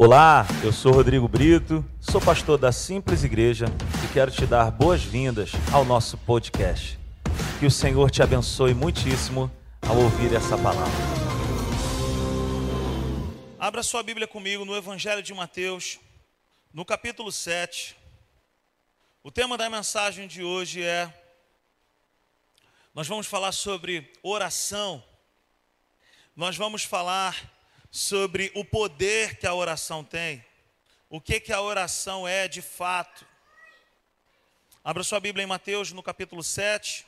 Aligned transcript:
Olá, 0.00 0.46
eu 0.62 0.72
sou 0.72 0.92
Rodrigo 0.92 1.26
Brito, 1.26 1.84
sou 2.00 2.20
pastor 2.20 2.56
da 2.56 2.70
Simples 2.70 3.24
Igreja 3.24 3.66
e 4.04 4.12
quero 4.12 4.30
te 4.30 4.46
dar 4.46 4.70
boas-vindas 4.70 5.50
ao 5.72 5.84
nosso 5.84 6.16
podcast. 6.18 6.96
Que 7.58 7.66
o 7.66 7.70
Senhor 7.70 8.08
te 8.08 8.22
abençoe 8.22 8.74
muitíssimo 8.74 9.50
ao 9.82 9.96
ouvir 9.96 10.32
essa 10.32 10.56
palavra. 10.56 10.86
Abra 13.58 13.82
sua 13.82 14.04
Bíblia 14.04 14.28
comigo 14.28 14.64
no 14.64 14.76
Evangelho 14.76 15.20
de 15.20 15.34
Mateus, 15.34 15.98
no 16.72 16.84
capítulo 16.84 17.32
7. 17.32 17.96
O 19.24 19.32
tema 19.32 19.58
da 19.58 19.68
mensagem 19.68 20.28
de 20.28 20.44
hoje 20.44 20.80
é: 20.80 21.12
nós 22.94 23.08
vamos 23.08 23.26
falar 23.26 23.50
sobre 23.50 24.12
oração, 24.22 25.02
nós 26.36 26.56
vamos 26.56 26.84
falar 26.84 27.57
sobre 27.90 28.50
o 28.54 28.64
poder 28.64 29.36
que 29.38 29.46
a 29.46 29.54
oração 29.54 30.04
tem, 30.04 30.44
o 31.08 31.20
que, 31.20 31.40
que 31.40 31.52
a 31.52 31.60
oração 31.60 32.28
é 32.28 32.46
de 32.46 32.60
fato. 32.60 33.26
Abra 34.84 35.02
sua 35.02 35.20
Bíblia 35.20 35.44
em 35.44 35.46
Mateus 35.46 35.92
no 35.92 36.02
capítulo 36.02 36.42
7, 36.42 37.06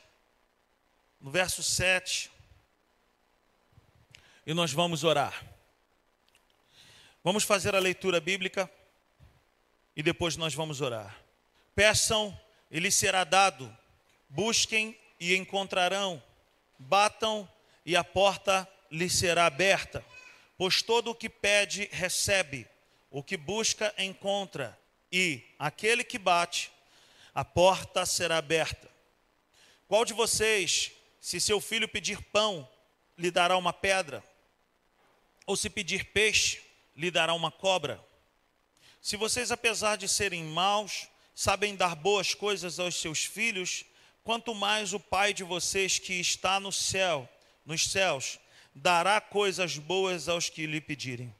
no 1.19 1.29
verso 1.29 1.61
7, 1.61 2.31
e 4.45 4.53
nós 4.53 4.71
vamos 4.71 5.03
orar. 5.03 5.45
Vamos 7.23 7.43
fazer 7.43 7.75
a 7.75 7.79
leitura 7.79 8.19
bíblica 8.19 8.69
e 9.95 10.01
depois 10.01 10.35
nós 10.35 10.53
vamos 10.55 10.81
orar. 10.81 11.15
Peçam 11.75 12.37
e 12.71 12.79
lhes 12.79 12.95
será 12.95 13.23
dado, 13.23 13.75
busquem 14.27 14.97
e 15.19 15.35
encontrarão, 15.35 16.21
batam 16.79 17.47
e 17.85 17.95
a 17.95 18.03
porta 18.03 18.67
lhes 18.89 19.13
será 19.13 19.45
aberta. 19.45 20.03
Pois 20.61 20.83
todo 20.83 21.09
o 21.09 21.15
que 21.15 21.27
pede, 21.27 21.89
recebe, 21.91 22.67
o 23.09 23.23
que 23.23 23.35
busca, 23.35 23.91
encontra, 23.97 24.79
e 25.11 25.41
aquele 25.57 26.03
que 26.03 26.19
bate, 26.19 26.71
a 27.33 27.43
porta 27.43 28.05
será 28.05 28.37
aberta. 28.37 28.87
Qual 29.87 30.05
de 30.05 30.13
vocês, 30.13 30.91
se 31.19 31.41
seu 31.41 31.59
filho 31.59 31.87
pedir 31.87 32.21
pão, 32.25 32.69
lhe 33.17 33.31
dará 33.31 33.57
uma 33.57 33.73
pedra? 33.73 34.23
Ou 35.47 35.57
se 35.57 35.67
pedir 35.67 36.05
peixe, 36.11 36.61
lhe 36.95 37.09
dará 37.09 37.33
uma 37.33 37.49
cobra? 37.49 37.99
Se 39.01 39.17
vocês, 39.17 39.51
apesar 39.51 39.95
de 39.95 40.07
serem 40.07 40.43
maus, 40.43 41.07
sabem 41.33 41.75
dar 41.75 41.95
boas 41.95 42.35
coisas 42.35 42.79
aos 42.79 43.01
seus 43.01 43.25
filhos, 43.25 43.83
quanto 44.23 44.53
mais 44.53 44.93
o 44.93 44.99
Pai 44.99 45.33
de 45.33 45.43
vocês 45.43 45.97
que 45.97 46.13
está 46.19 46.59
no 46.59 46.71
céu, 46.71 47.27
nos 47.65 47.89
céus, 47.89 48.37
dará 48.73 49.19
coisas 49.19 49.77
boas 49.77 50.27
aos 50.29 50.49
que 50.49 50.65
lhe 50.65 50.81
pedirem. 50.81 51.33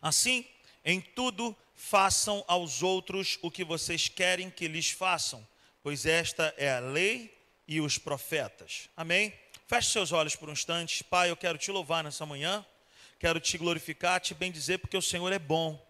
Assim, 0.00 0.44
em 0.84 1.00
tudo 1.00 1.56
façam 1.74 2.44
aos 2.48 2.82
outros 2.82 3.38
o 3.42 3.50
que 3.50 3.64
vocês 3.64 4.08
querem 4.08 4.50
que 4.50 4.68
lhes 4.68 4.90
façam, 4.90 5.46
pois 5.82 6.06
esta 6.06 6.54
é 6.56 6.72
a 6.72 6.80
lei 6.80 7.36
e 7.68 7.80
os 7.80 7.98
profetas. 7.98 8.88
Amém? 8.96 9.32
Feche 9.66 9.90
seus 9.90 10.12
olhos 10.12 10.36
por 10.36 10.48
um 10.48 10.52
instante. 10.52 11.02
Pai, 11.02 11.30
eu 11.30 11.36
quero 11.36 11.58
te 11.58 11.70
louvar 11.70 12.04
nessa 12.04 12.24
manhã, 12.24 12.64
quero 13.18 13.40
te 13.40 13.58
glorificar, 13.58 14.20
te 14.20 14.32
bendizer, 14.32 14.78
porque 14.78 14.96
o 14.96 15.02
Senhor 15.02 15.32
é 15.32 15.38
bom. 15.38 15.84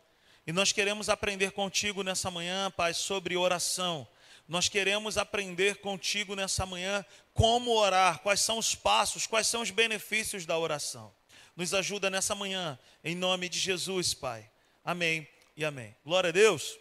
E 0.46 0.52
nós 0.52 0.72
queremos 0.72 1.08
aprender 1.08 1.50
contigo 1.52 2.02
nessa 2.02 2.30
manhã, 2.30 2.70
Pai, 2.70 2.94
sobre 2.94 3.36
oração 3.36 4.06
nós 4.48 4.68
queremos 4.68 5.18
aprender 5.18 5.76
contigo 5.76 6.36
nessa 6.36 6.64
manhã 6.64 7.04
como 7.34 7.72
orar, 7.72 8.20
quais 8.20 8.40
são 8.40 8.58
os 8.58 8.74
passos, 8.74 9.26
quais 9.26 9.46
são 9.46 9.60
os 9.60 9.70
benefícios 9.70 10.46
da 10.46 10.56
oração. 10.56 11.12
Nos 11.56 11.74
ajuda 11.74 12.08
nessa 12.08 12.34
manhã, 12.34 12.78
em 13.02 13.14
nome 13.14 13.48
de 13.48 13.58
Jesus, 13.58 14.14
Pai. 14.14 14.48
Amém 14.84 15.28
e 15.56 15.64
amém. 15.64 15.96
Glória 16.04 16.28
a 16.28 16.32
Deus. 16.32 16.78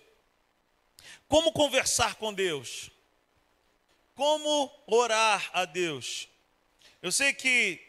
Como 1.27 1.52
conversar 1.52 2.16
com 2.16 2.33
Deus? 2.33 2.91
Como 4.13 4.72
orar 4.85 5.50
a 5.51 5.66
Deus? 5.66 6.28
Eu 7.01 7.12
sei 7.12 7.34
que 7.34 7.81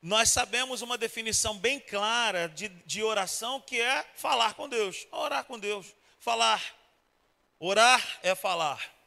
nós 0.00 0.30
sabemos 0.30 0.80
uma 0.80 0.96
definição 0.96 1.58
bem 1.58 1.80
clara 1.80 2.48
de, 2.48 2.68
de 2.68 3.02
oração 3.02 3.60
que 3.60 3.80
é 3.80 4.04
falar 4.14 4.54
com 4.54 4.68
Deus, 4.68 5.06
orar 5.10 5.44
com 5.44 5.58
Deus, 5.58 5.94
falar. 6.20 6.62
Orar 7.58 8.20
é 8.22 8.34
falar. 8.34 8.97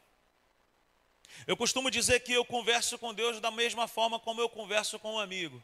Eu 1.47 1.57
costumo 1.57 1.90
dizer 1.90 2.19
que 2.22 2.34
eu 2.34 2.46
converso 2.46 2.97
com 2.97 3.13
Deus 3.13 3.40
da 3.40 3.52
mesma 3.52 3.88
forma 3.88 4.19
como 4.19 4.41
eu 4.41 4.50
converso 4.50 5.00
com 5.00 5.16
um 5.16 5.19
amigo. 5.19 5.63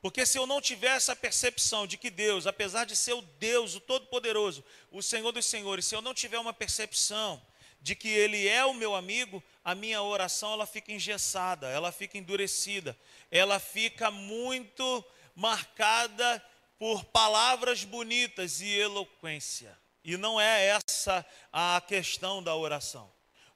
Porque 0.00 0.24
se 0.24 0.38
eu 0.38 0.46
não 0.46 0.60
tiver 0.60 0.96
essa 0.96 1.14
percepção 1.14 1.86
de 1.86 1.98
que 1.98 2.08
Deus, 2.08 2.46
apesar 2.46 2.86
de 2.86 2.96
ser 2.96 3.12
o 3.12 3.22
Deus, 3.22 3.74
o 3.74 3.80
Todo-Poderoso, 3.80 4.64
o 4.90 5.02
Senhor 5.02 5.30
dos 5.30 5.44
Senhores, 5.44 5.86
se 5.86 5.94
eu 5.94 6.00
não 6.00 6.14
tiver 6.14 6.38
uma 6.38 6.52
percepção 6.52 7.40
de 7.82 7.94
que 7.94 8.08
Ele 8.08 8.48
é 8.48 8.64
o 8.64 8.74
meu 8.74 8.94
amigo, 8.94 9.42
a 9.64 9.74
minha 9.74 10.02
oração 10.02 10.52
ela 10.52 10.66
fica 10.66 10.92
engessada, 10.92 11.68
ela 11.68 11.92
fica 11.92 12.16
endurecida, 12.16 12.98
ela 13.30 13.58
fica 13.58 14.10
muito 14.10 15.04
marcada 15.34 16.42
por 16.78 17.04
palavras 17.04 17.84
bonitas 17.84 18.60
e 18.62 18.68
eloquência. 18.68 19.78
E 20.02 20.16
não 20.16 20.40
é 20.40 20.66
essa 20.66 21.26
a 21.52 21.82
questão 21.86 22.42
da 22.42 22.56
oração. 22.56 23.10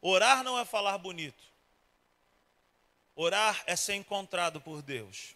Orar 0.07 0.45
não 0.45 0.59
é 0.59 0.67
falar 0.67 0.99
bonito. 0.99 1.43
Orar 3.17 3.65
é 3.67 3.75
ser 3.75 3.95
encontrado 3.95 4.61
por 4.61 4.83
Deus. 4.83 5.35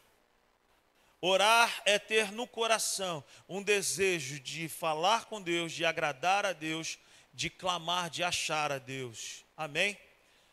Orar 1.22 1.80
é 1.86 1.98
ter 1.98 2.30
no 2.32 2.46
coração 2.46 3.24
um 3.48 3.62
desejo 3.62 4.38
de 4.38 4.68
falar 4.68 5.24
com 5.24 5.40
Deus, 5.40 5.72
de 5.72 5.86
agradar 5.86 6.44
a 6.44 6.52
Deus, 6.52 6.98
de 7.32 7.48
clamar, 7.48 8.10
de 8.10 8.22
achar 8.22 8.70
a 8.70 8.76
Deus. 8.76 9.42
Amém? 9.56 9.98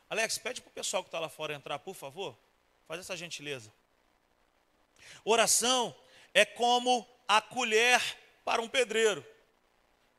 Alex, 0.09 0.37
pede 0.37 0.61
para 0.61 0.69
o 0.69 0.73
pessoal 0.73 1.03
que 1.03 1.09
está 1.09 1.19
lá 1.19 1.27
fora 1.27 1.53
entrar, 1.53 1.77
por 1.79 1.93
favor. 1.93 2.37
Faz 2.87 3.01
essa 3.01 3.17
gentileza. 3.17 3.69
Oração 5.25 5.93
é 6.33 6.45
como 6.45 7.05
a 7.27 7.41
colher 7.41 8.01
para 8.45 8.61
um 8.61 8.69
pedreiro. 8.69 9.25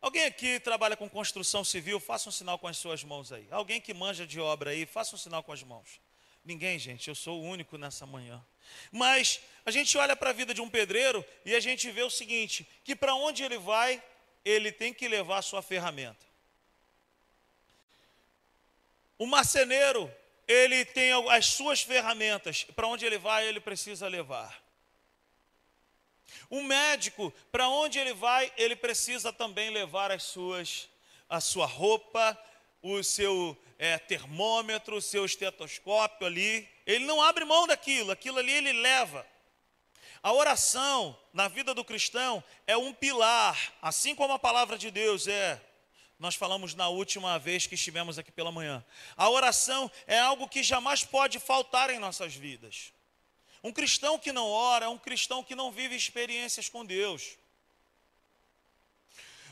Alguém 0.06 0.24
aqui 0.24 0.60
trabalha 0.60 0.96
com 0.96 1.08
construção 1.08 1.64
civil, 1.64 1.98
faça 1.98 2.28
um 2.28 2.32
sinal 2.32 2.60
com 2.60 2.68
as 2.68 2.76
suas 2.76 3.02
mãos 3.02 3.32
aí. 3.32 3.44
Alguém 3.50 3.80
que 3.80 3.92
manja 3.92 4.24
de 4.24 4.38
obra 4.38 4.70
aí, 4.70 4.86
faça 4.86 5.16
um 5.16 5.18
sinal 5.18 5.42
com 5.42 5.50
as 5.50 5.64
mãos. 5.64 6.00
Ninguém, 6.44 6.78
gente, 6.78 7.08
eu 7.08 7.14
sou 7.16 7.40
o 7.40 7.44
único 7.44 7.76
nessa 7.76 8.06
manhã. 8.06 8.40
Mas 8.92 9.40
a 9.64 9.70
gente 9.72 9.98
olha 9.98 10.14
para 10.14 10.30
a 10.30 10.32
vida 10.32 10.54
de 10.54 10.60
um 10.60 10.70
pedreiro 10.70 11.24
e 11.44 11.56
a 11.56 11.58
gente 11.58 11.90
vê 11.90 12.04
o 12.04 12.08
seguinte: 12.08 12.64
que 12.84 12.94
para 12.94 13.16
onde 13.16 13.42
ele 13.42 13.58
vai, 13.58 14.00
ele 14.44 14.70
tem 14.70 14.94
que 14.94 15.08
levar 15.08 15.38
a 15.38 15.42
sua 15.42 15.60
ferramenta. 15.60 16.24
O 19.18 19.26
marceneiro, 19.26 20.08
ele 20.46 20.84
tem 20.84 21.10
as 21.32 21.46
suas 21.46 21.80
ferramentas, 21.80 22.62
para 22.76 22.86
onde 22.86 23.04
ele 23.04 23.18
vai, 23.18 23.44
ele 23.48 23.58
precisa 23.58 24.06
levar. 24.06 24.65
O 26.48 26.62
médico, 26.62 27.32
para 27.50 27.68
onde 27.68 27.98
ele 27.98 28.14
vai, 28.14 28.52
ele 28.56 28.76
precisa 28.76 29.32
também 29.32 29.70
levar 29.70 30.10
as 30.10 30.22
suas, 30.22 30.88
a 31.28 31.40
sua 31.40 31.66
roupa, 31.66 32.38
o 32.82 33.02
seu 33.02 33.56
é, 33.78 33.98
termômetro, 33.98 34.96
o 34.96 35.02
seu 35.02 35.24
estetoscópio 35.24 36.26
ali. 36.26 36.68
Ele 36.86 37.04
não 37.04 37.20
abre 37.20 37.44
mão 37.44 37.66
daquilo, 37.66 38.12
aquilo 38.12 38.38
ali 38.38 38.52
ele 38.52 38.72
leva. 38.72 39.26
A 40.22 40.32
oração 40.32 41.16
na 41.32 41.48
vida 41.48 41.74
do 41.74 41.84
cristão 41.84 42.42
é 42.66 42.76
um 42.76 42.92
pilar, 42.92 43.72
assim 43.80 44.14
como 44.14 44.32
a 44.32 44.38
palavra 44.38 44.78
de 44.78 44.90
Deus 44.90 45.28
é. 45.28 45.60
Nós 46.18 46.34
falamos 46.34 46.74
na 46.74 46.88
última 46.88 47.38
vez 47.38 47.66
que 47.66 47.74
estivemos 47.74 48.18
aqui 48.18 48.32
pela 48.32 48.50
manhã. 48.50 48.84
A 49.16 49.28
oração 49.28 49.90
é 50.06 50.18
algo 50.18 50.48
que 50.48 50.62
jamais 50.62 51.04
pode 51.04 51.38
faltar 51.38 51.90
em 51.90 51.98
nossas 51.98 52.34
vidas. 52.34 52.92
Um 53.66 53.72
cristão 53.72 54.16
que 54.16 54.32
não 54.32 54.48
ora 54.48 54.84
é 54.84 54.88
um 54.88 54.96
cristão 54.96 55.42
que 55.42 55.56
não 55.56 55.72
vive 55.72 55.96
experiências 55.96 56.68
com 56.68 56.86
Deus. 56.86 57.36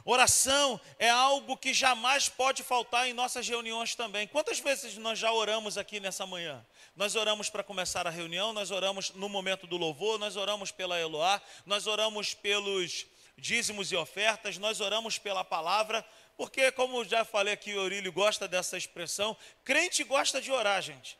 Oração 0.04 0.80
é 1.00 1.10
algo 1.10 1.56
que 1.56 1.74
jamais 1.74 2.28
pode 2.28 2.62
faltar 2.62 3.08
em 3.08 3.12
nossas 3.12 3.48
reuniões 3.48 3.96
também. 3.96 4.28
Quantas 4.28 4.60
vezes 4.60 4.96
nós 4.98 5.18
já 5.18 5.32
oramos 5.32 5.76
aqui 5.76 5.98
nessa 5.98 6.24
manhã? 6.24 6.64
Nós 6.94 7.16
oramos 7.16 7.50
para 7.50 7.64
começar 7.64 8.06
a 8.06 8.10
reunião, 8.10 8.52
nós 8.52 8.70
oramos 8.70 9.10
no 9.10 9.28
momento 9.28 9.66
do 9.66 9.76
louvor, 9.76 10.16
nós 10.16 10.36
oramos 10.36 10.70
pela 10.70 10.96
Eloá, 10.96 11.42
nós 11.66 11.88
oramos 11.88 12.34
pelos 12.34 13.06
dízimos 13.36 13.90
e 13.90 13.96
ofertas, 13.96 14.58
nós 14.58 14.80
oramos 14.80 15.18
pela 15.18 15.42
palavra, 15.42 16.06
porque, 16.36 16.70
como 16.70 17.04
já 17.04 17.24
falei 17.24 17.52
aqui, 17.52 17.74
o 17.74 17.80
Aurílio 17.80 18.12
gosta 18.12 18.46
dessa 18.46 18.76
expressão, 18.76 19.36
crente 19.64 20.04
gosta 20.04 20.40
de 20.40 20.52
orar, 20.52 20.80
gente. 20.80 21.18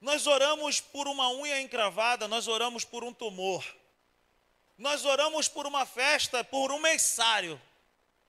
Nós 0.00 0.26
oramos 0.26 0.80
por 0.80 1.08
uma 1.08 1.30
unha 1.30 1.60
encravada, 1.60 2.28
nós 2.28 2.48
oramos 2.48 2.84
por 2.84 3.02
um 3.02 3.12
tumor. 3.12 3.64
Nós 4.76 5.04
oramos 5.04 5.48
por 5.48 5.66
uma 5.66 5.86
festa, 5.86 6.44
por 6.44 6.70
um 6.70 6.78
mensário. 6.78 7.60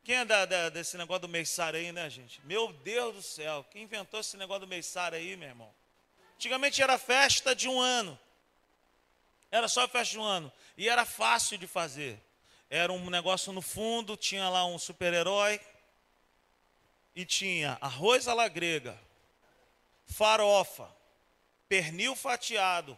Quem 0.04 0.16
é 0.16 0.26
da, 0.26 0.46
da, 0.46 0.70
desse 0.70 0.98
negócio 0.98 1.22
do 1.22 1.28
mensário 1.28 1.78
aí, 1.78 1.92
né, 1.92 2.10
gente? 2.10 2.40
Meu 2.46 2.72
Deus 2.72 3.16
do 3.16 3.22
céu, 3.22 3.66
quem 3.70 3.84
inventou 3.84 4.22
esse 4.22 4.38
negócio 4.38 4.62
do 4.62 4.68
mensário 4.68 5.18
aí, 5.18 5.36
meu 5.36 5.50
irmão? 5.50 5.74
Antigamente 6.36 6.82
era 6.82 6.98
festa 6.98 7.54
de 7.54 7.68
um 7.68 7.80
ano. 7.80 8.18
Era 9.52 9.68
só 9.68 9.88
festa 9.88 10.14
de 10.14 10.20
um 10.20 10.24
ano. 10.24 10.52
E 10.78 10.88
era 10.88 11.06
fácil 11.06 11.58
de 11.58 11.68
fazer. 11.68 12.22
era 12.70 12.92
um 12.92 13.10
negócio 13.10 13.52
no 13.52 13.62
fundo, 13.62 14.16
tinha 14.16 14.48
lá 14.50 14.66
um 14.66 14.78
super-herói 14.78 15.60
e 17.16 17.26
tinha 17.26 17.78
arroz 17.82 18.28
à 18.28 18.34
la 18.34 18.48
grega, 18.48 18.96
farofa, 20.06 20.88
pernil 21.68 22.16
fatiado 22.16 22.98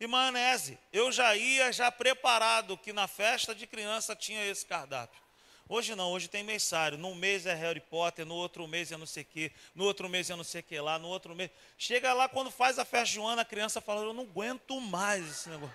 e 0.00 0.06
maionese. 0.06 0.78
Eu 0.92 1.12
já 1.12 1.36
ia 1.36 1.72
já 1.72 1.90
preparado 1.90 2.76
que 2.76 2.92
na 2.92 3.06
festa 3.06 3.54
de 3.54 3.66
criança 3.66 4.16
tinha 4.16 4.44
esse 4.46 4.66
cardápio. 4.66 5.20
Hoje 5.68 5.94
não, 5.94 6.10
hoje 6.10 6.28
tem 6.28 6.42
mensário. 6.42 6.98
Num 6.98 7.14
mês 7.14 7.46
é 7.46 7.54
Harry 7.54 7.80
Potter, 7.80 8.26
no 8.26 8.34
outro 8.34 8.66
mês 8.66 8.92
é 8.92 8.96
não 8.96 9.06
sei 9.06 9.22
o 9.22 9.26
quê, 9.26 9.52
no 9.74 9.84
outro 9.84 10.08
mês 10.08 10.28
é 10.28 10.36
não 10.36 10.44
sei 10.44 10.60
o 10.60 10.64
que 10.64 10.78
lá, 10.78 10.98
no 10.98 11.08
outro 11.08 11.34
mês. 11.34 11.50
Chega 11.78 12.12
lá 12.12 12.28
quando 12.28 12.50
faz 12.50 12.78
a 12.78 12.84
festa 12.84 13.12
de 13.14 13.20
um 13.20 13.26
ano, 13.26 13.40
a 13.40 13.44
criança 13.44 13.80
fala, 13.80 14.02
eu 14.02 14.12
não 14.12 14.24
aguento 14.24 14.78
mais 14.80 15.26
esse 15.30 15.48
negócio. 15.48 15.74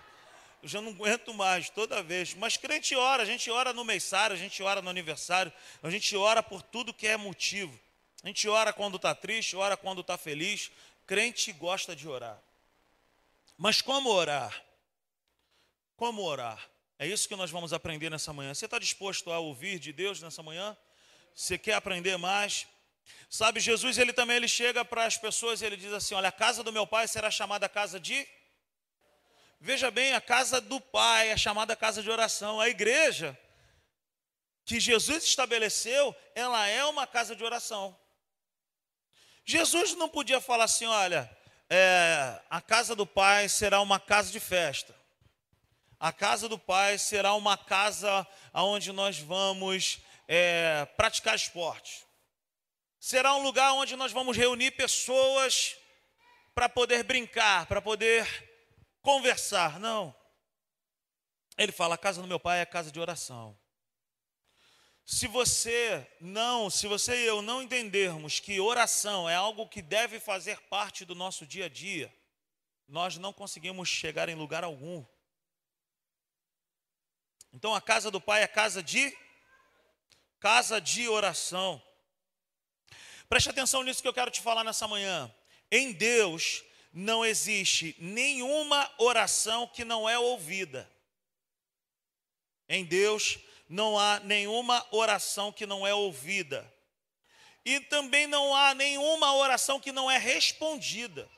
Eu 0.62 0.70
já 0.70 0.82
não 0.82 0.92
aguento 0.92 1.34
mais 1.34 1.70
toda 1.70 2.04
vez. 2.04 2.34
Mas 2.34 2.58
crente 2.58 2.96
ora, 2.96 3.24
a 3.24 3.26
gente 3.26 3.50
ora 3.50 3.74
no 3.74 3.86
mensário, 3.86 4.36
a 4.36 4.40
gente 4.40 4.62
ora 4.62 4.82
no 4.82 4.90
aniversário, 4.90 5.52
a 5.82 5.90
gente 5.90 6.16
ora 6.16 6.44
por 6.44 6.62
tudo 6.62 6.94
que 6.94 7.08
é 7.08 7.16
motivo. 7.16 7.80
A 8.24 8.28
gente 8.28 8.48
ora 8.50 8.74
quando 8.74 8.98
está 8.98 9.16
triste, 9.16 9.56
ora 9.56 9.78
quando 9.78 10.02
está 10.02 10.18
feliz. 10.18 10.72
Crente 11.08 11.54
gosta 11.54 11.96
de 11.96 12.08
orar. 12.08 12.40
Mas 13.58 13.82
como 13.82 14.10
orar? 14.10 14.64
Como 15.96 16.22
orar? 16.22 16.70
É 17.00 17.08
isso 17.08 17.28
que 17.28 17.36
nós 17.36 17.50
vamos 17.50 17.72
aprender 17.72 18.12
nessa 18.12 18.34
manhã. 18.34 18.54
Você 18.54 18.66
está 18.66 18.78
disposto 18.78 19.32
a 19.32 19.40
ouvir 19.40 19.80
de 19.80 19.94
Deus 19.94 20.22
nessa 20.22 20.44
manhã? 20.44 20.76
Você 21.34 21.58
quer 21.58 21.76
aprender 21.76 22.18
mais? 22.18 22.68
Sabe, 23.30 23.62
Jesus, 23.62 23.98
ele 23.98 24.12
também 24.12 24.36
ele 24.36 24.50
chega 24.50 24.84
para 24.84 25.06
as 25.06 25.18
pessoas 25.18 25.62
e 25.62 25.66
ele 25.66 25.78
diz 25.78 25.94
assim: 25.94 26.14
Olha, 26.14 26.28
a 26.28 26.32
casa 26.32 26.62
do 26.62 26.74
meu 26.74 26.86
pai 26.86 27.08
será 27.08 27.32
chamada 27.32 27.70
casa 27.70 28.00
de. 28.00 28.28
Veja 29.62 29.90
bem, 29.90 30.14
a 30.14 30.22
casa 30.22 30.60
do 30.60 30.80
pai 30.82 31.30
é 31.30 31.38
chamada 31.38 31.76
casa 31.76 32.04
de 32.04 32.10
oração. 32.12 32.60
A 32.60 32.68
igreja 32.68 33.38
que 34.66 34.80
Jesus 34.80 35.24
estabeleceu, 35.24 36.14
ela 36.36 36.68
é 36.68 36.84
uma 36.84 37.08
casa 37.08 37.34
de 37.34 37.44
oração. 37.44 37.98
Jesus 39.48 39.96
não 39.96 40.10
podia 40.10 40.40
falar 40.40 40.66
assim: 40.66 40.86
Olha, 40.86 41.28
é, 41.70 42.40
a 42.50 42.62
casa 42.62 42.96
do 42.96 43.08
pai 43.08 43.50
será 43.50 43.82
uma 43.82 44.00
casa 44.00 44.32
de 44.32 44.40
festa. 44.40 44.96
A 46.00 46.14
casa 46.14 46.48
do 46.48 46.60
Pai 46.60 47.00
será 47.00 47.34
uma 47.34 47.58
casa 47.58 48.28
onde 48.54 48.92
nós 48.92 49.18
vamos 49.18 50.00
é, 50.28 50.86
praticar 50.96 51.36
esporte. 51.36 52.06
Será 53.00 53.34
um 53.34 53.42
lugar 53.42 53.74
onde 53.74 53.96
nós 53.96 54.12
vamos 54.12 54.38
reunir 54.38 54.72
pessoas 54.72 55.76
para 56.54 56.70
poder 56.70 57.02
brincar, 57.04 57.66
para 57.66 57.82
poder 57.82 58.28
conversar. 59.02 59.80
Não. 59.80 60.16
Ele 61.58 61.72
fala: 61.72 61.96
a 61.96 61.98
casa 61.98 62.22
do 62.22 62.28
meu 62.28 62.40
pai 62.40 62.60
é 62.60 62.62
a 62.62 62.68
casa 62.68 62.92
de 62.92 63.00
oração. 63.00 63.58
Se 65.10 65.26
você 65.26 66.06
não, 66.20 66.70
se 66.70 66.86
você 66.86 67.24
e 67.24 67.26
eu 67.26 67.42
não 67.42 67.62
entendermos 67.62 68.42
que 68.42 68.60
oração 68.60 69.28
é 69.28 69.36
algo 69.36 69.66
que 69.66 69.82
deve 69.82 70.20
fazer 70.20 70.60
parte 70.64 71.06
do 71.06 71.16
nosso 71.16 71.46
dia 71.46 71.68
a 71.68 71.70
dia, 71.70 72.14
nós 72.86 73.18
não 73.18 73.32
conseguimos 73.32 73.88
chegar 73.88 74.28
em 74.28 74.36
lugar 74.36 74.66
algum. 74.66 75.06
Então 77.54 77.74
a 77.74 77.80
casa 77.80 78.12
do 78.12 78.20
Pai 78.20 78.44
é 78.44 78.48
casa 78.48 78.84
de 78.84 79.18
casa 80.42 80.82
de 80.82 81.08
oração. 81.08 81.82
Preste 83.30 83.50
atenção 83.50 83.84
nisso 83.84 84.02
que 84.02 84.10
eu 84.10 84.14
quero 84.14 84.30
te 84.30 84.42
falar 84.42 84.66
nessa 84.66 84.90
manhã. 84.90 85.34
Em 85.72 85.94
Deus 85.94 86.66
não 86.92 87.24
existe 87.24 87.96
nenhuma 87.98 88.94
oração 88.98 89.68
que 89.68 89.86
não 89.86 90.08
é 90.08 90.20
ouvida. 90.20 90.92
Em 92.68 92.84
Deus 92.84 93.38
não 93.38 93.48
há 94.00 94.20
nenhuma 94.22 94.86
oração 94.92 95.52
que 95.52 95.66
não 95.66 95.86
é 95.86 95.94
ouvida. 95.94 96.72
E 97.66 97.80
também 97.82 98.28
não 98.28 98.56
há 98.56 98.74
nenhuma 98.74 99.36
oração 99.36 99.80
que 99.80 99.92
não 99.92 100.10
é 100.10 100.18
respondida. 100.18 101.30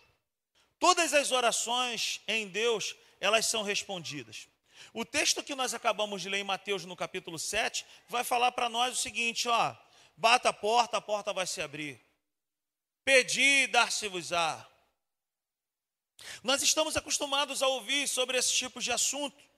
Todas 0.78 1.14
as 1.14 1.32
orações 1.32 2.22
em 2.28 2.48
Deus, 2.48 2.96
elas 3.20 3.48
são 3.48 3.64
respondidas. 3.64 4.48
O 4.94 5.04
texto 5.04 5.44
que 5.44 5.56
nós 5.56 5.74
acabamos 5.74 6.22
de 6.22 6.30
ler 6.30 6.40
em 6.40 6.44
Mateus 6.44 6.86
no 6.86 6.96
capítulo 6.96 7.38
7 7.38 7.86
vai 8.08 8.24
falar 8.24 8.52
para 8.52 8.70
nós 8.70 8.94
o 8.94 9.02
seguinte, 9.02 9.48
ó: 9.48 9.76
bata 10.16 10.50
a 10.50 10.54
porta, 10.54 10.98
a 10.98 11.02
porta 11.02 11.34
vai 11.34 11.48
se 11.48 11.62
abrir. 11.62 12.00
Pedi 13.04 13.68
dar-se-vos-á. 13.68 14.68
Nós 16.44 16.62
estamos 16.62 16.96
acostumados 16.96 17.64
a 17.64 17.68
ouvir 17.68 18.08
sobre 18.08 18.38
esse 18.38 18.54
tipo 18.54 18.82
de 18.82 18.92
assunto. 18.92 19.49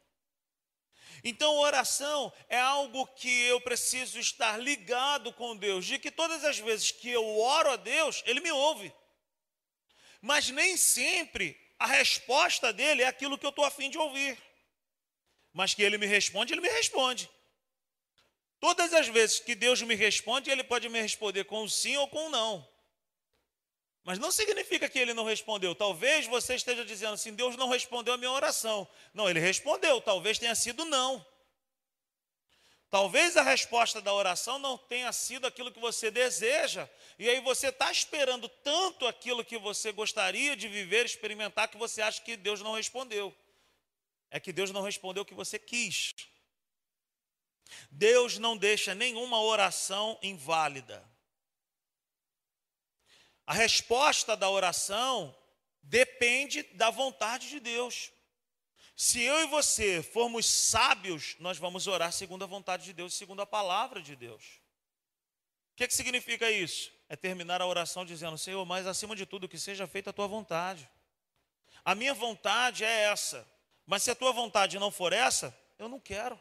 Então, 1.23 1.57
oração 1.57 2.31
é 2.49 2.59
algo 2.59 3.05
que 3.07 3.43
eu 3.43 3.61
preciso 3.61 4.19
estar 4.19 4.57
ligado 4.57 5.31
com 5.33 5.55
Deus, 5.55 5.85
de 5.85 5.99
que 5.99 6.09
todas 6.09 6.43
as 6.43 6.57
vezes 6.57 6.91
que 6.91 7.09
eu 7.09 7.39
oro 7.39 7.71
a 7.71 7.75
Deus, 7.75 8.23
Ele 8.25 8.39
me 8.39 8.51
ouve. 8.51 8.93
Mas 10.21 10.49
nem 10.49 10.77
sempre 10.77 11.59
a 11.77 11.85
resposta 11.85 12.71
dele 12.71 13.03
é 13.03 13.07
aquilo 13.07 13.37
que 13.37 13.45
eu 13.45 13.49
estou 13.49 13.65
afim 13.65 13.89
de 13.89 13.97
ouvir 13.97 14.37
mas 15.53 15.73
que 15.73 15.83
ele 15.83 15.97
me 15.97 16.05
responde, 16.05 16.53
ele 16.53 16.61
me 16.61 16.69
responde. 16.69 17.29
Todas 18.59 18.93
as 18.93 19.07
vezes 19.07 19.39
que 19.39 19.55
Deus 19.55 19.81
me 19.81 19.95
responde, 19.95 20.49
ele 20.49 20.63
pode 20.63 20.87
me 20.87 21.01
responder 21.01 21.45
com 21.45 21.67
sim 21.67 21.97
ou 21.97 22.07
com 22.07 22.29
não. 22.29 22.67
Mas 24.11 24.19
não 24.19 24.29
significa 24.29 24.89
que 24.89 24.99
ele 24.99 25.13
não 25.13 25.23
respondeu. 25.23 25.73
Talvez 25.73 26.27
você 26.27 26.55
esteja 26.55 26.83
dizendo 26.83 27.13
assim: 27.13 27.33
Deus 27.33 27.55
não 27.55 27.69
respondeu 27.69 28.13
a 28.13 28.17
minha 28.17 28.29
oração. 28.29 28.85
Não, 29.13 29.29
ele 29.29 29.39
respondeu, 29.39 30.01
talvez 30.01 30.37
tenha 30.37 30.53
sido 30.53 30.83
não. 30.83 31.25
Talvez 32.89 33.37
a 33.37 33.41
resposta 33.41 34.01
da 34.01 34.13
oração 34.13 34.59
não 34.59 34.77
tenha 34.77 35.13
sido 35.13 35.47
aquilo 35.47 35.71
que 35.71 35.79
você 35.79 36.11
deseja, 36.11 36.89
e 37.17 37.29
aí 37.29 37.39
você 37.39 37.69
está 37.69 37.89
esperando 37.89 38.49
tanto 38.49 39.07
aquilo 39.07 39.45
que 39.45 39.57
você 39.57 39.93
gostaria 39.93 40.57
de 40.57 40.67
viver, 40.67 41.05
experimentar, 41.05 41.69
que 41.69 41.77
você 41.77 42.01
acha 42.01 42.21
que 42.21 42.35
Deus 42.35 42.59
não 42.59 42.73
respondeu 42.73 43.33
é 44.29 44.41
que 44.41 44.51
Deus 44.51 44.71
não 44.71 44.81
respondeu 44.81 45.23
o 45.23 45.25
que 45.25 45.33
você 45.33 45.57
quis. 45.57 46.11
Deus 47.89 48.37
não 48.37 48.57
deixa 48.57 48.93
nenhuma 48.93 49.41
oração 49.41 50.19
inválida. 50.21 51.09
A 53.51 53.53
resposta 53.53 54.37
da 54.37 54.49
oração 54.49 55.35
depende 55.83 56.63
da 56.63 56.89
vontade 56.89 57.49
de 57.49 57.59
Deus. 57.59 58.09
Se 58.95 59.21
eu 59.21 59.41
e 59.41 59.47
você 59.47 60.01
formos 60.01 60.45
sábios, 60.45 61.35
nós 61.37 61.57
vamos 61.57 61.85
orar 61.85 62.13
segundo 62.13 62.45
a 62.45 62.47
vontade 62.47 62.85
de 62.85 62.93
Deus, 62.93 63.13
segundo 63.13 63.41
a 63.41 63.45
palavra 63.45 64.01
de 64.01 64.15
Deus. 64.15 64.61
O 65.73 65.75
que, 65.75 65.83
é 65.83 65.87
que 65.89 65.93
significa 65.93 66.49
isso? 66.49 66.93
É 67.09 67.17
terminar 67.17 67.61
a 67.61 67.67
oração 67.67 68.05
dizendo: 68.05 68.37
Senhor, 68.37 68.65
mas 68.65 68.87
acima 68.87 69.17
de 69.17 69.25
tudo, 69.25 69.49
que 69.49 69.59
seja 69.59 69.85
feita 69.85 70.11
a 70.11 70.13
tua 70.13 70.29
vontade. 70.29 70.89
A 71.83 71.93
minha 71.93 72.13
vontade 72.13 72.85
é 72.85 73.01
essa. 73.01 73.45
Mas 73.85 74.01
se 74.01 74.11
a 74.11 74.15
tua 74.15 74.31
vontade 74.31 74.79
não 74.79 74.91
for 74.91 75.11
essa, 75.11 75.53
eu 75.77 75.89
não 75.89 75.99
quero. 75.99 76.39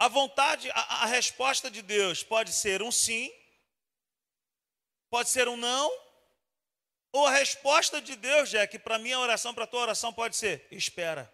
A 0.00 0.08
vontade, 0.08 0.70
a, 0.70 1.02
a, 1.02 1.06
resposta 1.06 1.70
de 1.70 1.82
Deus 1.82 2.22
pode 2.22 2.54
ser 2.54 2.80
um 2.80 2.90
sim, 2.90 3.30
pode 5.10 5.28
ser 5.28 5.48
um 5.48 5.56
não, 5.56 5.90
ou 7.12 7.26
a 7.26 7.30
resposta 7.30 8.00
de 8.00 8.14
Deus, 8.14 8.48
Jack, 8.48 8.78
para 8.78 8.98
minha 8.98 9.18
oração, 9.18 9.52
para 9.52 9.66
tua 9.66 9.80
oração, 9.80 10.12
pode 10.12 10.36
ser: 10.36 10.66
espera. 10.70 11.30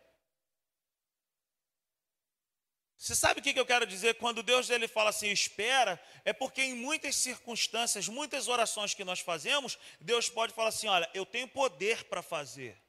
Você 2.97 3.14
sabe 3.14 3.40
o 3.40 3.42
que 3.42 3.59
eu 3.59 3.66
quero 3.66 3.87
dizer? 3.87 4.14
Quando 4.14 4.42
Deus 4.42 4.71
ele 4.71 4.88
fala 4.88 5.11
assim, 5.11 5.28
espera, 5.28 6.02
é 6.25 6.33
porque 6.33 6.62
em 6.62 6.75
muitas 6.75 7.14
circunstâncias, 7.14 8.09
muitas 8.09 8.49
orações 8.49 8.95
que 8.95 9.04
nós 9.04 9.21
fazemos, 9.21 9.78
Deus 10.00 10.30
pode 10.30 10.54
falar 10.54 10.71
assim: 10.71 10.88
olha, 10.88 11.09
eu 11.12 11.26
tenho 11.26 11.47
poder 11.47 12.04
para 12.04 12.23
fazer. 12.23 12.83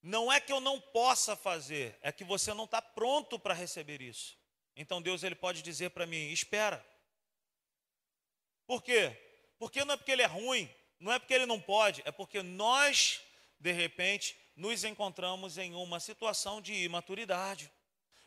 Não 0.00 0.32
é 0.32 0.40
que 0.40 0.52
eu 0.52 0.60
não 0.60 0.80
possa 0.80 1.34
fazer, 1.34 1.98
é 2.00 2.12
que 2.12 2.22
você 2.22 2.54
não 2.54 2.64
está 2.64 2.80
pronto 2.80 3.38
para 3.38 3.54
receber 3.54 4.00
isso. 4.00 4.38
Então 4.76 5.02
Deus 5.02 5.24
ele 5.24 5.34
pode 5.34 5.62
dizer 5.62 5.90
para 5.90 6.06
mim: 6.06 6.30
espera. 6.30 6.84
Por 8.66 8.82
quê? 8.82 9.33
Porque 9.58 9.84
não 9.84 9.94
é 9.94 9.96
porque 9.96 10.12
ele 10.12 10.22
é 10.22 10.26
ruim, 10.26 10.68
não 10.98 11.12
é 11.12 11.18
porque 11.18 11.34
ele 11.34 11.46
não 11.46 11.60
pode, 11.60 12.02
é 12.04 12.12
porque 12.12 12.42
nós, 12.42 13.20
de 13.58 13.72
repente, 13.72 14.36
nos 14.56 14.84
encontramos 14.84 15.58
em 15.58 15.74
uma 15.74 16.00
situação 16.00 16.60
de 16.60 16.72
imaturidade. 16.72 17.70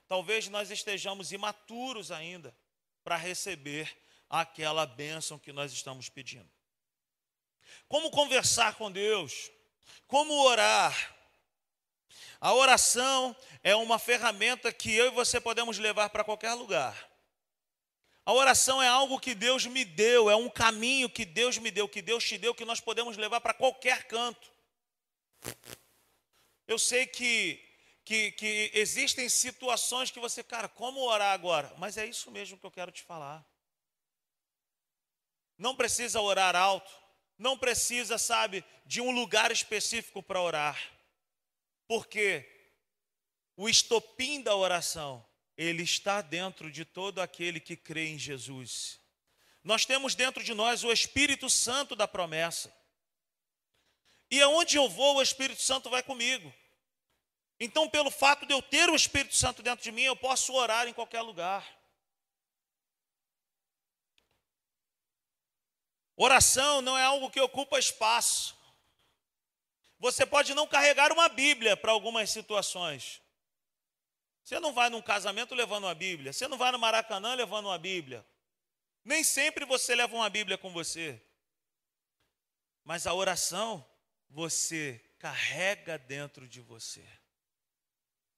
Talvez 0.08 0.48
nós 0.48 0.72
estejamos 0.72 1.32
imaturos 1.32 2.12
ainda 2.12 2.56
para 3.04 3.16
receber 3.16 3.96
aquela 4.30 4.86
bênção 4.86 5.40
que 5.40 5.52
nós 5.52 5.72
estamos 5.72 6.10
pedindo. 6.10 6.50
Como 7.88 8.12
conversar 8.12 8.76
com 8.76 8.92
Deus? 8.92 9.50
Como 10.08 10.34
orar? 10.46 11.16
A 12.40 12.54
oração 12.54 13.36
é 13.64 13.76
uma 13.76 13.98
ferramenta 13.98 14.72
que 14.72 14.94
eu 14.94 15.08
e 15.08 15.12
você 15.12 15.40
podemos 15.40 15.78
levar 15.78 16.10
para 16.10 16.24
qualquer 16.24 16.54
lugar. 16.54 17.10
A 18.28 18.34
oração 18.34 18.84
é 18.84 18.90
algo 18.90 19.22
que 19.22 19.34
Deus 19.34 19.66
me 19.66 19.86
deu, 19.86 20.30
é 20.30 20.36
um 20.36 20.50
caminho 20.50 21.10
que 21.10 21.24
Deus 21.24 21.58
me 21.58 21.72
deu, 21.72 21.88
que 21.88 22.02
Deus 22.02 22.26
te 22.26 22.38
deu, 22.38 22.54
que 22.54 22.66
nós 22.66 22.82
podemos 22.82 23.16
levar 23.16 23.40
para 23.40 23.54
qualquer 23.54 24.04
canto. 24.04 24.52
Eu 26.68 26.78
sei 26.78 27.08
que 27.08 27.66
que, 28.08 28.32
que 28.32 28.72
existem 28.74 29.28
situações 29.28 30.10
que 30.10 30.20
você, 30.20 30.42
cara, 30.42 30.70
como 30.70 31.02
orar 31.02 31.34
agora? 31.34 31.74
Mas 31.78 31.98
é 31.98 32.06
isso 32.06 32.32
mesmo 32.32 32.58
que 32.58 32.66
eu 32.66 32.72
quero 32.72 32.90
te 32.90 33.04
falar. 33.04 33.46
Não 35.58 35.76
precisa 35.76 36.22
orar 36.22 36.56
alto, 36.56 36.90
não 37.38 37.58
precisa, 37.58 38.18
sabe, 38.18 38.64
de 38.86 39.02
um 39.02 39.12
lugar 39.12 39.52
específico 39.52 40.24
para 40.24 40.42
orar. 40.42 40.82
Porque 41.86 42.46
o 43.58 43.68
estopim 43.68 44.42
da 44.42 44.56
oração, 44.56 45.26
ele 45.58 45.82
está 45.82 46.22
dentro 46.22 46.72
de 46.72 46.86
todo 46.86 47.20
aquele 47.20 47.60
que 47.60 47.76
crê 47.76 48.10
em 48.10 48.20
Jesus. 48.20 49.00
Nós 49.64 49.86
temos 49.86 50.14
dentro 50.14 50.44
de 50.44 50.54
nós 50.54 50.84
o 50.84 50.92
Espírito 50.92 51.50
Santo 51.50 51.96
da 51.96 52.08
promessa. 52.08 52.72
E 54.30 54.42
aonde 54.42 54.78
eu 54.78 54.88
vou, 54.88 55.18
o 55.18 55.22
Espírito 55.22 55.62
Santo 55.62 55.90
vai 55.90 56.04
comigo. 56.04 56.54
Então, 57.60 57.90
pelo 57.90 58.12
fato 58.12 58.46
de 58.46 58.54
eu 58.54 58.62
ter 58.62 58.88
o 58.88 58.96
Espírito 58.96 59.36
Santo 59.36 59.64
dentro 59.64 59.84
de 59.84 59.92
mim, 59.92 60.04
eu 60.04 60.16
posso 60.16 60.54
orar 60.54 60.88
em 60.88 60.94
qualquer 60.94 61.22
lugar. 61.22 61.66
Oração 66.16 66.82
não 66.82 66.98
é 66.98 67.04
algo 67.04 67.32
que 67.32 67.40
ocupa 67.40 67.80
espaço. 67.80 68.56
Você 70.00 70.26
pode 70.26 70.54
não 70.54 70.68
carregar 70.68 71.12
uma 71.12 71.28
Bíblia 71.28 71.76
para 71.76 71.92
algumas 71.92 72.30
situações. 72.30 73.22
Você 74.48 74.62
não 74.62 74.72
vai 74.72 74.90
num 74.90 75.02
casamento 75.02 75.54
levando 75.54 75.84
uma 75.84 75.94
Bíblia. 75.94 76.32
Você 76.32 76.48
não 76.48 76.58
vai 76.58 76.72
no 76.72 76.80
Maracanã 76.80 77.34
levando 77.34 77.66
uma 77.66 77.78
Bíblia. 77.78 78.26
Nem 79.04 79.22
sempre 79.22 79.66
você 79.66 79.94
leva 79.94 80.16
uma 80.16 80.30
Bíblia 80.30 80.58
com 80.58 80.72
você. 80.72 81.22
Mas 82.82 83.06
a 83.06 83.14
oração 83.14 83.86
você 84.30 85.04
carrega 85.20 85.98
dentro 85.98 86.48
de 86.48 86.62
você 86.62 87.06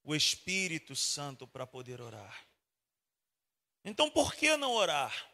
o 0.03 0.15
Espírito 0.15 0.95
Santo 0.95 1.45
para 1.45 1.67
poder 1.67 2.01
orar. 2.01 2.43
Então, 3.85 4.09
por 4.09 4.33
que 4.33 4.57
não 4.57 4.71
orar? 4.71 5.29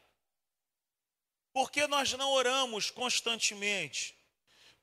Por 1.54 1.72
que 1.72 1.88
nós 1.88 2.12
não 2.12 2.34
oramos 2.34 2.92
constantemente? 2.92 4.14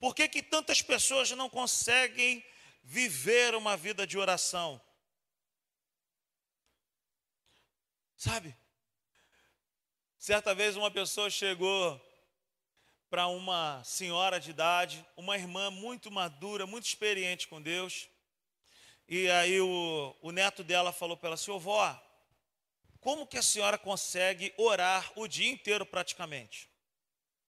Por 0.01 0.15
que, 0.15 0.27
que 0.27 0.43
tantas 0.43 0.81
pessoas 0.81 1.31
não 1.33 1.51
conseguem 1.51 2.43
viver 2.83 3.55
uma 3.55 3.77
vida 3.77 4.07
de 4.07 4.17
oração? 4.17 4.81
Sabe? 8.23 8.57
Certa 10.17 10.55
vez 10.55 10.77
uma 10.77 10.93
pessoa 10.93 11.29
chegou 11.29 12.01
para 13.11 13.27
uma 13.27 13.83
senhora 13.83 14.39
de 14.39 14.51
idade, 14.51 15.05
uma 15.17 15.37
irmã 15.37 15.73
muito 15.73 16.09
madura, 16.09 16.65
muito 16.65 16.87
experiente 16.87 17.49
com 17.49 17.61
Deus. 17.61 18.09
E 19.09 19.29
aí 19.29 19.61
o, 19.61 20.17
o 20.23 20.31
neto 20.31 20.63
dela 20.63 20.93
falou 20.93 21.17
para 21.17 21.31
ela 21.31 21.35
assim, 21.35 21.59
vó, 21.59 22.01
como 23.01 23.27
que 23.27 23.39
a 23.39 23.43
senhora 23.43 23.77
consegue 23.77 24.55
orar 24.57 25.11
o 25.17 25.27
dia 25.27 25.51
inteiro 25.51 25.85
praticamente? 25.85 26.71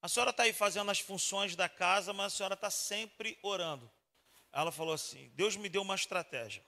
A 0.02 0.09
senhora 0.09 0.31
está 0.31 0.43
aí 0.43 0.52
fazendo 0.52 0.90
as 0.90 0.99
funções 0.99 1.54
da 1.54 1.69
casa, 1.69 2.12
mas 2.12 2.33
a 2.33 2.37
senhora 2.37 2.54
está 2.54 2.69
sempre 2.69 3.38
orando. 3.43 3.88
Ela 4.52 4.73
falou 4.73 4.95
assim: 4.95 5.31
Deus 5.37 5.54
me 5.54 5.69
deu 5.69 5.83
uma 5.83 5.95
estratégia. 5.95 6.64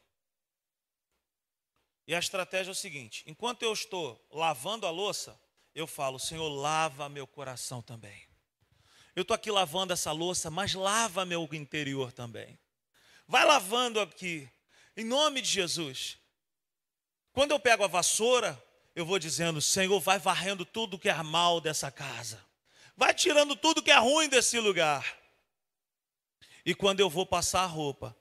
E 2.07 2.15
a 2.15 2.19
estratégia 2.19 2.71
é 2.71 2.73
o 2.73 2.75
seguinte: 2.75 3.25
enquanto 3.27 3.63
eu 3.63 3.73
estou 3.73 4.25
lavando 4.31 4.87
a 4.87 4.91
louça, 4.91 5.39
eu 5.75 5.87
falo, 5.87 6.19
Senhor, 6.19 6.49
lava 6.49 7.09
meu 7.09 7.27
coração 7.27 7.83
também. 7.83 8.27
Eu 9.15 9.23
estou 9.23 9.35
aqui 9.35 9.51
lavando 9.51 9.93
essa 9.93 10.13
louça, 10.13 10.51
mas 10.51 10.75
lava 10.75 11.25
meu 11.25 11.49
interior 11.53 12.13
também. 12.13 12.59
Vai 13.27 13.45
lavando 13.45 14.01
aqui, 14.01 14.49
em 14.97 15.05
nome 15.05 15.41
de 15.41 15.49
Jesus. 15.49 16.19
Quando 17.33 17.51
eu 17.51 17.59
pego 17.59 17.85
a 17.85 17.89
vassoura, 17.89 18.63
eu 18.95 19.05
vou 19.05 19.19
dizendo: 19.19 19.61
Senhor, 19.61 20.01
vai 20.01 20.19
varrendo 20.19 20.65
tudo 20.65 20.99
que 20.99 21.09
é 21.09 21.23
mal 21.23 21.61
dessa 21.61 21.91
casa. 21.91 22.45
Vai 22.97 23.13
tirando 23.13 23.55
tudo 23.57 23.83
que 23.83 23.91
é 23.91 23.99
ruim 23.99 24.29
desse 24.29 24.59
lugar. 24.59 25.05
E 26.65 26.75
quando 26.75 27.01
eu 27.01 27.11
vou 27.11 27.27
passar 27.27 27.63
a 27.63 27.67
roupa, 27.67 28.17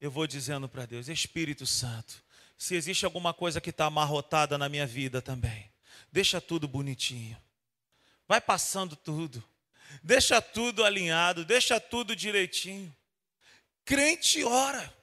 eu 0.00 0.10
vou 0.10 0.26
dizendo 0.26 0.68
para 0.68 0.86
Deus: 0.86 1.08
Espírito 1.08 1.66
Santo, 1.66 2.22
se 2.62 2.76
existe 2.76 3.04
alguma 3.04 3.34
coisa 3.34 3.60
que 3.60 3.70
está 3.70 3.86
amarrotada 3.86 4.56
na 4.56 4.68
minha 4.68 4.86
vida 4.86 5.20
também, 5.20 5.68
deixa 6.12 6.40
tudo 6.40 6.68
bonitinho. 6.68 7.36
Vai 8.28 8.40
passando 8.40 8.94
tudo. 8.94 9.42
Deixa 10.00 10.40
tudo 10.40 10.84
alinhado, 10.84 11.44
deixa 11.44 11.80
tudo 11.80 12.14
direitinho. 12.14 12.96
Crente 13.84 14.44
ora. 14.44 14.96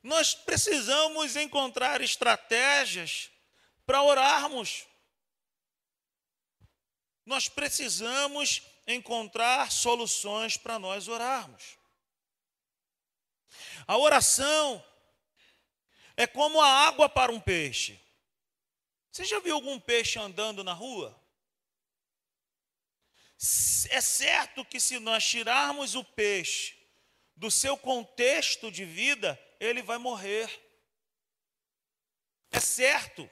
Nós 0.00 0.32
precisamos 0.32 1.34
encontrar 1.34 2.00
estratégias 2.00 3.30
para 3.84 4.00
orarmos. 4.04 4.86
Nós 7.26 7.48
precisamos 7.48 8.62
encontrar 8.86 9.72
soluções 9.72 10.56
para 10.56 10.78
nós 10.78 11.08
orarmos. 11.08 11.76
A 13.88 13.98
oração 13.98 14.80
é 16.16 16.26
como 16.26 16.60
a 16.60 16.68
água 16.86 17.08
para 17.08 17.32
um 17.32 17.40
peixe. 17.40 18.00
Você 19.10 19.24
já 19.24 19.38
viu 19.40 19.54
algum 19.54 19.78
peixe 19.78 20.18
andando 20.18 20.64
na 20.64 20.72
rua? 20.72 21.18
É 23.90 24.00
certo 24.00 24.64
que 24.64 24.80
se 24.80 24.98
nós 24.98 25.24
tirarmos 25.24 25.94
o 25.94 26.02
peixe 26.02 26.74
do 27.36 27.50
seu 27.50 27.76
contexto 27.76 28.70
de 28.70 28.84
vida, 28.84 29.38
ele 29.60 29.82
vai 29.82 29.98
morrer. 29.98 30.48
É 32.50 32.60
certo. 32.60 33.28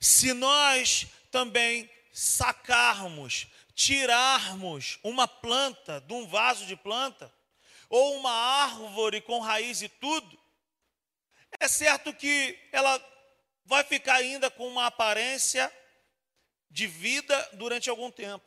Se 0.00 0.32
nós 0.34 1.06
também 1.30 1.90
sacarmos, 2.12 3.48
tirarmos 3.74 4.98
uma 5.02 5.26
planta 5.26 6.00
de 6.02 6.12
um 6.12 6.28
vaso 6.28 6.66
de 6.66 6.76
planta, 6.76 7.33
ou 7.94 8.16
uma 8.16 8.32
árvore 8.32 9.20
com 9.20 9.38
raiz 9.38 9.80
e 9.80 9.88
tudo, 9.88 10.36
é 11.60 11.68
certo 11.68 12.12
que 12.12 12.58
ela 12.72 13.00
vai 13.64 13.84
ficar 13.84 14.16
ainda 14.16 14.50
com 14.50 14.66
uma 14.66 14.86
aparência 14.86 15.72
de 16.68 16.88
vida 16.88 17.50
durante 17.52 17.88
algum 17.88 18.10
tempo. 18.10 18.44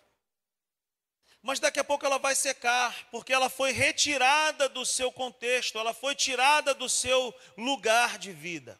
Mas 1.42 1.62
daqui 1.62 1.80
a 1.80 1.84
pouco 1.86 2.06
ela 2.06 2.20
vai 2.20 2.36
secar, 2.36 3.10
porque 3.10 3.32
ela 3.32 3.48
foi 3.48 3.72
retirada 3.72 4.68
do 4.68 4.86
seu 4.86 5.14
contexto, 5.14 5.80
ela 5.80 5.94
foi 5.94 6.14
tirada 6.14 6.74
do 6.74 6.90
seu 6.90 7.34
lugar 7.56 8.18
de 8.18 8.34
vida. 8.34 8.78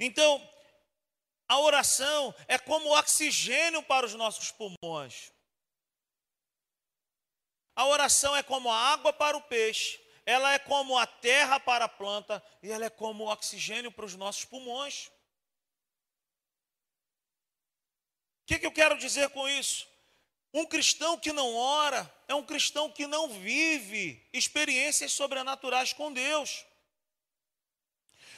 Então, 0.00 0.50
a 1.46 1.60
oração 1.60 2.34
é 2.48 2.58
como 2.58 2.98
oxigênio 2.98 3.84
para 3.84 4.04
os 4.04 4.14
nossos 4.14 4.50
pulmões. 4.50 5.30
A 7.80 7.86
oração 7.86 8.36
é 8.36 8.42
como 8.42 8.70
a 8.70 8.76
água 8.76 9.10
para 9.10 9.36
o 9.36 9.40
peixe, 9.40 9.98
ela 10.26 10.52
é 10.52 10.58
como 10.58 10.98
a 10.98 11.06
terra 11.06 11.58
para 11.58 11.86
a 11.86 11.88
planta 11.88 12.42
e 12.62 12.70
ela 12.70 12.84
é 12.84 12.90
como 12.90 13.32
oxigênio 13.32 13.90
para 13.90 14.04
os 14.04 14.14
nossos 14.14 14.44
pulmões. 14.44 15.10
que, 18.50 18.58
que 18.58 18.66
eu 18.66 18.72
quero 18.72 18.98
dizer 18.98 19.30
com 19.30 19.48
isso? 19.48 19.86
Um 20.52 20.66
cristão 20.66 21.16
que 21.16 21.32
não 21.32 21.54
ora 21.54 22.12
é 22.26 22.34
um 22.34 22.44
cristão 22.44 22.90
que 22.90 23.06
não 23.06 23.28
vive 23.28 24.28
experiências 24.32 25.12
sobrenaturais 25.12 25.94
com 25.94 26.12
Deus. 26.12 26.66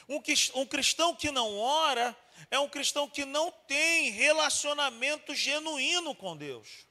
Um 0.07 0.65
cristão 0.65 1.15
que 1.15 1.31
não 1.31 1.57
ora 1.57 2.15
é 2.51 2.59
um 2.59 2.69
cristão 2.69 3.09
que 3.09 3.25
não 3.25 3.51
tem 3.67 4.11
relacionamento 4.11 5.33
genuíno 5.33 6.13
com 6.13 6.37
Deus. 6.37 6.85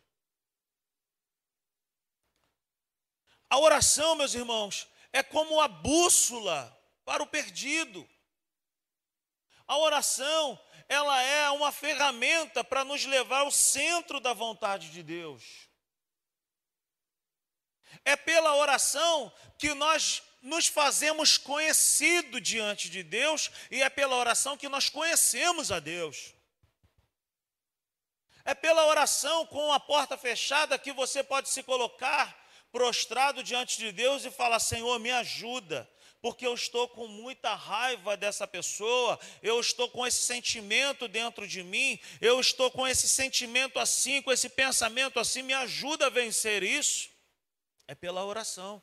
A 3.52 3.58
oração, 3.58 4.14
meus 4.14 4.32
irmãos, 4.32 4.88
é 5.12 5.22
como 5.22 5.60
a 5.60 5.68
bússola 5.68 6.74
para 7.04 7.22
o 7.22 7.26
perdido. 7.26 8.08
A 9.68 9.76
oração 9.76 10.58
ela 10.88 11.20
é 11.20 11.50
uma 11.50 11.70
ferramenta 11.70 12.64
para 12.64 12.82
nos 12.82 13.04
levar 13.04 13.40
ao 13.40 13.50
centro 13.50 14.20
da 14.20 14.32
vontade 14.32 14.88
de 14.88 15.02
Deus. 15.02 15.68
É 18.06 18.16
pela 18.16 18.56
oração 18.56 19.30
que 19.58 19.74
nós 19.74 20.22
nos 20.40 20.66
fazemos 20.66 21.36
conhecido 21.36 22.40
diante 22.40 22.88
de 22.88 23.02
Deus 23.02 23.50
e 23.70 23.82
é 23.82 23.90
pela 23.90 24.16
oração 24.16 24.56
que 24.56 24.66
nós 24.70 24.88
conhecemos 24.88 25.70
a 25.70 25.78
Deus. 25.78 26.32
É 28.46 28.54
pela 28.54 28.86
oração 28.86 29.44
com 29.44 29.70
a 29.74 29.78
porta 29.78 30.16
fechada 30.16 30.78
que 30.78 30.90
você 30.90 31.22
pode 31.22 31.50
se 31.50 31.62
colocar 31.62 32.40
prostrado 32.72 33.42
diante 33.42 33.78
de 33.78 33.92
Deus 33.92 34.24
e 34.24 34.30
falar: 34.30 34.58
Senhor, 34.58 34.98
me 34.98 35.10
ajuda 35.10 35.88
porque 36.22 36.46
eu 36.46 36.54
estou 36.54 36.88
com 36.88 37.08
muita 37.08 37.52
raiva 37.52 38.16
dessa 38.16 38.46
pessoa, 38.46 39.18
eu 39.42 39.58
estou 39.58 39.90
com 39.90 40.06
esse 40.06 40.24
sentimento 40.24 41.08
dentro 41.08 41.48
de 41.48 41.64
mim, 41.64 41.98
eu 42.20 42.38
estou 42.38 42.70
com 42.70 42.86
esse 42.86 43.08
sentimento 43.08 43.80
assim, 43.80 44.22
com 44.22 44.30
esse 44.30 44.48
pensamento 44.48 45.18
assim, 45.18 45.42
me 45.42 45.52
ajuda 45.52 46.06
a 46.06 46.10
vencer 46.10 46.62
isso. 46.62 47.10
É 47.88 47.94
pela 47.94 48.24
oração. 48.24 48.80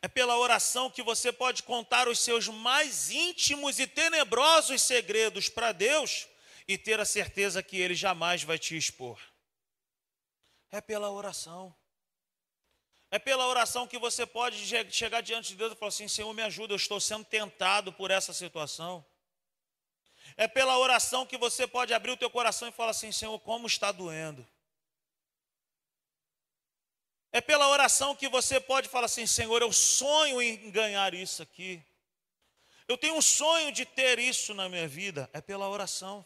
É 0.00 0.08
pela 0.08 0.38
oração 0.38 0.90
que 0.90 1.02
você 1.02 1.30
pode 1.30 1.62
contar 1.62 2.08
os 2.08 2.20
seus 2.20 2.48
mais 2.48 3.10
íntimos 3.10 3.78
e 3.78 3.86
tenebrosos 3.86 4.80
segredos 4.80 5.50
para 5.50 5.72
Deus 5.72 6.26
e 6.66 6.78
ter 6.78 6.98
a 6.98 7.04
certeza 7.04 7.62
que 7.62 7.76
Ele 7.76 7.94
jamais 7.94 8.42
vai 8.42 8.58
te 8.58 8.74
expor. 8.74 9.20
É 10.70 10.80
pela 10.80 11.10
oração. 11.10 11.74
É 13.10 13.18
pela 13.18 13.46
oração 13.46 13.88
que 13.88 13.98
você 13.98 14.24
pode 14.24 14.56
chegar 14.92 15.20
diante 15.20 15.48
de 15.48 15.56
Deus 15.56 15.72
e 15.72 15.76
falar 15.76 15.88
assim: 15.88 16.06
Senhor, 16.06 16.32
me 16.32 16.42
ajuda, 16.42 16.72
eu 16.72 16.76
estou 16.76 17.00
sendo 17.00 17.24
tentado 17.24 17.92
por 17.92 18.10
essa 18.10 18.32
situação. 18.32 19.04
É 20.36 20.46
pela 20.46 20.78
oração 20.78 21.26
que 21.26 21.36
você 21.36 21.66
pode 21.66 21.92
abrir 21.92 22.12
o 22.12 22.16
teu 22.16 22.30
coração 22.30 22.68
e 22.68 22.72
falar 22.72 22.92
assim: 22.92 23.10
Senhor, 23.10 23.38
como 23.40 23.66
está 23.66 23.90
doendo. 23.90 24.46
É 27.32 27.40
pela 27.40 27.68
oração 27.68 28.14
que 28.14 28.28
você 28.28 28.60
pode 28.60 28.88
falar 28.88 29.06
assim: 29.06 29.26
Senhor, 29.26 29.60
eu 29.60 29.72
sonho 29.72 30.40
em 30.40 30.70
ganhar 30.70 31.12
isso 31.12 31.42
aqui. 31.42 31.82
Eu 32.86 32.96
tenho 32.98 33.14
um 33.14 33.22
sonho 33.22 33.72
de 33.72 33.84
ter 33.84 34.18
isso 34.18 34.54
na 34.54 34.68
minha 34.68 34.86
vida. 34.86 35.28
É 35.32 35.40
pela 35.40 35.68
oração. 35.68 36.24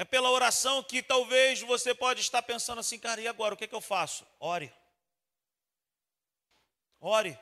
É 0.00 0.04
pela 0.04 0.30
oração 0.30 0.80
que 0.80 1.02
talvez 1.02 1.60
você 1.60 1.92
pode 1.92 2.20
estar 2.20 2.40
pensando 2.40 2.78
assim, 2.78 3.00
cara, 3.00 3.20
e 3.20 3.26
agora? 3.26 3.54
O 3.54 3.56
que, 3.56 3.64
é 3.64 3.66
que 3.66 3.74
eu 3.74 3.80
faço? 3.80 4.24
Ore. 4.38 4.72
Ore. 7.00 7.36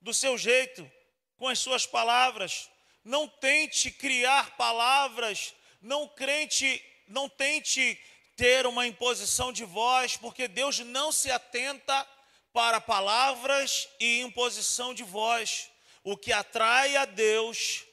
Do 0.00 0.14
seu 0.14 0.38
jeito, 0.38 0.90
com 1.36 1.48
as 1.48 1.58
suas 1.58 1.84
palavras. 1.84 2.70
Não 3.04 3.28
tente 3.28 3.90
criar 3.90 4.56
palavras. 4.56 5.54
Não 5.82 6.08
crente, 6.08 6.82
não 7.06 7.28
tente 7.28 8.00
ter 8.36 8.66
uma 8.66 8.86
imposição 8.86 9.52
de 9.52 9.64
voz, 9.64 10.16
porque 10.16 10.48
Deus 10.48 10.78
não 10.78 11.12
se 11.12 11.30
atenta 11.30 12.08
para 12.54 12.80
palavras 12.80 13.86
e 14.00 14.22
imposição 14.22 14.94
de 14.94 15.02
voz. 15.02 15.70
O 16.02 16.16
que 16.16 16.32
atrai 16.32 16.96
a 16.96 17.04
Deus 17.04 17.84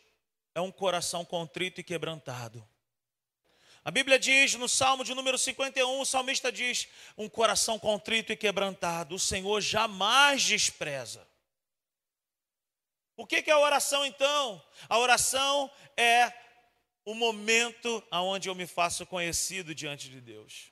é 0.56 0.62
um 0.62 0.72
coração 0.72 1.26
contrito 1.26 1.82
e 1.82 1.84
quebrantado. 1.84 2.69
A 3.84 3.92
Bíblia 3.92 4.20
diz 4.20 4.56
no 4.56 4.68
Salmo 4.68 5.04
de 5.04 5.14
número 5.14 5.38
51, 5.38 6.00
o 6.02 6.06
salmista 6.06 6.52
diz: 6.52 6.88
Um 7.18 7.30
coração 7.30 7.80
contrito 7.80 8.32
e 8.32 8.38
quebrantado, 8.38 9.16
o 9.16 9.20
Senhor 9.20 9.62
jamais 9.62 10.44
despreza. 10.44 11.28
O 13.16 13.26
que 13.26 13.44
é 13.50 13.52
a 13.52 13.60
oração 13.60 14.06
então? 14.06 14.66
A 14.88 14.98
oração 14.98 15.70
é 15.98 16.32
o 17.04 17.14
momento 17.14 18.04
onde 18.12 18.48
eu 18.48 18.56
me 18.56 18.68
faço 18.68 19.06
conhecido 19.06 19.74
diante 19.74 20.10
de 20.10 20.22
Deus. 20.22 20.72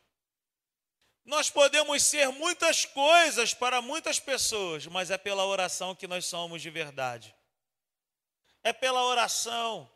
Nós 1.26 1.50
podemos 1.50 2.04
ser 2.04 2.30
muitas 2.30 2.86
coisas 2.86 3.54
para 3.54 3.82
muitas 3.82 4.18
pessoas, 4.18 4.86
mas 4.88 5.12
é 5.12 5.18
pela 5.18 5.46
oração 5.46 5.94
que 5.94 6.08
nós 6.08 6.26
somos 6.26 6.62
de 6.62 6.70
verdade. 6.70 7.36
É 8.64 8.72
pela 8.72 9.04
oração 9.04 9.92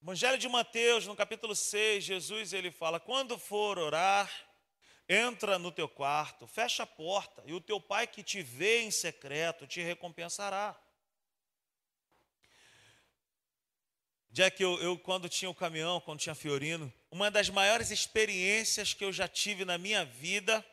Evangelho 0.00 0.38
de 0.38 0.48
Mateus, 0.48 1.06
no 1.06 1.16
capítulo 1.16 1.56
6, 1.56 2.04
Jesus 2.04 2.52
ele 2.52 2.70
fala: 2.70 3.00
"Quando 3.00 3.36
for 3.36 3.78
orar, 3.78 4.30
entra 5.08 5.58
no 5.58 5.72
teu 5.72 5.88
quarto, 5.88 6.46
fecha 6.46 6.84
a 6.84 6.86
porta, 6.86 7.42
e 7.44 7.52
o 7.52 7.60
teu 7.60 7.80
pai 7.80 8.06
que 8.06 8.22
te 8.22 8.40
vê 8.40 8.82
em 8.82 8.90
secreto 8.92 9.66
te 9.66 9.80
recompensará." 9.80 10.78
Que 14.54 14.62
eu, 14.62 14.80
eu, 14.80 14.96
quando 14.96 15.28
tinha 15.28 15.50
o 15.50 15.54
caminhão, 15.54 16.00
quando 16.00 16.20
tinha 16.20 16.34
Fiorino, 16.34 16.92
uma 17.10 17.28
das 17.28 17.50
maiores 17.50 17.90
experiências 17.90 18.94
que 18.94 19.04
eu 19.04 19.12
já 19.12 19.26
tive 19.26 19.64
na 19.64 19.76
minha 19.76 20.04
vida 20.04 20.64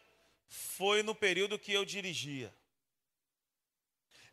foi 0.47 1.01
no 1.01 1.15
período 1.15 1.57
que 1.57 1.73
eu 1.73 1.83
dirigia. 1.83 2.53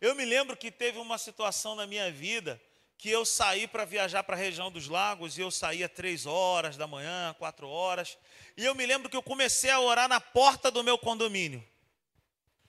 Eu 0.02 0.14
me 0.14 0.26
lembro 0.26 0.55
que 0.55 0.70
teve 0.70 0.98
uma 0.98 1.16
situação 1.16 1.74
na 1.74 1.87
minha 1.87 2.12
vida 2.12 2.61
que 3.02 3.10
eu 3.10 3.26
saí 3.26 3.66
para 3.66 3.84
viajar 3.84 4.22
para 4.22 4.36
a 4.36 4.38
região 4.38 4.70
dos 4.70 4.86
lagos 4.86 5.36
e 5.36 5.40
eu 5.40 5.50
saía 5.50 5.88
três 5.88 6.24
horas 6.24 6.76
da 6.76 6.86
manhã, 6.86 7.34
quatro 7.36 7.68
horas. 7.68 8.16
E 8.56 8.64
eu 8.64 8.76
me 8.76 8.86
lembro 8.86 9.10
que 9.10 9.16
eu 9.16 9.22
comecei 9.24 9.70
a 9.70 9.80
orar 9.80 10.08
na 10.08 10.20
porta 10.20 10.70
do 10.70 10.84
meu 10.84 10.96
condomínio. 10.96 11.68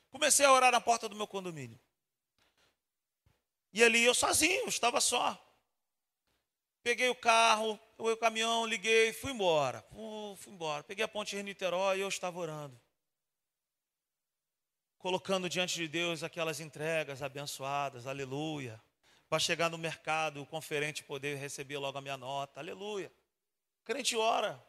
Comecei 0.09 0.43
a 0.43 0.51
orar 0.51 0.71
na 0.71 0.81
porta 0.81 1.07
do 1.07 1.15
meu 1.15 1.27
condomínio. 1.27 1.79
E 3.71 3.83
ali 3.83 4.03
eu 4.03 4.15
sozinho, 4.15 4.67
estava 4.67 4.99
só. 4.99 5.39
Peguei 6.81 7.09
o 7.09 7.15
carro, 7.15 7.79
o 7.99 8.17
caminhão, 8.17 8.65
liguei, 8.65 9.13
fui 9.13 9.33
embora. 9.33 9.85
Uh, 9.91 10.35
fui 10.37 10.51
embora. 10.51 10.83
Peguei 10.83 11.05
a 11.05 11.07
ponte 11.07 11.35
de 11.35 11.43
Niterói 11.43 11.99
e 11.99 12.01
eu 12.01 12.09
estava 12.09 12.39
orando. 12.39 12.81
Colocando 14.97 15.47
diante 15.47 15.75
de 15.75 15.87
Deus 15.87 16.23
aquelas 16.23 16.59
entregas 16.59 17.21
abençoadas, 17.21 18.07
aleluia 18.07 18.81
para 19.33 19.39
chegar 19.39 19.67
no 19.67 19.79
mercado, 19.79 20.43
o 20.43 20.45
conferente 20.45 21.03
poder 21.03 21.37
receber 21.37 21.79
logo 21.79 21.97
a 21.97 22.01
minha 22.01 22.15
nota. 22.15 22.59
Aleluia. 22.59 23.11
O 23.81 23.83
crente 23.83 24.15
ora. 24.15 24.63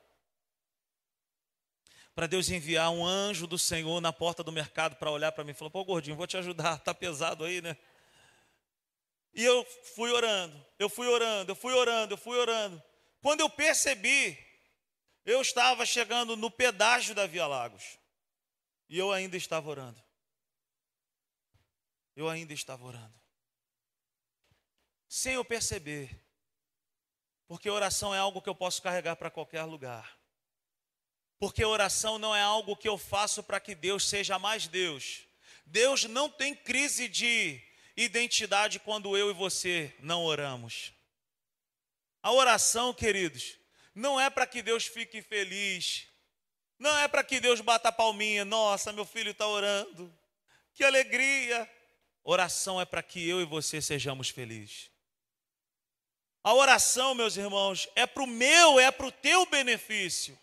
Para 2.15 2.27
Deus 2.27 2.49
enviar 2.49 2.91
um 2.91 3.05
anjo 3.05 3.47
do 3.47 3.59
Senhor 3.59 4.01
na 4.01 4.11
porta 4.11 4.43
do 4.43 4.51
mercado 4.51 4.97
para 4.97 5.11
olhar 5.11 5.33
para 5.33 5.45
mim 5.45 5.51
e 5.51 5.55
falar: 5.55 5.71
pô, 5.71 5.85
gordinho, 5.85 6.17
vou 6.17 6.27
te 6.27 6.39
ajudar, 6.39 6.79
tá 6.79 6.95
pesado 6.95 7.45
aí, 7.45 7.61
né? 7.61 7.77
E 9.35 9.45
eu 9.45 9.67
fui 9.95 10.11
orando, 10.11 10.67
eu 10.79 10.89
fui 10.89 11.09
orando, 11.09 11.53
eu 11.53 11.57
fui 11.57 11.75
orando, 11.75 12.15
eu 12.15 12.19
fui 12.19 12.39
orando. 12.39 12.83
Quando 13.21 13.41
eu 13.41 13.51
percebi, 13.51 14.39
eu 15.27 15.43
estava 15.43 15.85
chegando 15.85 16.39
no 16.39 16.51
pedágio 16.51 17.15
da 17.15 17.27
Via 17.27 17.47
Lagos. 17.47 17.99
E 18.89 18.99
eu 18.99 19.13
ainda 19.13 19.37
estava 19.37 19.69
orando. 19.69 20.03
Eu 22.17 22.31
ainda 22.31 22.55
estava 22.55 22.83
orando 22.83 23.24
sem 25.15 25.35
eu 25.35 25.45
perceber. 25.45 26.11
Porque 27.47 27.71
oração 27.71 28.13
é 28.13 28.19
algo 28.19 28.43
que 28.43 28.49
eu 28.49 28.55
posso 28.55 28.83
carregar 28.83 29.15
para 29.15 29.31
qualquer 29.31 29.63
lugar. 29.63 30.19
Porque 31.39 31.65
oração 31.65 32.19
não 32.19 32.35
é 32.35 32.41
algo 32.41 32.75
que 32.75 32.89
eu 32.89 32.99
faço 32.99 33.41
para 33.41 33.61
que 33.61 33.77
Deus 33.77 34.09
seja 34.09 34.41
mais 34.41 34.67
Deus. 34.67 35.21
Deus 35.65 36.03
não 36.03 36.29
tem 36.29 36.53
crise 36.53 37.07
de 37.07 37.63
identidade 37.97 38.81
quando 38.81 39.17
eu 39.17 39.31
e 39.31 39.33
você 39.33 39.95
não 40.01 40.25
oramos. 40.25 40.93
A 42.21 42.33
oração, 42.33 42.93
queridos, 42.93 43.57
não 43.95 44.21
é 44.21 44.29
para 44.29 44.49
que 44.49 44.63
Deus 44.63 44.85
fique 44.85 45.23
feliz. 45.23 46.09
Não 46.77 46.99
é 46.99 47.07
para 47.07 47.23
que 47.23 47.39
Deus 47.39 47.61
bata 47.61 47.91
a 47.91 47.93
palminha. 47.93 48.45
Nossa, 48.45 48.93
meu 48.93 49.05
filho 49.05 49.31
está 49.31 49.47
orando. 49.47 50.13
Que 50.73 50.83
alegria. 50.83 51.71
Oração 52.25 52.81
é 52.81 52.85
para 52.85 53.01
que 53.01 53.29
eu 53.29 53.41
e 53.41 53.45
você 53.45 53.81
sejamos 53.81 54.29
felizes. 54.29 54.93
A 56.45 56.53
oração, 56.53 57.15
meus 57.15 57.39
irmãos, 57.39 57.89
é 57.97 58.07
para 58.07 58.23
o 58.23 58.27
meu, 58.27 58.79
é 58.79 58.91
para 58.91 59.07
o 59.07 59.13
teu 59.13 59.47
benefício. 59.47 60.39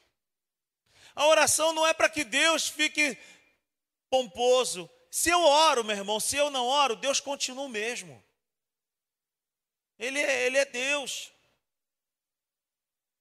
A 1.14 1.28
oração 1.28 1.74
não 1.74 1.86
é 1.86 1.94
para 1.94 2.10
que 2.10 2.24
Deus 2.24 2.68
fique 2.68 3.16
pomposo. 4.10 4.90
Se 5.12 5.30
eu 5.30 5.40
oro, 5.40 5.84
meu 5.84 5.96
irmão, 5.96 6.20
se 6.20 6.36
eu 6.36 6.50
não 6.50 6.66
oro, 6.66 6.96
Deus 6.96 7.20
continua 7.20 7.66
o 7.66 7.70
mesmo. 7.70 8.24
Ele 10.00 10.18
é, 10.18 10.48
ele 10.48 10.58
é 10.58 10.66
Deus. 10.66 11.32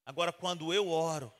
Agora, 0.07 0.33
quando 0.33 0.73
eu 0.73 0.88
oro, 0.88 1.31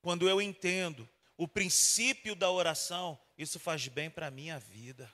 quando 0.00 0.28
eu 0.28 0.42
entendo 0.42 1.08
o 1.36 1.46
princípio 1.46 2.34
da 2.34 2.50
oração, 2.50 3.16
isso 3.38 3.60
faz 3.60 3.86
bem 3.86 4.10
para 4.10 4.26
a 4.26 4.32
minha 4.32 4.58
vida. 4.58 5.08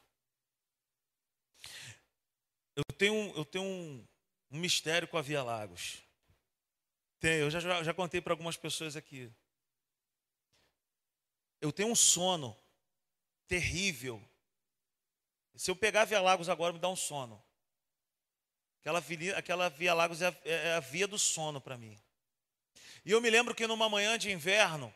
Eu 2.75 2.85
tenho, 2.97 3.37
eu 3.37 3.45
tenho 3.45 3.65
um, 3.65 4.09
um 4.51 4.59
mistério 4.59 5.09
com 5.09 5.19
a 5.19 5.23
Via 5.23 5.43
Lagos. 5.43 5.99
Tem, 7.21 7.39
eu 7.39 7.51
já, 7.51 7.83
já 7.83 7.93
contei 7.93 8.21
para 8.21 8.33
algumas 8.33 8.57
pessoas 8.57 8.97
aqui. 8.97 9.31
Eu 11.61 11.73
tenho 11.73 11.91
um 11.91 11.97
sono 11.97 12.57
terrível. 13.47 14.23
Se 15.57 15.71
eu 15.71 15.77
pegar 15.77 16.03
a 16.03 16.05
Via 16.05 16.21
Lagos 16.21 16.49
agora, 16.49 16.73
me 16.73 16.79
dá 16.79 16.89
um 16.89 16.97
sono. 16.97 17.43
Aquela 18.81 19.01
via, 19.01 19.37
aquela 19.37 19.69
via 19.69 19.93
Lagos 19.93 20.23
é, 20.23 20.29
é, 20.45 20.69
é 20.69 20.75
a 20.75 20.81
via 20.81 21.07
do 21.09 21.19
sono 21.19 21.61
para 21.61 21.77
mim. 21.77 21.99
E 23.05 23.11
eu 23.11 23.21
me 23.21 23.29
lembro 23.29 23.55
que 23.55 23.67
numa 23.67 23.89
manhã 23.89 24.17
de 24.17 24.31
inverno, 24.31 24.95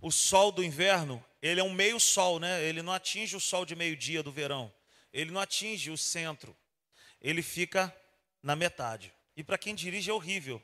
o 0.00 0.10
sol 0.10 0.52
do 0.52 0.62
inverno, 0.62 1.24
ele 1.40 1.60
é 1.60 1.64
um 1.64 1.72
meio 1.72 1.98
sol, 1.98 2.38
né? 2.38 2.62
Ele 2.62 2.82
não 2.82 2.92
atinge 2.92 3.36
o 3.36 3.40
sol 3.40 3.64
de 3.64 3.74
meio-dia 3.74 4.22
do 4.22 4.30
verão. 4.30 4.72
Ele 5.12 5.30
não 5.30 5.40
atinge 5.40 5.90
o 5.90 5.98
centro. 5.98 6.56
Ele 7.20 7.42
fica 7.42 7.94
na 8.42 8.56
metade. 8.56 9.12
E 9.36 9.44
para 9.44 9.56
quem 9.56 9.74
dirige 9.74 10.10
é 10.10 10.12
horrível. 10.12 10.62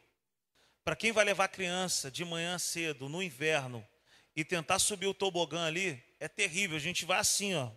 Para 0.84 0.96
quem 0.96 1.12
vai 1.12 1.24
levar 1.24 1.48
criança 1.48 2.10
de 2.10 2.24
manhã 2.24 2.58
cedo, 2.58 3.08
no 3.08 3.22
inverno, 3.22 3.86
e 4.34 4.44
tentar 4.44 4.78
subir 4.78 5.06
o 5.06 5.14
tobogã 5.14 5.66
ali, 5.66 6.02
é 6.18 6.28
terrível. 6.28 6.76
A 6.76 6.80
gente 6.80 7.04
vai 7.04 7.18
assim, 7.18 7.54
ó. 7.54 7.70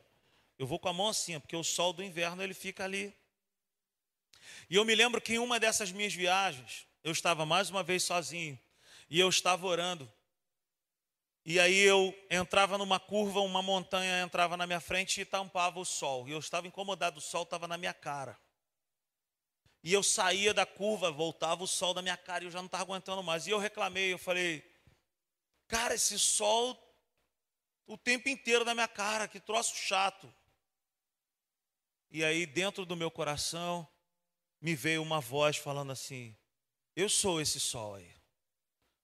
Eu 0.57 0.67
vou 0.67 0.79
com 0.79 0.89
a 0.89 0.93
mão 0.93 1.09
assim, 1.09 1.39
porque 1.39 1.55
o 1.55 1.63
sol 1.63 1.91
do 1.91 2.03
inverno 2.03 2.43
ele 2.43 2.53
fica 2.53 2.83
ali. 2.83 3.13
E 4.69 4.75
eu 4.75 4.85
me 4.85 4.95
lembro 4.95 5.19
que 5.19 5.33
em 5.33 5.39
uma 5.39 5.59
dessas 5.59 5.91
minhas 5.91 6.13
viagens, 6.13 6.85
eu 7.03 7.11
estava 7.11 7.45
mais 7.45 7.69
uma 7.69 7.83
vez 7.83 8.03
sozinho, 8.03 8.59
e 9.09 9.19
eu 9.19 9.27
estava 9.27 9.65
orando. 9.65 10.11
E 11.43 11.59
aí 11.59 11.79
eu 11.79 12.15
entrava 12.29 12.77
numa 12.77 12.99
curva, 12.99 13.39
uma 13.41 13.61
montanha 13.61 14.21
entrava 14.21 14.55
na 14.55 14.67
minha 14.67 14.79
frente 14.79 15.19
e 15.19 15.25
tampava 15.25 15.79
o 15.79 15.85
sol. 15.85 16.29
E 16.29 16.31
eu 16.31 16.39
estava 16.39 16.67
incomodado, 16.67 17.17
o 17.17 17.21
sol 17.21 17.43
estava 17.43 17.67
na 17.67 17.77
minha 17.77 17.93
cara. 17.93 18.37
E 19.83 19.91
eu 19.91 20.03
saía 20.03 20.53
da 20.53 20.65
curva, 20.65 21.11
voltava 21.11 21.63
o 21.63 21.67
sol 21.67 21.93
da 21.93 22.01
minha 22.01 22.17
cara 22.17 22.43
e 22.43 22.47
eu 22.47 22.51
já 22.51 22.59
não 22.59 22.67
estava 22.67 22.83
aguentando 22.83 23.23
mais. 23.23 23.47
E 23.47 23.49
eu 23.49 23.57
reclamei, 23.57 24.13
eu 24.13 24.19
falei, 24.19 24.63
cara, 25.67 25.95
esse 25.95 26.19
sol 26.19 26.77
o 27.91 27.97
tempo 27.97 28.29
inteiro 28.29 28.63
na 28.63 28.73
minha 28.73 28.87
cara, 28.87 29.27
que 29.27 29.37
troço 29.37 29.75
chato. 29.75 30.33
E 32.09 32.23
aí, 32.23 32.45
dentro 32.45 32.85
do 32.85 32.95
meu 32.95 33.11
coração, 33.11 33.85
me 34.61 34.73
veio 34.73 35.01
uma 35.01 35.19
voz 35.19 35.57
falando 35.57 35.91
assim: 35.91 36.33
Eu 36.95 37.09
sou 37.09 37.41
esse 37.41 37.59
sol 37.59 37.95
aí. 37.95 38.09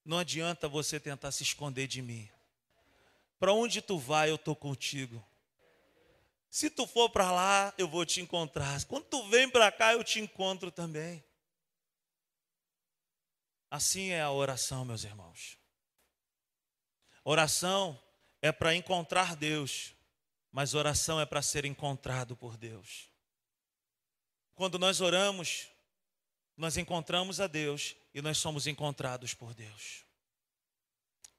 Não 0.06 0.20
adianta 0.20 0.70
você 0.70 1.02
tentar 1.02 1.34
se 1.34 1.44
esconder 1.44 1.86
de 1.86 2.02
mim. 2.02 2.30
Para 3.38 3.52
onde 3.52 3.82
tu 3.82 4.00
vai, 4.00 4.30
eu 4.30 4.36
estou 4.36 4.56
contigo. 4.56 5.22
Se 6.50 6.70
tu 6.70 6.88
for 6.88 7.10
para 7.10 7.32
lá, 7.32 7.74
eu 7.78 7.88
vou 7.88 8.06
te 8.06 8.22
encontrar. 8.22 8.84
Quando 8.86 9.06
tu 9.06 9.28
vem 9.30 9.50
para 9.50 9.72
cá, 9.72 9.94
eu 9.94 10.04
te 10.04 10.20
encontro 10.20 10.72
também. 10.72 11.24
Assim 13.70 14.10
é 14.10 14.22
a 14.22 14.32
oração, 14.32 14.86
meus 14.86 15.04
irmãos. 15.04 15.58
Oração 17.24 18.02
é 18.42 18.52
para 18.52 18.74
encontrar 18.74 19.36
Deus, 19.36 19.94
mas 20.52 20.74
oração 20.74 21.20
é 21.20 21.26
para 21.26 21.42
ser 21.42 21.66
encontrado 21.66 22.36
por 22.38 22.56
Deus. 22.56 23.10
Quando 24.56 24.80
nós 24.80 25.02
oramos, 25.02 25.68
nós 26.56 26.78
encontramos 26.78 27.40
a 27.40 27.48
Deus 27.48 27.96
e 28.14 28.22
nós 28.22 28.38
somos 28.38 28.66
encontrados 28.66 29.34
por 29.34 29.54
Deus. 29.54 30.06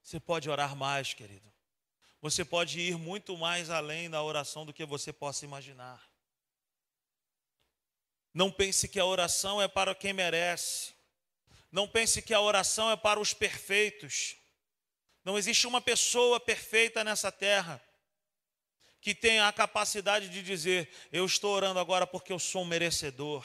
Você 0.03 0.21
pode 0.21 0.49
orar 0.49 0.77
mais, 0.77 1.13
querido. 1.15 1.53
Você 2.21 2.45
pode 2.45 2.81
ir 2.81 2.97
muito 2.97 3.37
mais 3.37 3.71
além 3.71 4.11
da 4.11 4.23
oração 4.23 4.67
do 4.67 4.73
que 4.73 4.85
você 4.85 5.13
possa 5.13 5.45
imaginar. 5.45 6.03
Não 8.35 8.51
pense 8.51 8.89
que 8.89 8.99
a 8.99 9.05
oração 9.05 9.63
é 9.63 9.69
para 9.69 9.95
quem 9.95 10.13
merece. 10.13 10.93
Não 11.71 11.87
pense 11.87 12.21
que 12.21 12.35
a 12.35 12.41
oração 12.41 12.91
é 12.91 12.97
para 12.97 13.21
os 13.21 13.33
perfeitos. 13.33 14.37
Não 15.25 15.39
existe 15.39 15.67
uma 15.67 15.81
pessoa 15.81 16.41
perfeita 16.41 17.05
nessa 17.05 17.31
terra 17.31 17.83
que 19.01 19.15
tenha 19.15 19.47
a 19.47 19.53
capacidade 19.53 20.29
de 20.29 20.43
dizer: 20.43 20.93
Eu 21.13 21.25
estou 21.25 21.55
orando 21.55 21.79
agora 21.79 22.07
porque 22.07 22.33
eu 22.33 22.39
sou 22.39 22.63
um 22.63 22.67
merecedor. 22.67 23.45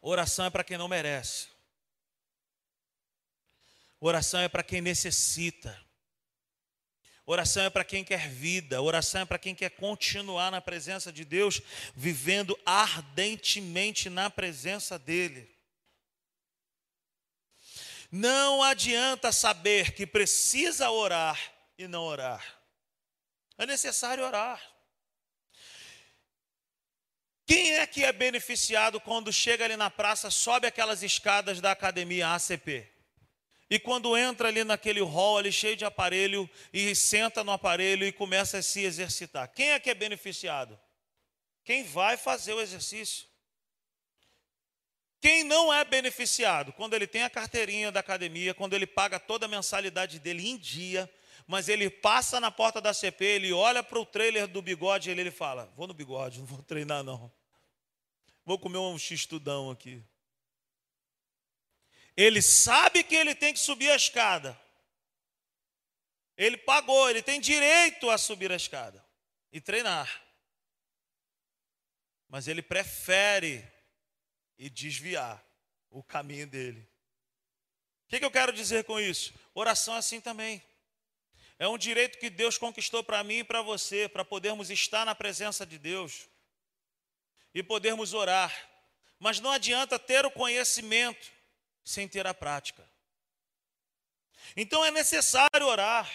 Oração 0.00 0.46
é 0.46 0.50
para 0.50 0.64
quem 0.64 0.78
não 0.78 0.88
merece. 0.88 1.48
Oração 3.98 4.40
é 4.40 4.48
para 4.48 4.62
quem 4.62 4.80
necessita. 4.80 5.89
Oração 7.30 7.62
é 7.62 7.70
para 7.70 7.84
quem 7.84 8.02
quer 8.02 8.28
vida, 8.28 8.82
oração 8.82 9.20
é 9.20 9.24
para 9.24 9.38
quem 9.38 9.54
quer 9.54 9.70
continuar 9.70 10.50
na 10.50 10.60
presença 10.60 11.12
de 11.12 11.24
Deus, 11.24 11.62
vivendo 11.94 12.58
ardentemente 12.66 14.10
na 14.10 14.28
presença 14.28 14.98
dEle. 14.98 15.48
Não 18.10 18.64
adianta 18.64 19.30
saber 19.30 19.92
que 19.92 20.08
precisa 20.08 20.90
orar 20.90 21.40
e 21.78 21.86
não 21.86 22.02
orar. 22.02 22.44
É 23.56 23.64
necessário 23.64 24.24
orar. 24.24 24.60
Quem 27.46 27.74
é 27.74 27.86
que 27.86 28.04
é 28.04 28.12
beneficiado 28.12 29.00
quando 29.00 29.32
chega 29.32 29.64
ali 29.64 29.76
na 29.76 29.88
praça, 29.88 30.32
sobe 30.32 30.66
aquelas 30.66 31.00
escadas 31.04 31.60
da 31.60 31.70
academia 31.70 32.34
ACP? 32.34 32.99
E 33.70 33.78
quando 33.78 34.16
entra 34.16 34.48
ali 34.48 34.64
naquele 34.64 35.00
hall 35.00 35.38
ali 35.38 35.52
cheio 35.52 35.76
de 35.76 35.84
aparelho 35.84 36.50
e 36.72 36.92
senta 36.92 37.44
no 37.44 37.52
aparelho 37.52 38.04
e 38.04 38.10
começa 38.10 38.58
a 38.58 38.62
se 38.62 38.82
exercitar. 38.82 39.48
Quem 39.52 39.70
é 39.70 39.78
que 39.78 39.88
é 39.88 39.94
beneficiado? 39.94 40.76
Quem 41.62 41.84
vai 41.84 42.16
fazer 42.16 42.52
o 42.52 42.60
exercício. 42.60 43.28
Quem 45.20 45.44
não 45.44 45.72
é 45.72 45.84
beneficiado? 45.84 46.72
Quando 46.72 46.94
ele 46.94 47.06
tem 47.06 47.22
a 47.22 47.30
carteirinha 47.30 47.92
da 47.92 48.00
academia, 48.00 48.54
quando 48.54 48.74
ele 48.74 48.86
paga 48.86 49.20
toda 49.20 49.46
a 49.46 49.48
mensalidade 49.48 50.18
dele 50.18 50.48
em 50.48 50.56
dia, 50.56 51.08
mas 51.46 51.68
ele 51.68 51.88
passa 51.88 52.40
na 52.40 52.50
porta 52.50 52.80
da 52.80 52.92
CP, 52.92 53.24
ele 53.24 53.52
olha 53.52 53.82
para 53.82 54.00
o 54.00 54.06
trailer 54.06 54.48
do 54.48 54.62
bigode 54.62 55.08
e 55.08 55.12
ele, 55.12 55.20
ele 55.20 55.30
fala: 55.30 55.70
Vou 55.76 55.86
no 55.86 55.94
bigode, 55.94 56.38
não 56.40 56.46
vou 56.46 56.62
treinar 56.62 57.04
não. 57.04 57.30
Vou 58.44 58.58
comer 58.58 58.78
um 58.78 58.98
x-tudão 58.98 59.70
aqui. 59.70 60.02
Ele 62.16 62.42
sabe 62.42 63.02
que 63.02 63.14
ele 63.14 63.34
tem 63.34 63.52
que 63.52 63.60
subir 63.60 63.90
a 63.90 63.96
escada. 63.96 64.60
Ele 66.36 66.56
pagou, 66.56 67.08
ele 67.10 67.22
tem 67.22 67.40
direito 67.40 68.08
a 68.08 68.16
subir 68.16 68.50
a 68.50 68.56
escada 68.56 69.04
e 69.52 69.60
treinar. 69.60 70.22
Mas 72.28 72.48
ele 72.48 72.62
prefere 72.62 73.66
e 74.58 74.70
desviar 74.70 75.44
o 75.90 76.02
caminho 76.02 76.46
dele. 76.46 76.80
O 78.06 78.08
que, 78.08 78.18
que 78.18 78.24
eu 78.24 78.30
quero 78.30 78.52
dizer 78.52 78.84
com 78.84 78.98
isso? 78.98 79.34
Oração 79.54 79.94
é 79.94 79.98
assim 79.98 80.20
também. 80.20 80.62
É 81.58 81.68
um 81.68 81.76
direito 81.76 82.18
que 82.18 82.30
Deus 82.30 82.56
conquistou 82.56 83.04
para 83.04 83.22
mim 83.22 83.40
e 83.40 83.44
para 83.44 83.60
você, 83.60 84.08
para 84.08 84.24
podermos 84.24 84.70
estar 84.70 85.04
na 85.04 85.14
presença 85.14 85.66
de 85.66 85.78
Deus 85.78 86.26
e 87.54 87.62
podermos 87.62 88.14
orar. 88.14 88.50
Mas 89.18 89.40
não 89.40 89.50
adianta 89.50 89.98
ter 89.98 90.24
o 90.24 90.30
conhecimento 90.30 91.30
sem 91.84 92.08
ter 92.08 92.26
a 92.26 92.34
prática. 92.34 92.88
Então 94.56 94.84
é 94.84 94.90
necessário 94.90 95.66
orar. 95.66 96.10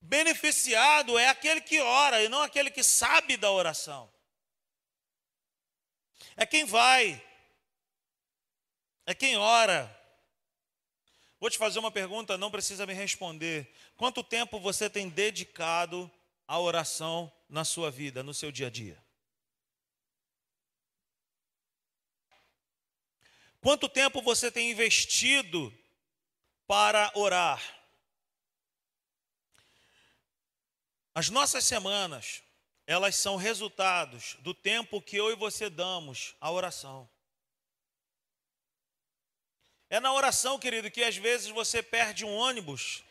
Beneficiado 0.00 1.18
é 1.18 1.28
aquele 1.28 1.60
que 1.60 1.80
ora 1.80 2.22
e 2.22 2.28
não 2.28 2.42
aquele 2.42 2.70
que 2.70 2.82
sabe 2.82 3.36
da 3.36 3.50
oração. 3.50 4.12
É 6.36 6.46
quem 6.46 6.64
vai, 6.64 7.22
é 9.06 9.14
quem 9.14 9.36
ora. 9.36 9.98
Vou 11.38 11.50
te 11.50 11.58
fazer 11.58 11.78
uma 11.78 11.90
pergunta, 11.90 12.38
não 12.38 12.50
precisa 12.50 12.86
me 12.86 12.94
responder. 12.94 13.72
Quanto 13.96 14.22
tempo 14.22 14.60
você 14.60 14.88
tem 14.88 15.08
dedicado 15.08 16.10
à 16.46 16.58
oração 16.58 17.32
na 17.48 17.64
sua 17.64 17.90
vida, 17.90 18.22
no 18.22 18.32
seu 18.32 18.52
dia 18.52 18.68
a 18.68 18.70
dia? 18.70 19.01
Quanto 23.62 23.88
tempo 23.88 24.20
você 24.20 24.50
tem 24.50 24.72
investido 24.72 25.72
para 26.66 27.12
orar? 27.14 27.62
As 31.14 31.30
nossas 31.30 31.64
semanas, 31.64 32.42
elas 32.88 33.14
são 33.14 33.36
resultados 33.36 34.36
do 34.40 34.52
tempo 34.52 35.00
que 35.00 35.16
eu 35.16 35.30
e 35.30 35.36
você 35.36 35.70
damos 35.70 36.34
à 36.40 36.50
oração. 36.50 37.08
É 39.88 40.00
na 40.00 40.12
oração, 40.12 40.58
querido, 40.58 40.90
que 40.90 41.04
às 41.04 41.16
vezes 41.16 41.46
você 41.46 41.84
perde 41.84 42.24
um 42.24 42.34
ônibus, 42.34 43.04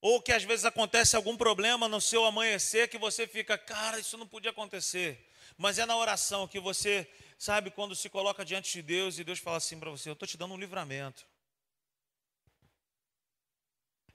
ou 0.00 0.22
que 0.22 0.32
às 0.32 0.42
vezes 0.42 0.64
acontece 0.64 1.16
algum 1.16 1.36
problema 1.36 1.86
no 1.86 2.00
seu 2.00 2.24
amanhecer 2.24 2.88
que 2.88 2.96
você 2.96 3.26
fica, 3.26 3.58
cara, 3.58 3.98
isso 3.98 4.16
não 4.16 4.26
podia 4.26 4.52
acontecer. 4.52 5.30
Mas 5.58 5.78
é 5.78 5.84
na 5.84 5.98
oração 5.98 6.48
que 6.48 6.58
você 6.58 7.06
Sabe 7.38 7.70
quando 7.70 7.94
se 7.94 8.08
coloca 8.08 8.44
diante 8.44 8.72
de 8.72 8.82
Deus 8.82 9.18
e 9.18 9.24
Deus 9.24 9.38
fala 9.38 9.58
assim 9.58 9.78
para 9.78 9.90
você: 9.90 10.08
Eu 10.08 10.14
estou 10.14 10.26
te 10.26 10.36
dando 10.36 10.54
um 10.54 10.58
livramento. 10.58 11.26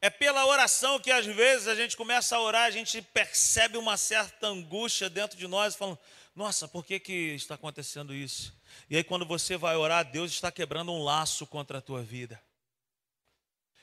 É 0.01 0.09
pela 0.09 0.45
oração 0.45 0.97
que 0.97 1.11
às 1.11 1.25
vezes 1.25 1.67
a 1.67 1.75
gente 1.75 1.97
começa 1.97 2.35
a 2.35 2.41
orar, 2.41 2.63
a 2.63 2.71
gente 2.71 3.01
percebe 3.01 3.77
uma 3.77 3.97
certa 3.97 4.47
angústia 4.47 5.09
dentro 5.09 5.37
de 5.37 5.47
nós, 5.47 5.75
falando: 5.75 5.99
Nossa, 6.33 6.67
por 6.67 6.85
que, 6.85 6.99
que 6.99 7.35
está 7.35 7.55
acontecendo 7.55 8.13
isso? 8.13 8.57
E 8.89 8.95
aí, 8.95 9.03
quando 9.03 9.25
você 9.25 9.57
vai 9.57 9.75
orar, 9.75 10.09
Deus 10.09 10.31
está 10.31 10.51
quebrando 10.51 10.91
um 10.91 11.03
laço 11.03 11.45
contra 11.45 11.79
a 11.79 11.81
tua 11.81 12.01
vida. 12.01 12.41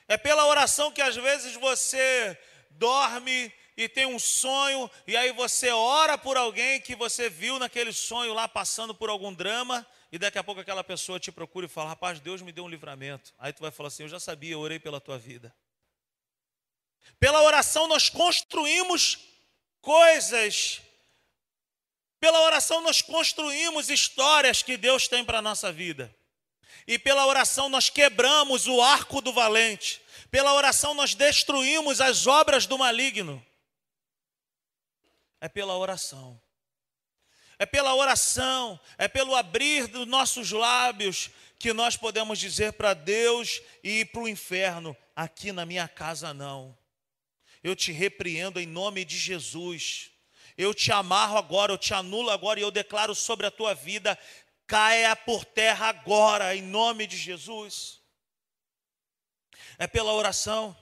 É 0.09 0.16
pela 0.16 0.46
oração 0.46 0.90
que 0.90 1.03
às 1.03 1.16
vezes 1.16 1.55
você 1.57 2.38
dorme 2.70 3.53
e 3.77 3.89
tem 3.89 4.07
um 4.07 4.19
sonho, 4.19 4.91
e 5.07 5.15
aí 5.17 5.33
você 5.33 5.71
ora 5.71 6.17
por 6.17 6.37
alguém 6.37 6.81
que 6.81 6.97
você 6.97 7.29
viu 7.29 7.59
naquele 7.59 7.93
sonho 7.93 8.33
lá 8.33 8.49
passando 8.49 8.95
por 8.95 9.11
algum 9.11 9.33
drama, 9.35 9.87
e 10.11 10.19
daqui 10.19 10.39
a 10.39 10.45
pouco 10.45 10.62
aquela 10.62 10.83
pessoa 10.83 11.21
te 11.21 11.31
procura 11.31 11.67
e 11.67 11.69
fala: 11.69 11.91
Rapaz, 11.91 12.19
Deus 12.19 12.41
me 12.41 12.53
deu 12.53 12.65
um 12.65 12.69
livramento. 12.69 13.35
Aí 13.39 13.53
tu 13.53 13.61
vai 13.61 13.71
falar 13.71 13.89
assim: 13.89 14.05
Eu 14.05 14.09
já 14.09 14.19
sabia, 14.19 14.53
eu 14.53 14.61
orei 14.61 14.79
pela 14.79 14.99
tua 14.99 15.19
vida. 15.19 15.55
Pela 17.21 17.43
oração 17.43 17.87
nós 17.87 18.09
construímos 18.09 19.19
coisas, 19.83 20.81
pela 22.19 22.41
oração 22.43 22.81
nós 22.81 23.03
construímos 23.03 23.91
histórias 23.91 24.62
que 24.62 24.79
Deus 24.79 25.07
tem 25.07 25.23
para 25.23 25.39
a 25.39 25.43
nossa 25.43 25.71
vida. 25.71 26.15
E 26.87 26.99
pela 26.99 27.27
oração 27.27 27.69
nós 27.69 27.91
quebramos 27.91 28.67
o 28.67 28.81
arco 28.81 29.21
do 29.21 29.33
valente. 29.35 30.01
Pela 30.31 30.55
oração 30.55 30.95
nós 30.95 31.15
destruímos 31.15 32.01
as 32.01 32.27
obras 32.27 32.65
do 32.65 32.79
maligno 32.79 33.45
é 35.47 35.49
pela 35.49 35.79
oração. 35.79 36.43
é 37.57 37.65
pela 37.65 37.95
oração, 37.95 38.79
é 38.99 39.07
pelo 39.07 39.35
abrir 39.35 39.87
dos 39.87 40.05
nossos 40.07 40.51
lábios 40.51 41.31
que 41.57 41.73
nós 41.73 41.97
podemos 41.97 42.39
dizer 42.39 42.73
para 42.73 42.93
Deus 42.93 43.63
e 43.83 44.05
para 44.05 44.23
o 44.23 44.29
inferno: 44.29 44.97
aqui 45.15 45.53
na 45.53 45.65
minha 45.65 45.87
casa 45.87 46.35
não. 46.35 46.77
Eu 47.63 47.77
te 47.77 47.93
repreendo 47.93 48.59
em 48.59 48.67
nome 48.67 49.05
de 49.05 49.17
Jesus. 49.17 50.11
Eu 50.59 50.75
te 50.75 50.91
amarro 50.91 51.39
agora, 51.39 51.73
eu 51.73 51.79
te 51.79 51.95
anulo 51.95 52.31
agora 52.31 52.59
e 52.59 52.63
eu 52.65 52.71
declaro 52.73 53.15
sobre 53.15 53.47
a 53.47 53.51
tua 53.51 53.73
vida: 53.73 54.19
caia 54.67 55.15
por 55.15 55.45
terra 55.45 55.87
agora, 55.87 56.57
em 56.57 56.63
nome 56.63 57.07
de 57.07 57.17
Jesus. 57.17 58.01
É 59.79 59.87
pela 59.87 60.13
oração. 60.13 60.77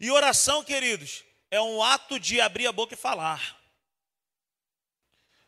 E 0.00 0.10
oração, 0.10 0.64
queridos, 0.64 1.26
é 1.56 1.60
um 1.60 1.82
ato 1.82 2.20
de 2.20 2.40
abrir 2.40 2.66
a 2.66 2.72
boca 2.72 2.94
e 2.94 2.98
falar. 2.98 3.60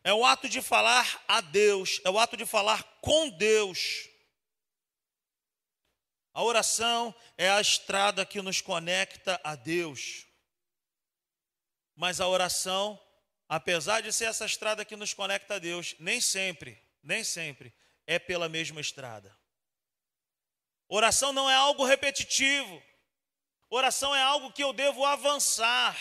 É 0.03 0.13
o 0.13 0.25
ato 0.25 0.49
de 0.49 0.63
falar 0.63 1.23
a 1.29 1.41
Deus, 1.41 2.01
é 2.05 2.11
o 2.11 2.19
ato 2.19 2.37
de 2.37 2.47
falar 2.47 2.83
com 3.01 3.29
Deus. 3.29 4.09
A 6.33 6.43
oração 6.43 7.15
é 7.37 7.51
a 7.51 7.61
estrada 7.61 8.25
que 8.25 8.41
nos 8.41 8.61
conecta 8.61 9.41
a 9.45 9.55
Deus. 9.55 10.27
Mas 11.95 12.21
a 12.21 12.29
oração, 12.29 12.99
apesar 13.49 14.01
de 14.01 14.13
ser 14.13 14.27
essa 14.27 14.47
estrada 14.47 14.85
que 14.85 14.97
nos 14.97 15.13
conecta 15.13 15.57
a 15.57 15.59
Deus, 15.59 15.95
nem 15.99 16.21
sempre, 16.21 16.83
nem 17.03 17.23
sempre 17.23 17.75
é 18.07 18.19
pela 18.19 18.49
mesma 18.49 18.81
estrada. 18.81 19.37
Oração 20.89 21.33
não 21.33 21.51
é 21.51 21.55
algo 21.55 21.85
repetitivo. 21.85 22.83
Oração 23.71 24.15
é 24.15 24.23
algo 24.23 24.53
que 24.53 24.65
eu 24.65 24.73
devo 24.73 25.05
avançar. 25.05 25.97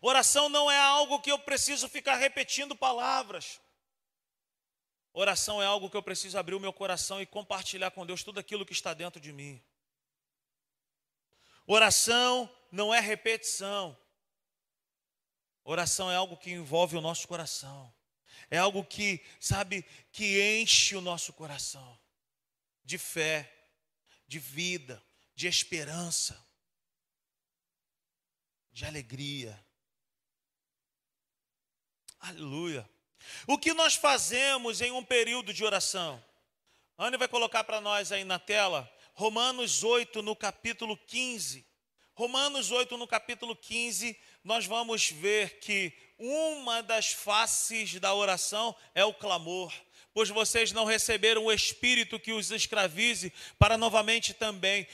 Oração 0.00 0.48
não 0.48 0.70
é 0.70 0.78
algo 0.78 1.20
que 1.20 1.32
eu 1.32 1.38
preciso 1.38 1.88
ficar 1.88 2.16
repetindo 2.16 2.76
palavras. 2.76 3.60
Oração 5.12 5.62
é 5.62 5.66
algo 5.66 5.90
que 5.90 5.96
eu 5.96 6.02
preciso 6.02 6.38
abrir 6.38 6.54
o 6.54 6.60
meu 6.60 6.72
coração 6.72 7.20
e 7.20 7.26
compartilhar 7.26 7.90
com 7.90 8.06
Deus 8.06 8.22
tudo 8.22 8.38
aquilo 8.38 8.64
que 8.64 8.72
está 8.72 8.94
dentro 8.94 9.20
de 9.20 9.32
mim. 9.32 9.62
Oração 11.66 12.48
não 12.70 12.94
é 12.94 13.00
repetição. 13.00 13.98
Oração 15.64 16.10
é 16.10 16.16
algo 16.16 16.36
que 16.36 16.50
envolve 16.50 16.96
o 16.96 17.00
nosso 17.00 17.26
coração. 17.26 17.92
É 18.50 18.58
algo 18.58 18.84
que, 18.84 19.24
sabe, 19.40 19.82
que 20.12 20.60
enche 20.60 20.94
o 20.94 21.00
nosso 21.00 21.32
coração 21.32 21.98
de 22.84 22.96
fé, 22.96 23.52
de 24.26 24.38
vida, 24.38 25.02
de 25.38 25.46
esperança, 25.46 26.36
de 28.72 28.84
alegria. 28.84 29.64
Aleluia. 32.18 32.90
O 33.46 33.56
que 33.56 33.72
nós 33.72 33.94
fazemos 33.94 34.80
em 34.80 34.90
um 34.90 35.04
período 35.04 35.54
de 35.54 35.64
oração? 35.64 36.20
Anne 36.98 37.16
vai 37.16 37.28
colocar 37.28 37.62
para 37.62 37.80
nós 37.80 38.10
aí 38.10 38.24
na 38.24 38.40
tela, 38.40 38.92
Romanos 39.14 39.84
8, 39.84 40.22
no 40.22 40.34
capítulo 40.34 40.96
15. 40.96 41.64
Romanos 42.14 42.72
8, 42.72 42.96
no 42.96 43.06
capítulo 43.06 43.54
15, 43.54 44.18
nós 44.42 44.66
vamos 44.66 45.08
ver 45.08 45.60
que 45.60 45.92
uma 46.18 46.82
das 46.82 47.12
faces 47.12 48.00
da 48.00 48.12
oração 48.12 48.74
é 48.92 49.04
o 49.04 49.14
clamor. 49.14 49.72
Pois 50.12 50.30
vocês 50.30 50.72
não 50.72 50.84
receberam 50.84 51.44
o 51.44 51.52
espírito 51.52 52.18
que 52.18 52.32
os 52.32 52.50
escravize 52.50 53.32
para 53.56 53.78
novamente 53.78 54.34
também, 54.34 54.84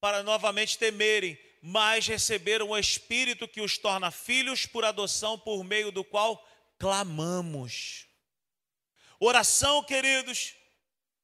para 0.00 0.22
novamente 0.22 0.78
temerem, 0.78 1.38
mas 1.60 2.06
receberam 2.06 2.70
o 2.70 2.78
Espírito 2.78 3.48
que 3.48 3.60
os 3.60 3.76
torna 3.78 4.10
filhos 4.10 4.66
por 4.66 4.84
adoção, 4.84 5.38
por 5.38 5.64
meio 5.64 5.90
do 5.90 6.04
qual 6.04 6.46
clamamos. 6.78 8.06
Oração, 9.18 9.82
queridos, 9.82 10.54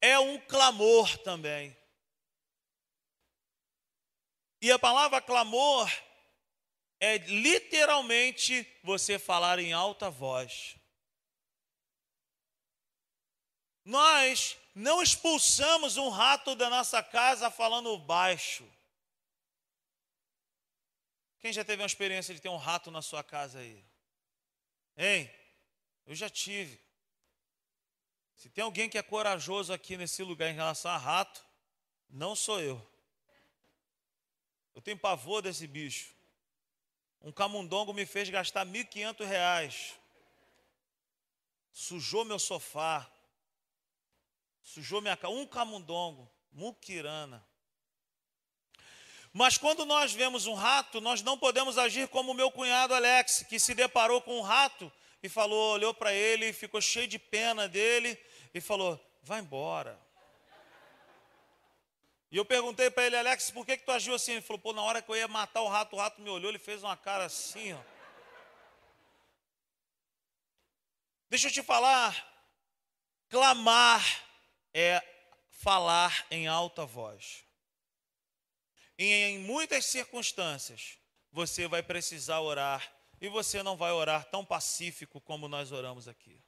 é 0.00 0.18
um 0.18 0.38
clamor 0.40 1.16
também. 1.18 1.76
E 4.60 4.72
a 4.72 4.78
palavra 4.78 5.20
clamor 5.20 5.90
é 6.98 7.18
literalmente 7.18 8.66
você 8.82 9.18
falar 9.18 9.58
em 9.58 9.72
alta 9.72 10.10
voz. 10.10 10.76
Nós 13.84 14.56
não 14.74 15.00
expulsamos 15.00 15.96
um 15.96 16.08
rato 16.08 16.56
da 16.56 16.68
nossa 16.68 17.02
casa 17.02 17.50
falando 17.50 17.96
baixo. 17.96 18.68
Quem 21.38 21.52
já 21.52 21.64
teve 21.64 21.82
uma 21.82 21.86
experiência 21.86 22.34
de 22.34 22.40
ter 22.40 22.48
um 22.48 22.56
rato 22.56 22.90
na 22.90 23.00
sua 23.00 23.22
casa 23.22 23.60
aí? 23.60 23.84
Hein? 24.96 25.30
Eu 26.06 26.14
já 26.14 26.28
tive. 26.28 26.80
Se 28.34 28.48
tem 28.48 28.64
alguém 28.64 28.88
que 28.88 28.98
é 28.98 29.02
corajoso 29.02 29.72
aqui 29.72 29.96
nesse 29.96 30.22
lugar 30.22 30.50
em 30.50 30.54
relação 30.54 30.90
a 30.90 30.98
rato, 30.98 31.44
não 32.10 32.34
sou 32.34 32.60
eu. 32.60 32.84
Eu 34.74 34.82
tenho 34.82 34.98
pavor 34.98 35.40
desse 35.40 35.66
bicho. 35.66 36.12
Um 37.20 37.30
camundongo 37.30 37.94
me 37.94 38.04
fez 38.04 38.28
gastar 38.28 38.66
R$ 38.66 38.84
1.500. 38.84 39.94
Sujou 41.72 42.24
meu 42.24 42.38
sofá. 42.38 43.10
Sujou 44.64 45.00
minha 45.00 45.16
casa. 45.16 45.32
Um 45.32 45.46
camundongo. 45.46 46.28
Muquirana. 46.50 47.46
Mas 49.32 49.58
quando 49.58 49.84
nós 49.84 50.12
vemos 50.12 50.46
um 50.46 50.54
rato, 50.54 51.00
nós 51.00 51.20
não 51.20 51.36
podemos 51.36 51.76
agir 51.76 52.08
como 52.08 52.30
o 52.30 52.34
meu 52.34 52.50
cunhado 52.50 52.94
Alex, 52.94 53.44
que 53.48 53.58
se 53.58 53.74
deparou 53.74 54.22
com 54.22 54.38
um 54.38 54.42
rato 54.42 54.90
e 55.22 55.28
falou, 55.28 55.74
olhou 55.74 55.92
para 55.92 56.12
ele, 56.12 56.52
ficou 56.52 56.80
cheio 56.80 57.08
de 57.08 57.18
pena 57.18 57.68
dele 57.68 58.16
e 58.54 58.60
falou: 58.60 58.98
"Vai 59.22 59.40
embora". 59.40 59.98
E 62.30 62.36
eu 62.36 62.44
perguntei 62.44 62.90
para 62.90 63.06
ele, 63.06 63.16
Alex, 63.16 63.50
por 63.50 63.66
que, 63.66 63.76
que 63.76 63.84
tu 63.84 63.92
agiu 63.92 64.14
assim? 64.14 64.32
Ele 64.32 64.40
falou, 64.40 64.60
pô, 64.60 64.72
na 64.72 64.82
hora 64.82 65.02
que 65.02 65.10
eu 65.10 65.16
ia 65.16 65.28
matar 65.28 65.62
o 65.62 65.68
rato, 65.68 65.94
o 65.94 65.98
rato 65.98 66.20
me 66.20 66.30
olhou, 66.30 66.50
ele 66.50 66.58
fez 66.58 66.82
uma 66.82 66.96
cara 66.96 67.24
assim, 67.26 67.72
ó. 67.72 67.78
Deixa 71.28 71.48
eu 71.48 71.52
te 71.52 71.62
falar, 71.62 72.12
clamar 73.28 74.23
é 74.74 75.02
falar 75.48 76.26
em 76.30 76.48
alta 76.48 76.84
voz. 76.84 77.44
E 78.98 79.04
em 79.04 79.38
muitas 79.38 79.86
circunstâncias, 79.86 80.98
você 81.32 81.66
vai 81.66 81.82
precisar 81.82 82.40
orar 82.40 82.92
e 83.20 83.28
você 83.28 83.62
não 83.62 83.76
vai 83.76 83.92
orar 83.92 84.24
tão 84.26 84.44
pacífico 84.44 85.20
como 85.20 85.48
nós 85.48 85.72
oramos 85.72 86.06
aqui. 86.06 86.42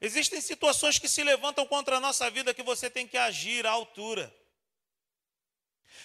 Existem 0.00 0.40
situações 0.40 0.98
que 0.98 1.08
se 1.08 1.22
levantam 1.22 1.66
contra 1.66 1.96
a 1.96 2.00
nossa 2.00 2.30
vida 2.30 2.52
que 2.52 2.62
você 2.62 2.90
tem 2.90 3.06
que 3.06 3.16
agir 3.16 3.66
à 3.66 3.70
altura. 3.70 4.34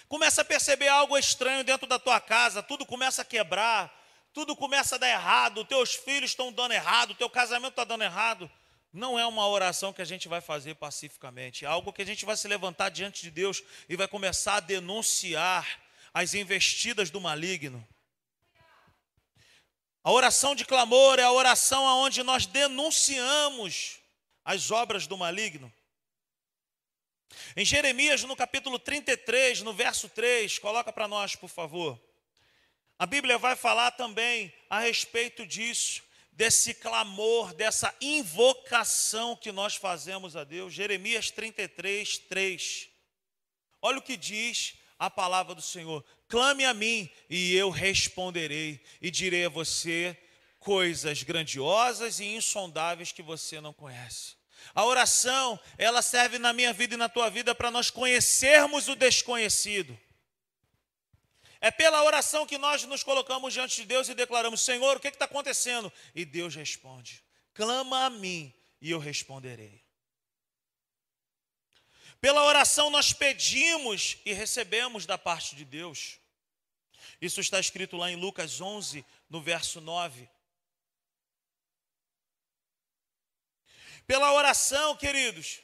Começa 0.08 0.42
a 0.42 0.44
perceber 0.44 0.88
algo 0.88 1.18
estranho 1.18 1.64
dentro 1.64 1.86
da 1.86 1.98
tua 1.98 2.20
casa, 2.20 2.62
tudo 2.62 2.86
começa 2.86 3.22
a 3.22 3.24
quebrar, 3.24 3.92
tudo 4.32 4.56
começa 4.56 4.94
a 4.94 4.98
dar 4.98 5.08
errado, 5.08 5.64
teus 5.64 5.94
filhos 5.94 6.30
estão 6.30 6.50
dando 6.50 6.72
errado, 6.72 7.14
teu 7.14 7.28
casamento 7.28 7.72
está 7.72 7.84
dando 7.84 8.04
errado. 8.04 8.50
Não 8.92 9.18
é 9.18 9.26
uma 9.26 9.48
oração 9.48 9.92
que 9.92 10.02
a 10.02 10.04
gente 10.04 10.28
vai 10.28 10.40
fazer 10.40 10.74
pacificamente, 10.74 11.64
é 11.64 11.68
algo 11.68 11.92
que 11.92 12.02
a 12.02 12.06
gente 12.06 12.26
vai 12.26 12.36
se 12.36 12.46
levantar 12.46 12.90
diante 12.90 13.22
de 13.22 13.30
Deus 13.30 13.62
e 13.88 13.96
vai 13.96 14.06
começar 14.06 14.56
a 14.56 14.60
denunciar 14.60 15.80
as 16.12 16.34
investidas 16.34 17.08
do 17.08 17.20
maligno. 17.20 17.86
A 20.04 20.10
oração 20.10 20.54
de 20.54 20.64
clamor 20.64 21.18
é 21.18 21.22
a 21.22 21.32
oração 21.32 21.84
onde 21.84 22.22
nós 22.22 22.44
denunciamos 22.44 23.98
as 24.44 24.70
obras 24.70 25.06
do 25.06 25.16
maligno. 25.16 25.72
Em 27.56 27.64
Jeremias, 27.64 28.24
no 28.24 28.36
capítulo 28.36 28.78
33, 28.78 29.62
no 29.62 29.72
verso 29.72 30.08
3, 30.08 30.58
coloca 30.58 30.92
para 30.92 31.08
nós, 31.08 31.34
por 31.34 31.48
favor. 31.48 32.00
A 32.98 33.06
Bíblia 33.06 33.38
vai 33.38 33.56
falar 33.56 33.92
também 33.92 34.52
a 34.68 34.80
respeito 34.80 35.46
disso, 35.46 36.02
desse 36.32 36.74
clamor, 36.74 37.54
dessa 37.54 37.94
invocação 38.00 39.36
que 39.36 39.52
nós 39.52 39.76
fazemos 39.76 40.34
a 40.34 40.44
Deus. 40.44 40.72
Jeremias 40.72 41.30
33, 41.30 42.18
3. 42.18 42.88
Olha 43.80 43.98
o 43.98 44.02
que 44.02 44.16
diz 44.16 44.74
a 44.98 45.10
palavra 45.10 45.54
do 45.54 45.62
Senhor: 45.62 46.04
clame 46.28 46.64
a 46.64 46.72
mim 46.72 47.10
e 47.28 47.54
eu 47.54 47.70
responderei, 47.70 48.82
e 49.00 49.10
direi 49.10 49.44
a 49.44 49.50
você 49.50 50.16
coisas 50.58 51.22
grandiosas 51.22 52.20
e 52.20 52.24
insondáveis 52.24 53.12
que 53.12 53.22
você 53.22 53.60
não 53.60 53.72
conhece. 53.72 54.36
A 54.74 54.84
oração, 54.84 55.58
ela 55.76 56.00
serve 56.00 56.38
na 56.38 56.52
minha 56.52 56.72
vida 56.72 56.94
e 56.94 56.96
na 56.96 57.08
tua 57.08 57.28
vida 57.28 57.52
para 57.54 57.70
nós 57.70 57.90
conhecermos 57.90 58.88
o 58.88 58.94
desconhecido. 58.94 59.98
É 61.64 61.70
pela 61.70 62.02
oração 62.02 62.44
que 62.44 62.58
nós 62.58 62.82
nos 62.82 63.04
colocamos 63.04 63.54
diante 63.54 63.76
de 63.76 63.86
Deus 63.86 64.08
e 64.08 64.14
declaramos: 64.14 64.60
Senhor, 64.60 64.96
o 64.96 65.00
que 65.00 65.06
é 65.06 65.10
está 65.10 65.26
acontecendo? 65.26 65.92
E 66.12 66.24
Deus 66.24 66.56
responde: 66.56 67.22
Clama 67.54 68.06
a 68.06 68.10
mim 68.10 68.52
e 68.80 68.90
eu 68.90 68.98
responderei. 68.98 69.80
Pela 72.20 72.42
oração 72.42 72.90
nós 72.90 73.12
pedimos 73.12 74.18
e 74.24 74.32
recebemos 74.32 75.06
da 75.06 75.16
parte 75.16 75.54
de 75.54 75.64
Deus. 75.64 76.18
Isso 77.20 77.40
está 77.40 77.60
escrito 77.60 77.96
lá 77.96 78.10
em 78.10 78.16
Lucas 78.16 78.60
11, 78.60 79.04
no 79.30 79.40
verso 79.40 79.80
9. 79.80 80.28
Pela 84.04 84.32
oração, 84.32 84.96
queridos, 84.96 85.60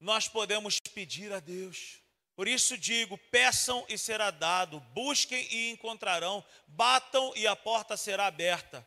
nós 0.00 0.26
podemos 0.26 0.80
pedir 0.92 1.32
a 1.32 1.38
Deus. 1.38 2.00
Por 2.34 2.48
isso 2.48 2.76
digo: 2.76 3.18
peçam 3.30 3.84
e 3.88 3.98
será 3.98 4.30
dado, 4.30 4.80
busquem 4.92 5.46
e 5.50 5.70
encontrarão, 5.70 6.44
batam 6.66 7.32
e 7.36 7.46
a 7.46 7.54
porta 7.54 7.96
será 7.96 8.26
aberta. 8.26 8.86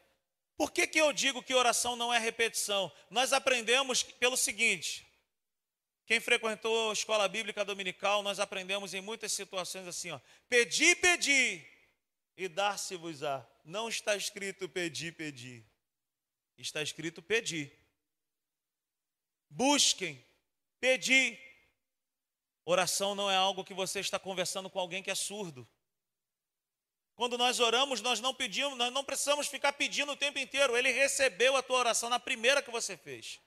Por 0.55 0.71
que, 0.71 0.87
que 0.87 0.99
eu 0.99 1.11
digo 1.11 1.43
que 1.43 1.53
oração 1.53 1.95
não 1.95 2.13
é 2.13 2.19
repetição? 2.19 2.91
Nós 3.09 3.33
aprendemos 3.33 4.03
pelo 4.03 4.37
seguinte: 4.37 5.05
quem 6.05 6.19
frequentou 6.19 6.89
a 6.89 6.93
escola 6.93 7.27
bíblica 7.27 7.63
dominical, 7.63 8.21
nós 8.21 8.39
aprendemos 8.39 8.93
em 8.93 9.01
muitas 9.01 9.31
situações 9.33 9.87
assim: 9.87 10.11
ó, 10.11 10.19
pedi, 10.49 10.95
pedi, 10.95 11.65
e 12.37 12.47
dar-se-vos-á. 12.47 13.47
Não 13.63 13.87
está 13.87 14.15
escrito 14.15 14.67
pedi, 14.67 15.11
pedi. 15.11 15.65
Está 16.57 16.81
escrito 16.81 17.21
pedi. 17.21 17.71
Busquem, 19.49 20.23
pedi. 20.79 21.37
Oração 22.65 23.13
não 23.13 23.29
é 23.29 23.35
algo 23.35 23.63
que 23.63 23.73
você 23.73 23.99
está 23.99 24.17
conversando 24.17 24.69
com 24.69 24.79
alguém 24.79 25.03
que 25.03 25.11
é 25.11 25.15
surdo. 25.15 25.67
Quando 27.15 27.37
nós 27.37 27.59
oramos, 27.59 28.01
nós 28.01 28.19
não 28.19 28.33
pedimos, 28.33 28.77
nós 28.77 28.91
não 28.91 29.03
precisamos 29.03 29.47
ficar 29.47 29.73
pedindo 29.73 30.11
o 30.11 30.15
tempo 30.15 30.39
inteiro. 30.39 30.75
Ele 30.75 30.91
recebeu 30.91 31.55
a 31.55 31.61
tua 31.61 31.77
oração 31.77 32.09
na 32.09 32.19
primeira 32.19 32.61
que 32.61 32.71
você 32.71 32.97
fez. 32.97 33.39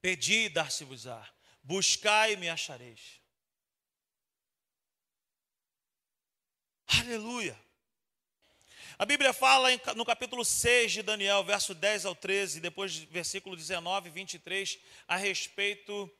Pedi 0.00 0.44
e 0.44 0.48
dar-se-vos-á. 0.48 1.28
Buscai 1.62 2.34
e 2.34 2.36
me 2.36 2.48
achareis. 2.48 3.20
Aleluia. 6.86 7.58
A 8.98 9.04
Bíblia 9.04 9.32
fala 9.32 9.68
no 9.94 10.04
capítulo 10.04 10.44
6 10.44 10.92
de 10.92 11.02
Daniel, 11.02 11.44
verso 11.44 11.74
10 11.74 12.04
ao 12.04 12.14
13, 12.14 12.60
depois 12.60 12.96
versículo 12.96 13.56
19 13.56 14.08
e 14.08 14.12
23, 14.12 14.78
a 15.06 15.16
respeito 15.16 16.10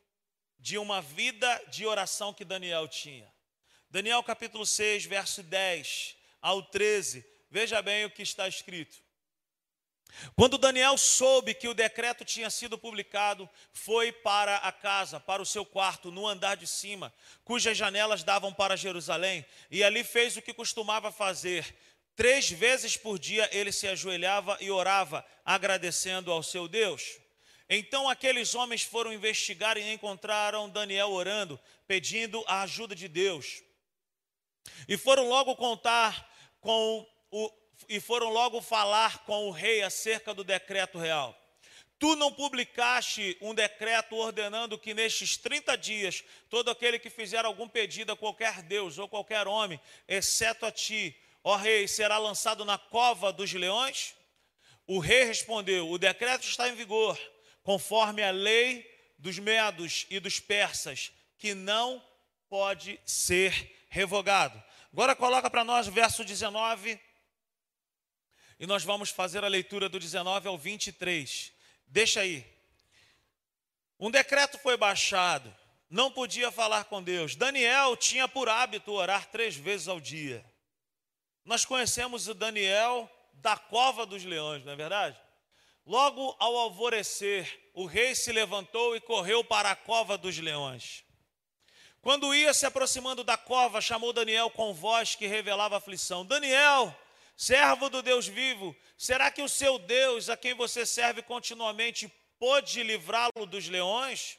de 0.59 0.79
uma 0.79 1.01
vida 1.01 1.63
de 1.69 1.87
oração 1.87 2.35
que 2.35 2.45
Daniel 2.45 2.89
tinha. 2.89 3.33
Daniel 3.91 4.23
capítulo 4.23 4.67
6, 4.67 5.07
verso 5.07 5.43
10 5.43 6.17
ao 6.41 6.63
13. 6.63 7.25
Veja 7.51 7.81
bem 7.81 8.05
o 8.05 8.11
que 8.11 8.23
está 8.23 8.47
escrito. 8.47 8.99
Quando 10.35 10.59
Daniel 10.59 10.97
soube 10.97 11.55
que 11.55 11.69
o 11.69 11.75
decreto 11.75 12.25
tinha 12.25 12.51
sido 12.51 12.79
publicado, 12.79 13.49
foi 13.73 14.11
para 14.11 14.57
a 14.57 14.73
casa, 14.73 15.21
para 15.21 15.43
o 15.43 15.47
seu 15.47 15.65
quarto, 15.65 16.11
no 16.11 16.27
andar 16.27 16.57
de 16.57 16.67
cima, 16.67 17.13
cujas 17.45 17.77
janelas 17.77 18.23
davam 18.23 18.53
para 18.53 18.77
Jerusalém, 18.77 19.45
e 19.71 19.85
ali 19.85 20.03
fez 20.03 20.37
o 20.37 20.43
que 20.43 20.55
costumava 20.55 21.13
fazer. 21.13 21.77
Três 22.17 22.51
vezes 22.51 22.97
por 22.97 23.19
dia 23.19 23.49
ele 23.53 23.71
se 23.71 23.87
ajoelhava 23.87 24.57
e 24.61 24.71
orava, 24.71 25.25
agradecendo 25.45 26.33
ao 26.33 26.43
seu 26.43 26.67
Deus. 26.67 27.19
Então 27.69 28.09
aqueles 28.09 28.55
homens 28.55 28.83
foram 28.83 29.13
investigar 29.13 29.77
e 29.77 29.93
encontraram 29.93 30.71
Daniel 30.71 31.11
orando, 31.11 31.61
pedindo 31.87 32.43
a 32.47 32.63
ajuda 32.63 32.95
de 32.95 33.09
Deus. 33.09 33.63
E 34.89 34.97
foram 34.97 35.29
logo 35.29 35.55
contar 35.57 36.29
com 36.61 37.07
o 37.31 37.53
e 37.89 38.01
foram 38.01 38.31
logo 38.31 38.61
falar 38.61 39.25
com 39.25 39.47
o 39.47 39.51
rei 39.51 39.83
acerca 39.83 40.35
do 40.35 40.43
decreto 40.43 40.99
real. 40.99 41.37
Tu 41.99 42.15
não 42.17 42.33
publicaste 42.33 43.37
um 43.41 43.55
decreto 43.55 44.15
ordenando 44.15 44.79
que 44.79 44.95
nestes 44.95 45.37
30 45.37 45.77
dias 45.77 46.25
todo 46.49 46.71
aquele 46.71 46.99
que 46.99 47.11
fizer 47.11 47.45
algum 47.45 47.69
pedido 47.69 48.13
a 48.13 48.17
qualquer 48.17 48.63
Deus 48.63 48.99
ou 48.99 49.09
qualquer 49.09 49.47
homem, 49.49 49.81
exceto 50.07 50.65
a 50.65 50.71
ti, 50.71 51.17
ó 51.43 51.57
rei, 51.57 51.89
será 51.89 52.19
lançado 52.19 52.65
na 52.65 52.79
cova 52.79 53.33
dos 53.33 53.53
leões? 53.53 54.15
O 54.87 55.01
rei 55.01 55.25
respondeu: 55.25 55.91
O 55.91 55.99
decreto 55.99 56.47
está 56.47 56.69
em 56.69 56.75
vigor, 56.75 57.19
conforme 57.69 58.23
a 58.23 58.31
lei 58.31 58.91
dos 59.19 59.39
medos 59.39 60.07
e 60.09 60.19
dos 60.19 60.41
persas, 60.41 61.13
que 61.37 61.53
não 61.53 62.03
pode 62.49 62.99
ser 63.05 63.77
revogado. 63.91 64.65
Agora 64.91 65.15
coloca 65.15 65.51
para 65.51 65.65
nós 65.65 65.87
o 65.87 65.93
verso 65.93 66.25
19 66.25 66.99
e 68.59 68.67
nós 68.67 68.85
vamos 68.85 69.11
fazer 69.11 69.45
a 69.45 69.49
leitura 69.49 69.87
do 69.87 70.01
19 70.01 70.49
ao 70.49 70.57
23. 70.57 71.53
Deixa 71.87 72.23
aí. 72.23 72.43
Um 74.01 74.11
decreto 74.11 74.57
foi 74.61 74.79
baixado, 74.79 75.55
não 75.91 76.11
podia 76.11 76.51
falar 76.51 76.85
com 76.85 77.03
Deus. 77.03 77.37
Daniel 77.37 77.95
tinha 77.99 78.27
por 78.27 78.49
hábito 78.49 78.93
orar 78.93 79.27
três 79.27 79.55
vezes 79.55 79.89
ao 79.89 80.01
dia. 80.01 80.43
Nós 81.45 81.67
conhecemos 81.67 82.29
o 82.29 82.35
Daniel 82.35 83.11
da 83.35 83.59
cova 83.59 84.07
dos 84.07 84.25
leões, 84.25 84.65
não 84.65 84.73
é 84.73 84.77
verdade? 84.77 85.28
Logo 85.89 86.37
ao 86.39 86.55
alvorecer, 86.55 87.71
o 87.73 87.87
rei 87.87 88.15
se 88.15 88.31
levantou 88.31 88.95
e 88.95 89.01
correu 89.01 89.43
para 89.43 89.71
a 89.71 89.75
cova 89.75 90.19
dos 90.19 90.37
leões. 90.37 91.03
Quando 92.03 92.35
ia 92.35 92.53
se 92.53 92.67
aproximando 92.67 93.25
da 93.25 93.39
cova, 93.39 93.81
chamou 93.81 94.13
Daniel 94.13 94.51
com 94.51 94.75
voz 94.75 95.15
que 95.15 95.27
revelava 95.27 95.79
aflição: 95.79 96.27
Daniel, 96.27 96.95
servo 97.35 97.89
do 97.89 98.03
Deus 98.03 98.27
vivo, 98.27 98.77
será 98.99 99.31
que 99.31 99.41
o 99.41 99.49
seu 99.49 99.79
Deus, 99.79 100.29
a 100.29 100.37
quem 100.37 100.53
você 100.53 100.85
serve 100.85 101.23
continuamente, 101.23 102.07
pode 102.39 102.83
livrá-lo 102.83 103.47
dos 103.47 103.67
leões? 103.67 104.37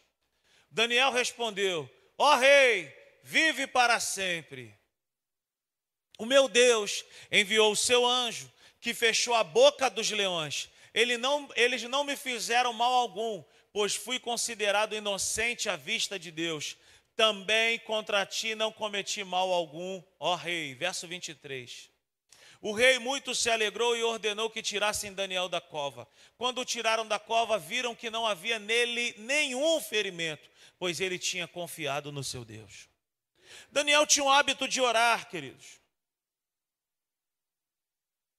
Daniel 0.70 1.10
respondeu: 1.10 1.90
Ó 2.16 2.32
oh, 2.32 2.38
rei, 2.38 2.96
vive 3.24 3.66
para 3.66 4.00
sempre. 4.00 4.78
O 6.20 6.28
meu 6.28 6.48
Deus 6.48 7.04
enviou 7.32 7.72
o 7.72 7.76
seu 7.76 8.06
anjo, 8.06 8.54
que 8.80 8.94
fechou 8.94 9.34
a 9.34 9.44
boca 9.44 9.90
dos 9.90 10.12
leões. 10.12 10.70
Ele 11.00 11.18
não, 11.18 11.48
eles 11.56 11.84
não 11.84 12.04
me 12.04 12.18
fizeram 12.18 12.74
mal 12.74 12.92
algum, 12.94 13.42
pois 13.72 13.96
fui 13.96 14.20
considerado 14.20 14.94
inocente 14.94 15.70
à 15.70 15.78
vista 15.78 16.20
de 16.20 16.30
Deus 16.30 16.76
também 17.16 17.80
contra 17.80 18.26
ti 18.26 18.56
não 18.56 18.72
cometi 18.72 19.24
mal 19.24 19.52
algum, 19.52 20.02
ó 20.20 20.36
rei. 20.36 20.74
Verso 20.74 21.08
23. 21.08 21.90
O 22.62 22.74
rei 22.74 23.00
muito 23.00 23.34
se 23.34 23.50
alegrou 23.50 23.96
e 23.96 24.04
ordenou 24.04 24.50
que 24.50 24.62
tirassem 24.62 25.14
Daniel 25.14 25.48
da 25.48 25.62
cova. 25.62 26.06
Quando 26.38 26.60
o 26.60 26.66
tiraram 26.66 27.08
da 27.08 27.18
cova, 27.18 27.58
viram 27.58 27.96
que 27.96 28.10
não 28.10 28.28
havia 28.28 28.60
nele 28.60 29.16
nenhum 29.20 29.80
ferimento, 29.80 30.50
pois 30.78 31.00
ele 31.00 31.18
tinha 31.18 31.48
confiado 31.48 32.12
no 32.12 32.26
seu 32.26 32.44
Deus. 32.44 32.90
Daniel 33.72 34.06
tinha 34.06 34.26
o 34.26 34.30
hábito 34.30 34.68
de 34.68 34.82
orar, 34.82 35.30
queridos. 35.30 35.79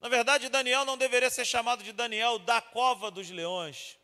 Na 0.01 0.09
verdade, 0.09 0.49
Daniel 0.49 0.85
não 0.85 0.97
deveria 0.97 1.29
ser 1.29 1.45
chamado 1.45 1.83
de 1.83 1.93
Daniel 1.93 2.39
da 2.39 2.61
cova 2.61 3.11
dos 3.11 3.29
leões. 3.29 3.99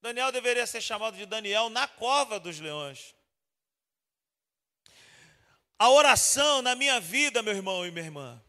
Daniel 0.00 0.30
deveria 0.30 0.66
ser 0.66 0.80
chamado 0.80 1.16
de 1.16 1.26
Daniel 1.26 1.68
na 1.68 1.88
cova 1.88 2.38
dos 2.38 2.60
leões. 2.60 3.14
A 5.78 5.90
oração 5.90 6.62
na 6.62 6.74
minha 6.74 7.00
vida, 7.00 7.42
meu 7.42 7.54
irmão 7.54 7.84
e 7.84 7.90
minha 7.90 8.04
irmã, 8.04 8.42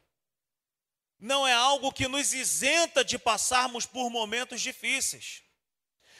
não 1.19 1.47
é 1.47 1.53
algo 1.53 1.91
que 1.91 2.07
nos 2.07 2.31
isenta 2.31 3.03
de 3.03 3.17
passarmos 3.17 3.85
por 3.85 4.09
momentos 4.09 4.61
difíceis, 4.61 5.41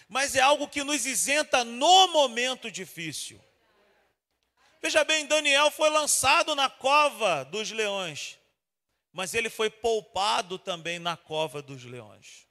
mas 0.10 0.36
é 0.36 0.42
algo 0.42 0.68
que 0.68 0.84
nos 0.84 1.06
isenta 1.06 1.64
no 1.64 2.08
momento 2.08 2.72
difícil. 2.72 3.40
Veja 4.82 5.04
bem, 5.04 5.26
Daniel 5.26 5.70
foi 5.70 5.90
lançado 5.90 6.56
na 6.56 6.70
cova 6.70 7.46
dos 7.46 7.72
leões, 7.72 8.37
mas 9.18 9.34
ele 9.34 9.50
foi 9.50 9.68
poupado 9.68 10.60
também 10.60 11.00
na 11.00 11.18
cova 11.18 11.60
dos 11.60 11.84
leões. 11.84 12.48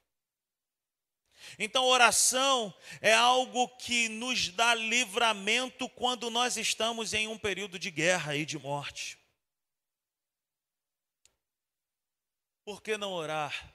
Então, 1.60 1.84
oração 1.84 2.74
é 3.00 3.14
algo 3.14 3.68
que 3.76 4.08
nos 4.08 4.48
dá 4.48 4.74
livramento 4.74 5.88
quando 5.88 6.28
nós 6.28 6.56
estamos 6.56 7.14
em 7.14 7.28
um 7.28 7.38
período 7.38 7.78
de 7.78 7.88
guerra 7.88 8.34
e 8.34 8.44
de 8.44 8.58
morte. 8.58 9.16
Por 12.64 12.82
que 12.82 12.96
não 12.96 13.12
orar? 13.12 13.72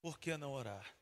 Por 0.00 0.16
que 0.16 0.36
não 0.36 0.52
orar? 0.52 0.96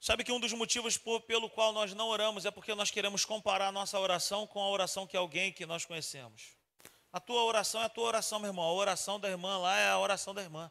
Sabe 0.00 0.24
que 0.24 0.32
um 0.32 0.40
dos 0.40 0.52
motivos 0.52 0.98
por, 0.98 1.20
pelo 1.20 1.48
qual 1.48 1.72
nós 1.72 1.94
não 1.94 2.08
oramos 2.08 2.44
é 2.44 2.50
porque 2.50 2.74
nós 2.74 2.90
queremos 2.90 3.24
comparar 3.24 3.68
a 3.68 3.72
nossa 3.72 4.00
oração 4.00 4.48
com 4.48 4.60
a 4.60 4.68
oração 4.68 5.06
que 5.06 5.16
alguém 5.16 5.52
que 5.52 5.64
nós 5.64 5.84
conhecemos. 5.84 6.53
A 7.14 7.20
tua 7.20 7.44
oração 7.44 7.80
é 7.80 7.84
a 7.84 7.88
tua 7.88 8.08
oração, 8.08 8.40
meu 8.40 8.48
irmão. 8.48 8.64
A 8.64 8.72
oração 8.72 9.20
da 9.20 9.30
irmã 9.30 9.56
lá 9.56 9.78
é 9.78 9.88
a 9.88 10.00
oração 10.00 10.34
da 10.34 10.42
irmã. 10.42 10.68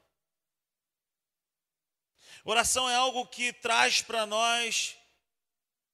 Oração 2.43 2.89
é 2.89 2.95
algo 2.95 3.25
que 3.25 3.53
traz 3.53 4.01
para 4.01 4.25
nós 4.25 4.97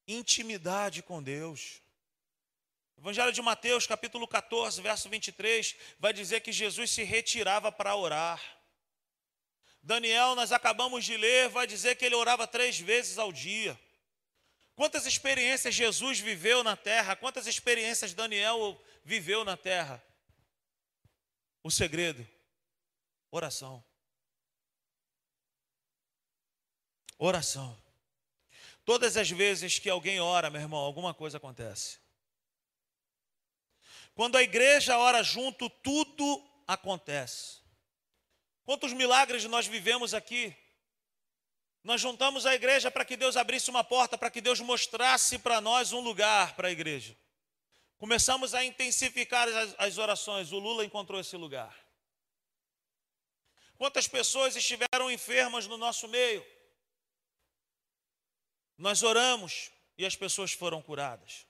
intimidade 0.08 1.04
com 1.04 1.22
Deus. 1.22 1.84
Evangelho 2.98 3.32
de 3.32 3.44
Mateus, 3.44 3.86
capítulo 3.86 4.28
14, 4.28 4.82
verso 4.82 5.08
23, 5.08 5.76
vai 6.00 6.14
dizer 6.14 6.40
que 6.40 6.52
Jesus 6.52 6.90
se 6.90 7.04
retirava 7.04 7.72
para 7.72 7.96
orar. 7.96 8.42
Daniel, 9.84 10.34
nós 10.34 10.52
acabamos 10.52 11.06
de 11.06 11.16
ler, 11.16 11.48
vai 11.50 11.68
dizer 11.68 11.96
que 11.96 12.04
ele 12.04 12.16
orava 12.16 12.48
três 12.48 12.80
vezes 12.80 13.20
ao 13.20 13.32
dia. 13.32 13.80
Quantas 14.76 15.06
experiências 15.06 15.76
Jesus 15.76 16.20
viveu 16.20 16.64
na 16.64 16.76
terra? 16.76 17.16
Quantas 17.16 17.46
experiências 17.46 18.16
Daniel 18.16 18.82
viveu 19.06 19.46
na 19.46 19.56
terra? 19.56 20.09
O 21.64 21.70
segredo: 21.72 22.28
oração. 23.32 23.84
Oração. 27.18 27.78
Todas 28.86 29.18
as 29.18 29.30
vezes 29.30 29.78
que 29.78 29.90
alguém 29.90 30.20
ora, 30.20 30.50
meu 30.50 30.62
irmão, 30.62 30.80
alguma 30.80 31.14
coisa 31.14 31.38
acontece. 31.38 32.00
Quando 34.16 34.38
a 34.38 34.42
igreja 34.42 34.98
ora 34.98 35.22
junto, 35.22 35.70
tudo 35.70 36.44
acontece. 36.68 37.60
Quantos 38.66 38.94
milagres 38.94 39.44
nós 39.46 39.68
vivemos 39.68 40.14
aqui? 40.14 40.56
Nós 41.84 42.02
juntamos 42.02 42.46
a 42.46 42.54
igreja 42.54 42.92
para 42.92 43.06
que 43.06 43.16
Deus 43.16 43.38
abrisse 43.38 43.70
uma 43.70 43.84
porta, 43.84 44.18
para 44.18 44.30
que 44.30 44.42
Deus 44.42 44.60
mostrasse 44.60 45.40
para 45.40 45.62
nós 45.62 45.94
um 45.94 46.00
lugar 46.00 46.56
para 46.56 46.68
a 46.68 46.72
igreja. 46.72 47.16
Começamos 48.00 48.54
a 48.54 48.64
intensificar 48.64 49.46
as, 49.78 49.98
orações, 49.98 50.54
o 50.54 50.58
Lula 50.58 50.86
encontrou 50.86 51.20
esse 51.20 51.36
lugar. 51.36 51.78
Quantas 53.78 54.08
pessoas 54.08 54.56
estiveram 54.56 55.12
enfermas 55.12 55.68
no 55.68 55.78
nosso 55.78 56.08
meio? 56.08 56.46
Nós 58.78 59.04
oramos 59.04 59.70
e 59.98 60.06
as 60.06 60.16
pessoas 60.16 60.54
foram 60.54 60.82
curadas. 60.82 61.46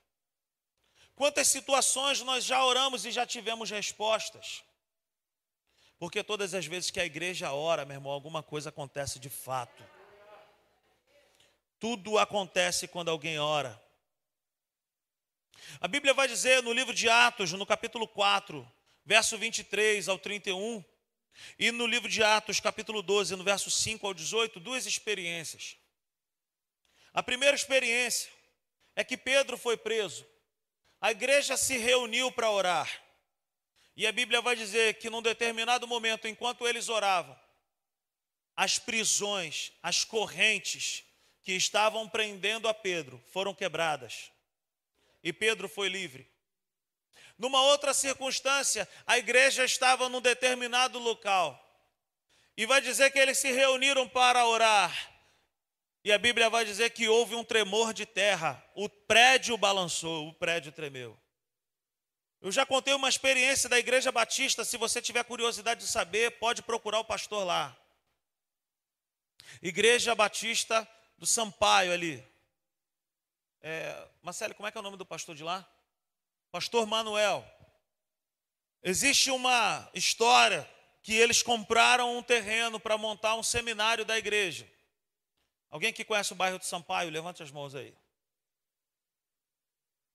Quantas 1.15 1.47
situações 1.49 2.19
nós 2.21 2.43
já 2.43 2.65
oramos 2.65 3.05
e 3.05 3.11
já 3.11 3.27
tivemos 3.27 3.69
respostas? 3.69 4.63
Porque 5.99 6.23
todas 6.23 6.55
as 6.55 6.65
vezes 6.65 6.89
que 6.89 6.99
a 6.99 7.05
igreja 7.05 7.51
ora, 7.51 7.85
meu 7.85 7.97
irmão, 7.97 8.11
alguma 8.11 8.41
coisa 8.41 8.69
acontece 8.69 9.19
de 9.19 9.29
fato. 9.29 9.83
Tudo 11.79 12.17
acontece 12.17 12.87
quando 12.87 13.09
alguém 13.09 13.37
ora. 13.37 13.79
A 15.79 15.87
Bíblia 15.87 16.13
vai 16.13 16.27
dizer 16.27 16.61
no 16.63 16.73
livro 16.73 16.93
de 16.93 17.09
Atos, 17.09 17.51
no 17.53 17.65
capítulo 17.65 18.07
4, 18.07 18.69
verso 19.05 19.37
23 19.37 20.07
ao 20.09 20.19
31, 20.19 20.83
e 21.57 21.71
no 21.71 21.87
livro 21.87 22.09
de 22.09 22.23
Atos, 22.23 22.59
capítulo 22.59 23.01
12, 23.01 23.35
no 23.35 23.43
verso 23.43 23.71
5 23.71 24.05
ao 24.05 24.13
18, 24.13 24.59
duas 24.59 24.85
experiências. 24.85 25.77
A 27.13 27.23
primeira 27.23 27.55
experiência 27.55 28.29
é 28.95 29.03
que 29.03 29.17
Pedro 29.17 29.57
foi 29.57 29.77
preso. 29.77 30.25
A 31.01 31.11
igreja 31.11 31.55
se 31.55 31.77
reuniu 31.77 32.31
para 32.31 32.51
orar. 32.51 32.89
E 33.95 34.05
a 34.05 34.11
Bíblia 34.11 34.41
vai 34.41 34.55
dizer 34.55 34.95
que 34.95 35.09
num 35.09 35.21
determinado 35.21 35.87
momento, 35.87 36.27
enquanto 36.27 36.67
eles 36.67 36.89
oravam, 36.89 37.37
as 38.55 38.77
prisões, 38.77 39.71
as 39.81 40.03
correntes 40.03 41.03
que 41.43 41.53
estavam 41.53 42.07
prendendo 42.07 42.67
a 42.67 42.73
Pedro 42.73 43.21
foram 43.31 43.53
quebradas. 43.53 44.31
E 45.23 45.33
Pedro 45.33 45.67
foi 45.67 45.89
livre. 45.89 46.29
Numa 47.37 47.61
outra 47.63 47.93
circunstância, 47.93 48.87
a 49.07 49.17
igreja 49.17 49.63
estava 49.63 50.09
num 50.09 50.21
determinado 50.21 50.99
local. 50.99 51.65
E 52.57 52.65
vai 52.65 52.81
dizer 52.81 53.11
que 53.11 53.19
eles 53.19 53.37
se 53.37 53.51
reuniram 53.51 54.07
para 54.07 54.45
orar. 54.45 54.93
E 56.03 56.11
a 56.11 56.17
Bíblia 56.17 56.49
vai 56.49 56.65
dizer 56.65 56.89
que 56.91 57.07
houve 57.07 57.35
um 57.35 57.43
tremor 57.43 57.93
de 57.93 58.05
terra, 58.05 58.61
o 58.73 58.89
prédio 58.89 59.57
balançou, 59.57 60.27
o 60.27 60.33
prédio 60.33 60.71
tremeu. 60.71 61.17
Eu 62.41 62.51
já 62.51 62.65
contei 62.65 62.93
uma 62.93 63.09
experiência 63.09 63.67
da 63.67 63.77
Igreja 63.77 64.11
Batista, 64.11 64.63
se 64.63 64.77
você 64.77 65.01
tiver 65.01 65.23
curiosidade 65.25 65.81
de 65.81 65.87
saber, 65.87 66.31
pode 66.39 66.61
procurar 66.61 66.99
o 66.99 67.05
pastor 67.05 67.45
lá. 67.45 67.77
Igreja 69.61 70.15
Batista 70.15 70.87
do 71.17 71.25
Sampaio 71.25 71.91
ali. 71.91 72.25
É, 73.61 74.07
Marcelo, 74.21 74.55
como 74.55 74.67
é 74.67 74.71
que 74.71 74.77
é 74.77 74.81
o 74.81 74.83
nome 74.83 74.97
do 74.97 75.05
pastor 75.05 75.35
de 75.35 75.43
lá? 75.43 75.67
Pastor 76.51 76.85
Manuel. 76.85 77.45
Existe 78.81 79.29
uma 79.29 79.89
história 79.93 80.69
que 81.01 81.13
eles 81.13 81.43
compraram 81.43 82.17
um 82.17 82.23
terreno 82.23 82.79
para 82.79 82.97
montar 82.97 83.35
um 83.35 83.43
seminário 83.43 84.05
da 84.05 84.17
igreja. 84.17 84.69
Alguém 85.69 85.93
que 85.93 86.05
conhece 86.05 86.33
o 86.33 86.35
bairro 86.35 86.57
de 86.57 86.65
Sampaio, 86.65 87.11
levante 87.11 87.43
as 87.43 87.51
mãos 87.51 87.75
aí. 87.75 87.93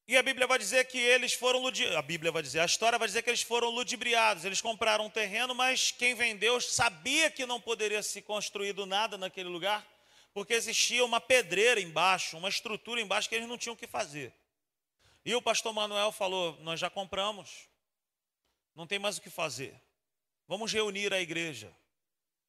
E 0.07 0.17
a 0.17 0.23
Bíblia 0.23 0.47
vai 0.47 0.59
dizer 0.59 0.85
que 0.87 0.99
eles 0.99 1.33
foram 1.33 1.67
a 1.67 2.03
Bíblia 2.03 2.31
vai 2.31 2.43
dizer, 2.43 2.61
a 2.61 2.67
história 2.67 2.99
vai 2.99 3.09
dizer 3.09 3.23
que 3.23 3.31
eles 3.31 3.41
foram 3.41 3.71
ludibriados. 3.71 4.45
Eles 4.45 4.61
compraram 4.61 5.07
um 5.07 5.11
terreno, 5.11 5.55
mas 5.55 5.91
quem 5.91 6.15
vendeu 6.15 6.61
sabia 6.61 7.31
que 7.31 7.47
não 7.47 7.61
poderia 7.61 8.03
se 8.03 8.21
construído 8.21 8.85
nada 8.85 9.17
naquele 9.17 9.49
lugar, 9.49 9.87
porque 10.35 10.53
existia 10.53 11.05
uma 11.05 11.21
pedreira 11.21 11.81
embaixo, 11.81 12.37
uma 12.37 12.49
estrutura 12.49 13.01
embaixo 13.01 13.29
que 13.29 13.35
eles 13.37 13.49
não 13.49 13.57
tinham 13.57 13.75
o 13.75 13.79
que 13.79 13.87
fazer. 13.87 14.35
E 15.25 15.35
o 15.35 15.41
pastor 15.41 15.73
Manuel 15.73 16.13
falou: 16.13 16.61
"Nós 16.61 16.79
já 16.79 16.91
compramos. 16.91 17.69
Não 18.75 18.87
tem 18.87 18.99
mais 18.99 19.17
o 19.17 19.23
que 19.23 19.31
fazer. 19.31 19.81
Vamos 20.49 20.73
reunir 20.73 21.15
a 21.15 21.21
igreja. 21.21 21.75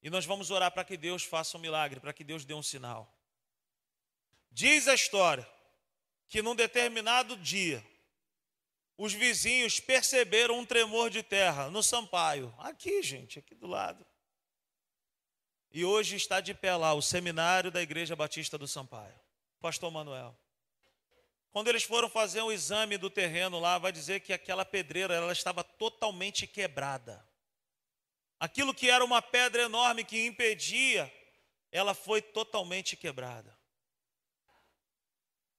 E 0.02 0.10
nós 0.10 0.26
vamos 0.26 0.52
orar 0.52 0.72
para 0.72 0.84
que 0.84 0.98
Deus 0.98 1.24
faça 1.24 1.58
um 1.58 1.62
milagre, 1.62 2.00
para 2.00 2.12
que 2.12 2.24
Deus 2.24 2.44
dê 2.44 2.54
um 2.54 2.64
sinal. 2.64 3.12
Diz 4.52 4.88
a 4.88 4.96
história 4.96 5.48
que 6.28 6.42
num 6.42 6.56
determinado 6.56 7.38
dia, 7.38 7.86
os 8.98 9.14
vizinhos 9.14 9.80
perceberam 9.80 10.60
um 10.60 10.66
tremor 10.66 11.10
de 11.10 11.22
terra 11.22 11.70
no 11.70 11.84
Sampaio, 11.84 12.54
aqui, 12.58 13.02
gente, 13.04 13.40
aqui 13.40 13.54
do 13.54 13.68
lado. 13.68 14.06
E 15.76 15.84
hoje 15.84 16.16
está 16.16 16.40
de 16.40 16.54
pé 16.54 16.74
lá 16.74 16.94
o 16.94 17.02
seminário 17.02 17.70
da 17.70 17.82
Igreja 17.82 18.16
Batista 18.16 18.58
do 18.58 18.66
Sampaio, 18.66 19.20
Pastor 19.60 19.92
Manuel. 19.92 20.34
Quando 21.52 21.68
eles 21.68 21.84
foram 21.84 22.10
fazer 22.10 22.42
um 22.42 22.50
exame 22.50 22.98
do 22.98 23.10
terreno 23.10 23.60
lá, 23.60 23.78
vai 23.78 23.92
dizer 23.92 24.22
que 24.22 24.32
aquela 24.32 24.64
pedreira 24.64 25.14
ela 25.14 25.34
estava 25.34 25.66
totalmente 25.66 26.48
quebrada. 26.48 27.28
Aquilo 28.40 28.74
que 28.74 28.90
era 28.90 29.04
uma 29.04 29.22
pedra 29.22 29.64
enorme 29.64 30.06
que 30.06 30.26
impedia, 30.26 31.14
ela 31.70 31.94
foi 31.94 32.22
totalmente 32.22 32.96
quebrada. 32.96 33.54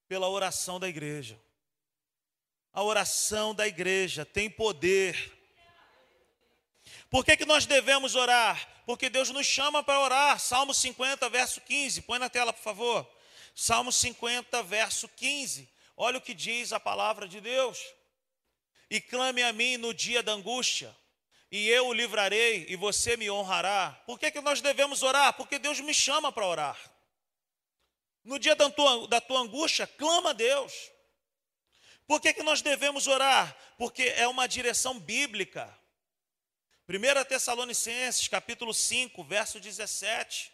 Pela 0.09 0.31
oração 0.31 0.81
da 0.81 0.89
igreja. 0.89 1.39
A 2.73 2.83
oração 2.83 3.55
da 3.55 3.69
igreja 3.69 4.25
tem 4.25 4.49
poder. 4.49 5.36
Por 7.11 7.25
que, 7.25 7.37
que 7.37 7.45
nós 7.45 7.67
devemos 7.67 8.15
orar? 8.15 8.83
Porque 8.85 9.09
Deus 9.09 9.31
nos 9.31 9.47
chama 9.47 9.83
para 9.83 10.01
orar. 10.01 10.39
Salmo 10.39 10.75
50, 10.75 11.29
verso 11.29 11.61
15. 11.61 12.03
Põe 12.03 12.19
na 12.19 12.29
tela, 12.29 12.53
por 12.53 12.63
favor. 12.63 13.09
Salmo 13.55 13.93
50, 13.93 14.63
verso 14.63 15.09
15. 15.09 15.69
Olha 15.97 16.19
o 16.19 16.21
que 16.21 16.35
diz 16.35 16.73
a 16.73 16.81
palavra 16.81 17.27
de 17.27 17.41
Deus. 17.41 17.79
E 18.91 19.01
clame 19.01 19.43
a 19.43 19.53
mim 19.53 19.77
no 19.77 19.93
dia 19.95 20.23
da 20.23 20.33
angústia 20.33 20.95
e 21.51 21.69
eu 21.69 21.87
o 21.87 21.93
livrarei 21.93 22.67
e 22.69 22.77
você 22.77 23.17
me 23.17 23.31
honrará. 23.31 23.99
Por 24.05 24.19
que, 24.19 24.31
que 24.31 24.41
nós 24.41 24.61
devemos 24.61 25.03
orar? 25.03 25.33
Porque 25.35 25.59
Deus 25.59 25.81
me 25.81 25.95
chama 25.95 26.33
para 26.33 26.47
orar. 26.47 26.79
No 28.25 28.39
dia 28.39 28.57
da 28.57 28.69
tua, 28.69 29.07
da 29.07 29.21
tua 29.21 29.41
angústia, 29.41 29.87
clama 29.87 30.31
a 30.31 30.33
Deus. 30.33 30.73
Por 32.07 32.21
que, 32.21 32.33
que 32.33 32.43
nós 32.43 32.63
devemos 32.63 33.07
orar? 33.07 33.57
Porque 33.79 34.03
é 34.03 34.27
uma 34.27 34.47
direção 34.47 34.99
bíblica. 34.99 35.73
1 36.89 37.25
Tessalonicenses, 37.25 38.29
capítulo 38.29 38.73
5, 38.73 39.25
verso 39.25 39.59
17. 39.59 40.53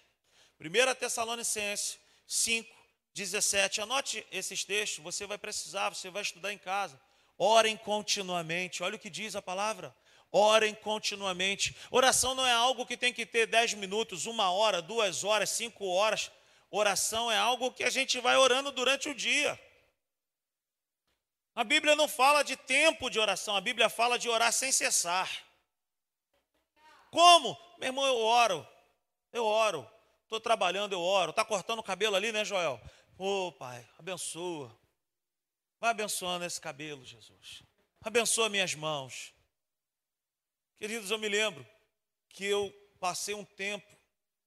1 0.59 0.95
Tessalonicenses 0.95 1.99
5, 2.27 2.75
17. 3.13 3.83
Anote 3.83 4.27
esses 4.33 4.65
textos, 4.65 5.05
você 5.05 5.27
vai 5.27 5.37
precisar, 5.37 5.91
você 5.91 6.09
vai 6.09 6.23
estudar 6.23 6.51
em 6.51 6.57
casa. 6.57 6.99
Orem 7.37 7.77
continuamente. 7.77 8.83
Olha 8.83 8.97
o 8.97 8.99
que 8.99 9.11
diz 9.11 9.37
a 9.37 9.43
palavra. 9.43 9.95
Orem 10.31 10.75
continuamente. 10.75 11.77
Oração 11.91 12.35
não 12.35 12.47
é 12.47 12.53
algo 12.53 12.87
que 12.87 12.97
tem 12.97 13.13
que 13.13 13.27
ter 13.27 13.47
dez 13.47 13.75
minutos, 13.75 14.25
uma 14.25 14.51
hora, 14.51 14.81
duas 14.81 15.25
horas, 15.25 15.51
cinco 15.51 15.85
horas. 15.87 16.31
Oração 16.71 17.31
é 17.31 17.37
algo 17.37 17.71
que 17.73 17.85
a 17.85 17.91
gente 17.91 18.19
vai 18.21 18.39
orando 18.39 18.73
durante 18.73 19.07
o 19.11 19.15
dia. 19.15 19.61
A 21.55 21.63
Bíblia 21.63 21.95
não 21.95 22.09
fala 22.09 22.43
de 22.43 22.57
tempo 22.57 23.11
de 23.11 23.21
oração, 23.21 23.55
a 23.55 23.61
Bíblia 23.61 23.91
fala 23.91 24.19
de 24.19 24.31
orar 24.31 24.51
sem 24.51 24.73
cessar. 24.73 25.52
Como? 27.13 27.59
Meu 27.79 27.89
irmão, 27.89 28.07
eu 28.07 28.17
oro. 28.17 28.67
Eu 29.33 29.45
oro. 29.45 29.89
Estou 30.23 30.41
trabalhando, 30.41 30.95
eu 30.95 31.01
oro. 31.03 31.31
Está 31.31 31.45
cortando 31.45 31.81
o 31.81 31.83
cabelo 31.83 32.17
ali, 32.17 32.33
né, 32.33 32.43
Joel? 32.43 32.81
Ô, 33.19 33.49
oh, 33.49 33.53
Pai, 33.53 33.87
abençoa. 33.99 34.75
Vai 35.79 35.91
abençoando 35.91 36.47
esse 36.47 36.59
cabelo, 36.59 37.05
Jesus. 37.05 37.63
Abençoa 38.01 38.49
minhas 38.49 38.75
mãos. 38.75 39.35
Queridos, 40.79 41.11
eu 41.11 41.19
me 41.19 41.29
lembro 41.29 41.67
que 42.31 42.47
eu 42.47 42.73
passei 42.99 43.35
um 43.35 43.45
tempo 43.45 43.95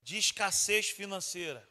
de 0.02 0.18
escassez 0.18 0.90
financeira. 0.90 1.70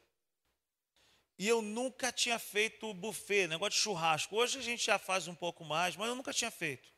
E 1.37 1.49
eu 1.49 1.61
nunca 1.61 2.13
tinha 2.13 2.39
feito 2.39 2.95
buffet, 2.95 3.49
negócio 3.49 3.73
de 3.73 3.83
churrasco. 3.83 4.37
Hoje 4.37 4.61
a 4.61 4.63
gente 4.63 4.87
já 4.87 4.97
faz 4.97 5.27
um 5.27 5.35
pouco 5.35 5.65
mais, 5.65 5.97
mas 5.97 6.09
eu 6.09 6.15
nunca 6.15 6.33
tinha 6.33 6.53
feito. 6.53 6.89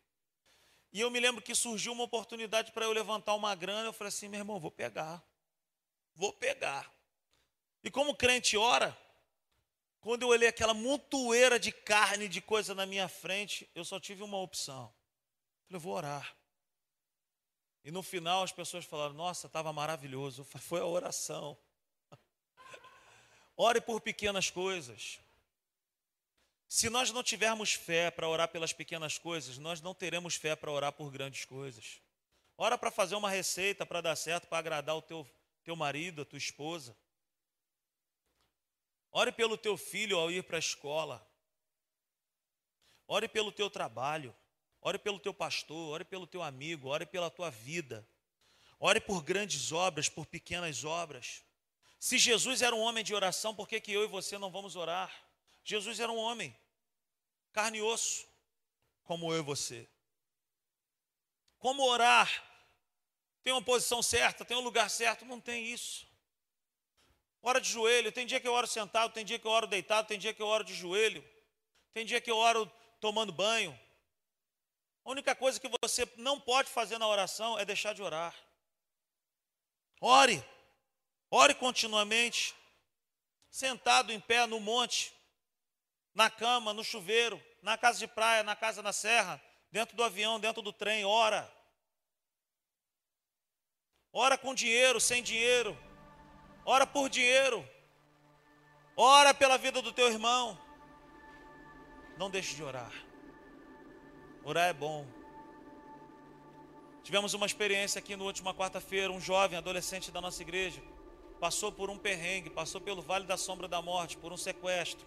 E 0.97 1.01
eu 1.03 1.11
me 1.11 1.21
lembro 1.21 1.43
que 1.43 1.55
surgiu 1.55 1.93
uma 1.93 2.05
oportunidade 2.05 2.73
para 2.73 2.87
eu 2.87 2.91
levantar 2.91 3.35
uma 3.35 3.55
grana. 3.55 3.87
Eu 3.87 3.93
falei 3.93 4.09
assim, 4.09 4.29
meu 4.29 4.41
irmão, 4.41 4.59
vou 4.59 4.71
pegar. 4.71 5.23
Vou 6.15 6.33
pegar. 6.33 6.91
E 7.85 7.91
como 7.91 8.17
crente 8.17 8.57
ora, 8.57 8.97
quando 10.01 10.23
eu 10.23 10.29
olhei 10.29 10.49
aquela 10.49 10.73
montoeira 10.73 11.61
de 11.61 11.71
carne, 11.71 12.29
de 12.29 12.41
coisa 12.41 12.75
na 12.75 12.87
minha 12.87 13.09
frente, 13.09 13.71
eu 13.75 13.85
só 13.85 14.01
tive 14.01 14.23
uma 14.23 14.39
opção. 14.39 14.91
Eu 15.69 15.79
falei, 15.79 15.81
vou 15.83 15.93
orar. 15.93 16.35
E 17.85 17.91
no 17.91 18.03
final 18.03 18.43
as 18.43 18.53
pessoas 18.53 18.87
falaram: 18.87 19.13
Nossa, 19.13 19.49
estava 19.49 19.71
maravilhoso. 19.75 20.45
Foi 20.45 20.81
a 20.81 20.87
oração. 20.87 21.59
Ore 23.55 23.83
por 23.83 24.01
pequenas 24.01 24.49
coisas. 24.49 25.21
Se 26.69 26.91
nós 26.91 27.13
não 27.13 27.23
tivermos 27.23 27.73
fé 27.73 28.11
para 28.11 28.29
orar 28.29 28.49
pelas 28.49 28.73
pequenas 28.73 29.19
coisas, 29.19 29.57
nós 29.59 29.81
não 29.81 29.95
teremos 29.95 30.35
fé 30.35 30.57
para 30.57 30.71
orar 30.71 30.93
por 30.93 31.11
grandes 31.11 31.45
coisas. 31.45 32.01
Ora 32.59 32.77
para 32.77 32.91
fazer 32.91 33.15
uma 33.15 33.31
receita 33.31 33.87
para 33.87 34.01
dar 34.01 34.17
certo, 34.17 34.49
para 34.49 34.59
agradar 34.59 34.97
o 34.97 35.03
teu, 35.03 35.29
teu 35.63 35.77
marido, 35.77 36.23
a 36.23 36.25
tua 36.25 36.39
esposa. 36.39 36.97
Ore 39.13 39.31
pelo 39.33 39.57
teu 39.57 39.77
filho 39.77 40.19
ao 40.19 40.31
ir 40.31 40.43
para 40.43 40.57
a 40.57 40.59
escola. 40.59 41.27
Ore 43.07 43.29
pelo 43.29 43.53
teu 43.53 43.71
trabalho. 43.71 44.35
Ore 44.81 44.99
pelo 44.99 45.19
teu 45.19 45.35
pastor, 45.35 45.95
ore 45.95 46.05
pelo 46.05 46.27
teu 46.27 46.43
amigo, 46.43 46.89
ore 46.89 47.07
pela 47.07 47.31
tua 47.31 47.51
vida. 47.51 48.07
Ore 48.79 49.01
por 49.01 49.23
grandes 49.23 49.73
obras, 49.73 50.09
por 50.09 50.27
pequenas 50.27 50.85
obras. 50.85 51.43
Se 51.99 52.19
Jesus 52.19 52.63
era 52.63 52.75
um 52.75 52.81
homem 52.81 53.03
de 53.03 53.15
oração, 53.15 53.55
por 53.55 53.67
que, 53.67 53.81
que 53.81 53.93
eu 53.93 54.05
e 54.05 54.07
você 54.07 54.39
não 54.39 54.51
vamos 54.51 54.77
orar? 54.77 55.26
Jesus 55.67 55.99
era 55.99 56.13
um 56.13 56.17
homem, 56.17 56.57
carne 57.53 57.79
e 57.79 57.83
osso, 57.83 58.25
como 59.03 59.33
eu 59.33 59.41
e 59.41 59.43
você. 59.43 59.89
Como 61.59 61.83
orar? 61.83 62.31
Tem 63.43 63.53
uma 63.53 63.61
posição 63.61 64.01
certa, 64.01 64.45
tem 64.45 64.57
um 64.57 64.61
lugar 64.61 64.89
certo? 64.89 65.25
Não 65.25 65.41
tem 65.41 65.67
isso. 65.67 66.07
Ora 67.43 67.61
de 67.61 67.69
joelho, 67.69 68.13
tem 68.13 68.25
dia 68.25 68.39
que 68.39 68.47
eu 68.47 68.53
oro 68.53 68.69
sentado, 68.69 69.13
tem 69.13 69.25
dia 69.25 69.41
que 69.41 69.47
eu 69.47 69.51
oro 69.51 69.67
deitado, 69.67 70.07
tem 70.07 70.21
dia 70.21 70.33
que 70.33 70.41
eu 70.41 70.47
oro 70.47 70.63
de 70.63 70.73
joelho, 70.73 71.29
tem 71.93 72.07
dia 72.07 72.21
que 72.21 72.31
eu 72.31 72.37
oro 72.37 72.71
tomando 73.01 73.33
banho. 73.33 73.77
A 75.05 75.11
única 75.11 75.35
coisa 75.35 75.59
que 75.59 75.69
você 75.83 76.09
não 76.17 76.41
pode 76.41 76.71
fazer 76.71 76.97
na 76.97 77.09
oração 77.09 77.59
é 77.59 77.65
deixar 77.65 77.93
de 77.93 78.03
orar. 78.03 78.37
Ore, 80.01 80.45
ore 81.29 81.55
continuamente, 81.55 82.55
sentado 83.51 84.13
em 84.13 84.21
pé 84.21 84.47
no 84.47 84.61
monte, 84.61 85.16
na 86.17 86.29
cama, 86.29 86.73
no 86.73 86.83
chuveiro, 86.83 87.41
na 87.63 87.79
casa 87.79 88.01
de 88.01 88.09
praia, 88.09 88.43
na 88.43 88.57
casa 88.57 88.83
na 88.83 88.93
serra, 88.93 89.41
dentro 89.71 89.97
do 89.97 90.03
avião, 90.03 90.41
dentro 90.41 90.61
do 90.63 90.73
trem, 90.73 91.05
ora. 91.05 91.49
Ora 94.13 94.37
com 94.37 94.53
dinheiro, 94.53 95.01
sem 95.01 95.23
dinheiro. 95.23 95.79
Ora 96.65 96.85
por 96.85 97.09
dinheiro. 97.09 97.65
Ora 98.97 99.33
pela 99.33 99.57
vida 99.57 99.81
do 99.81 99.93
teu 99.93 100.09
irmão. 100.09 100.59
Não 102.17 102.29
deixe 102.29 102.57
de 102.57 102.65
orar. 102.65 102.93
Orar 104.43 104.69
é 104.69 104.73
bom. 104.73 105.07
Tivemos 107.05 107.35
uma 107.35 107.47
experiência 107.47 108.01
aqui 108.01 108.17
na 108.17 108.25
última 108.25 108.53
quarta-feira, 108.53 109.13
um 109.13 109.21
jovem 109.21 109.57
adolescente 109.57 110.11
da 110.11 110.21
nossa 110.21 110.43
igreja 110.43 110.83
passou 111.39 111.71
por 111.71 111.91
um 111.91 111.99
perrengue, 111.99 112.51
passou 112.51 112.81
pelo 112.81 113.03
vale 113.03 113.27
da 113.27 113.37
sombra 113.37 113.69
da 113.69 113.81
morte, 113.83 114.17
por 114.17 114.33
um 114.33 114.37
sequestro. 114.37 115.07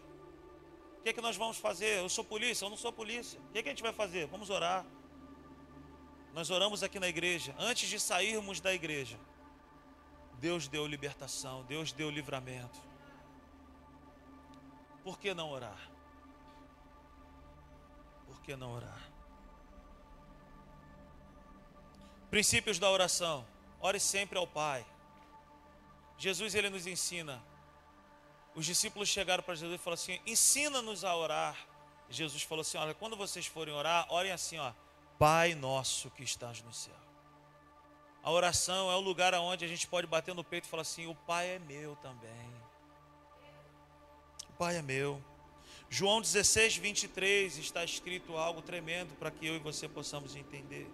O 1.00 1.02
que, 1.02 1.10
é 1.10 1.14
que 1.14 1.22
nós 1.22 1.38
vamos 1.38 1.58
fazer? 1.58 2.00
Eu 2.00 2.10
sou 2.10 2.24
polícia, 2.24 2.66
eu 2.66 2.70
não 2.70 2.78
sou 2.78 2.92
polícia. 2.92 3.40
O 3.40 3.52
que, 3.54 3.60
é 3.60 3.64
que 3.64 3.70
a 3.70 3.72
gente 3.72 3.82
vai 3.82 3.94
fazer? 3.94 4.28
Vamos 4.28 4.50
orar. 4.50 4.86
Nós 6.34 6.50
oramos 6.50 6.84
aqui 6.84 7.00
na 7.00 7.08
igreja. 7.08 7.56
Antes 7.58 7.90
de 7.90 8.00
sairmos 8.00 8.60
da 8.60 8.74
igreja, 8.74 9.18
Deus 10.40 10.68
deu 10.68 10.86
libertação, 10.86 11.64
Deus 11.64 11.92
deu 11.94 12.10
livramento. 12.10 12.80
Por 15.04 15.18
que 15.18 15.34
não 15.34 15.50
orar? 15.50 15.90
Por 18.26 18.42
que 18.42 18.56
não 18.56 18.74
orar? 18.74 19.10
Princípios 22.30 22.78
da 22.78 22.90
oração. 22.90 23.46
Ore 23.82 24.00
sempre 24.00 24.38
ao 24.38 24.46
Pai. 24.46 24.86
Jesus 26.18 26.54
ele 26.54 26.70
nos 26.70 26.86
ensina 26.86 27.42
os 28.56 28.66
discípulos 28.66 29.08
chegaram 29.10 29.44
para 29.44 29.56
Jesus 29.56 29.80
e 29.80 29.84
falaram 29.84 30.02
assim: 30.02 30.20
ensina-nos 30.26 31.04
a 31.04 31.16
orar. 31.16 31.58
Jesus 32.10 32.44
falou 32.44 32.62
assim: 32.62 32.78
olha, 32.78 32.94
quando 32.94 33.16
vocês 33.16 33.46
forem 33.46 33.74
orar, 33.74 34.06
orem 34.10 34.32
assim, 34.32 34.58
ó, 34.58 34.72
Pai 35.18 35.54
nosso 35.54 36.10
que 36.12 36.24
estás 36.24 36.62
no 36.62 36.74
céu. 36.74 36.96
A 38.24 38.32
oração 38.32 38.92
é 38.92 38.96
o 38.96 39.00
lugar 39.00 39.34
onde 39.36 39.64
a 39.64 39.68
gente 39.68 39.88
pode 39.88 40.08
bater 40.08 40.34
no 40.34 40.44
peito 40.44 40.66
e 40.66 40.70
falar 40.70 40.82
assim: 40.82 41.08
o 41.08 41.16
Pai 41.16 41.48
é 41.48 41.60
meu 41.60 41.96
também. 41.98 42.54
O 44.50 44.54
Pai 44.54 44.78
é 44.78 44.82
meu. 44.82 45.24
João 45.90 46.22
16, 46.22 46.78
23 46.78 47.58
está 47.58 47.84
escrito 47.84 48.38
algo 48.38 48.62
tremendo 48.62 49.16
para 49.16 49.32
que 49.32 49.48
eu 49.48 49.56
e 49.56 49.60
você 49.60 49.88
possamos 49.88 50.36
entender. 50.36 50.88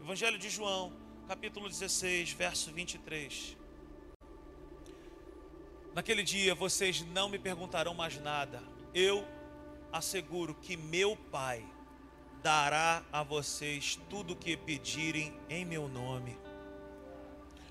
Evangelho 0.00 0.38
de 0.38 0.50
João, 0.50 0.92
capítulo 1.28 1.68
16, 1.68 2.32
verso 2.32 2.72
23. 2.72 3.56
Naquele 5.96 6.22
dia 6.22 6.54
vocês 6.54 7.00
não 7.00 7.26
me 7.26 7.38
perguntarão 7.38 7.94
mais 7.94 8.20
nada. 8.20 8.62
Eu 8.92 9.26
asseguro 9.90 10.54
que 10.54 10.76
meu 10.76 11.16
Pai 11.32 11.64
dará 12.42 13.02
a 13.10 13.22
vocês 13.22 13.98
tudo 14.10 14.34
o 14.34 14.36
que 14.36 14.58
pedirem 14.58 15.32
em 15.48 15.64
meu 15.64 15.88
nome. 15.88 16.36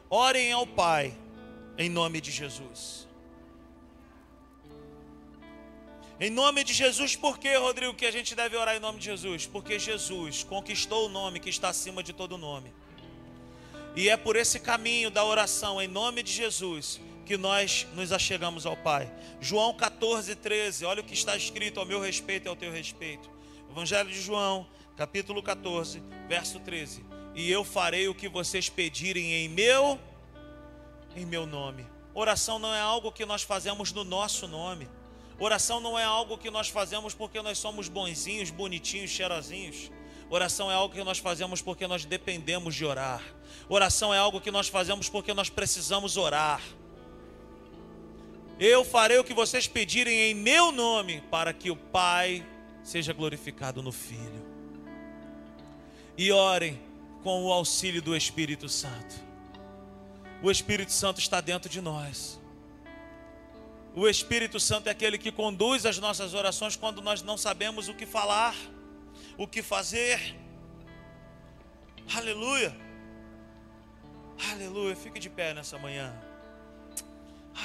Orem 0.10 0.52
ao 0.52 0.66
Pai 0.66 1.16
em 1.78 1.88
nome 1.88 2.20
de 2.20 2.32
Jesus. 2.32 3.08
Em 6.20 6.32
nome 6.32 6.64
de 6.64 6.74
Jesus, 6.74 7.16
por 7.16 7.38
que, 7.38 7.56
Rodrigo, 7.58 7.94
que 7.94 8.08
a 8.08 8.12
gente 8.12 8.34
deve 8.34 8.58
orar 8.58 8.76
em 8.76 8.80
nome 8.80 8.98
de 8.98 9.06
Jesus? 9.06 9.46
Porque 9.46 9.78
Jesus 9.78 10.44
conquistou 10.44 11.06
o 11.06 11.10
nome 11.10 11.40
que 11.40 11.52
está 11.52 11.70
acima 11.70 12.02
de 12.02 12.12
todo 12.12 12.40
nome. 12.40 12.74
E 13.96 14.10
é 14.10 14.18
por 14.18 14.36
esse 14.36 14.60
caminho 14.60 15.12
da 15.12 15.24
oração 15.24 15.80
em 15.80 15.88
nome 15.88 16.24
de 16.24 16.32
Jesus 16.32 17.00
que 17.26 17.38
nós 17.38 17.88
nos 17.94 18.12
achegamos 18.12 18.66
ao 18.66 18.78
Pai. 18.78 19.12
João 19.42 19.74
14, 19.74 20.36
13, 20.36 20.86
olha 20.86 21.02
o 21.02 21.04
que 21.04 21.14
está 21.14 21.36
escrito 21.36 21.80
ao 21.80 21.86
meu 21.86 22.00
respeito 22.00 22.46
e 22.46 22.50
ao 22.50 22.56
teu 22.56 22.72
respeito. 22.72 23.30
Evangelho 23.70 24.10
de 24.10 24.22
João, 24.22 24.68
capítulo 24.96 25.42
14, 25.42 26.02
verso 26.28 26.60
13. 26.60 27.04
E 27.34 27.52
eu 27.52 27.64
farei 27.64 28.08
o 28.08 28.16
que 28.16 28.30
vocês 28.30 28.70
pedirem 28.70 29.34
em 29.34 29.50
meu 29.50 30.00
em 31.16 31.26
meu 31.26 31.46
nome. 31.46 31.86
Oração 32.14 32.60
não 32.60 32.74
é 32.74 32.80
algo 32.80 33.12
que 33.12 33.26
nós 33.26 33.42
fazemos 33.42 33.92
no 33.92 34.04
nosso 34.04 34.48
nome. 34.48 34.88
Oração 35.38 35.82
não 35.82 36.00
é 36.00 36.04
algo 36.04 36.38
que 36.38 36.50
nós 36.50 36.70
fazemos 36.70 37.14
porque 37.14 37.42
nós 37.42 37.58
somos 37.58 37.90
bonzinhos, 37.90 38.50
bonitinhos, 38.50 39.12
cheirosinhos. 39.12 39.92
Oração 40.30 40.72
é 40.72 40.76
algo 40.76 40.94
que 40.94 41.04
nós 41.04 41.20
fazemos 41.20 41.62
porque 41.62 41.86
nós 41.88 42.06
dependemos 42.06 42.74
de 42.74 42.86
orar. 42.86 43.22
Oração 43.68 44.14
é 44.14 44.18
algo 44.18 44.40
que 44.40 44.50
nós 44.50 44.68
fazemos 44.68 45.10
porque 45.10 45.34
nós 45.34 45.50
precisamos 45.50 46.18
orar. 46.18 46.62
Eu 48.60 48.86
farei 48.86 49.18
o 49.18 49.24
que 49.24 49.34
vocês 49.34 49.68
pedirem 49.68 50.32
em 50.32 50.34
meu 50.34 50.72
nome, 50.72 51.22
para 51.30 51.52
que 51.52 51.70
o 51.70 51.76
Pai 51.76 52.46
seja 52.84 53.12
glorificado 53.12 53.82
no 53.84 53.92
Filho. 53.92 54.46
E 56.18 56.32
orem 56.32 56.80
com 57.22 57.44
o 57.44 57.52
auxílio 57.52 58.02
do 58.02 58.16
Espírito 58.16 58.70
Santo. 58.70 59.16
O 60.42 60.50
Espírito 60.50 60.92
Santo 60.92 61.20
está 61.20 61.42
dentro 61.42 61.70
de 61.70 61.82
nós. 61.82 62.40
O 63.94 64.08
Espírito 64.08 64.60
Santo 64.60 64.88
é 64.88 64.92
aquele 64.92 65.18
que 65.18 65.32
conduz 65.32 65.86
as 65.86 65.98
nossas 65.98 66.34
orações 66.34 66.76
quando 66.76 67.02
nós 67.02 67.22
não 67.22 67.38
sabemos 67.38 67.90
o 67.90 67.94
que 67.94 68.06
falar, 68.06 68.56
o 69.38 69.48
que 69.48 69.62
fazer. 69.62 70.36
Aleluia. 72.14 72.76
Aleluia. 74.52 74.96
Fique 74.96 75.20
de 75.20 75.30
pé 75.30 75.54
nessa 75.54 75.78
manhã. 75.78 76.14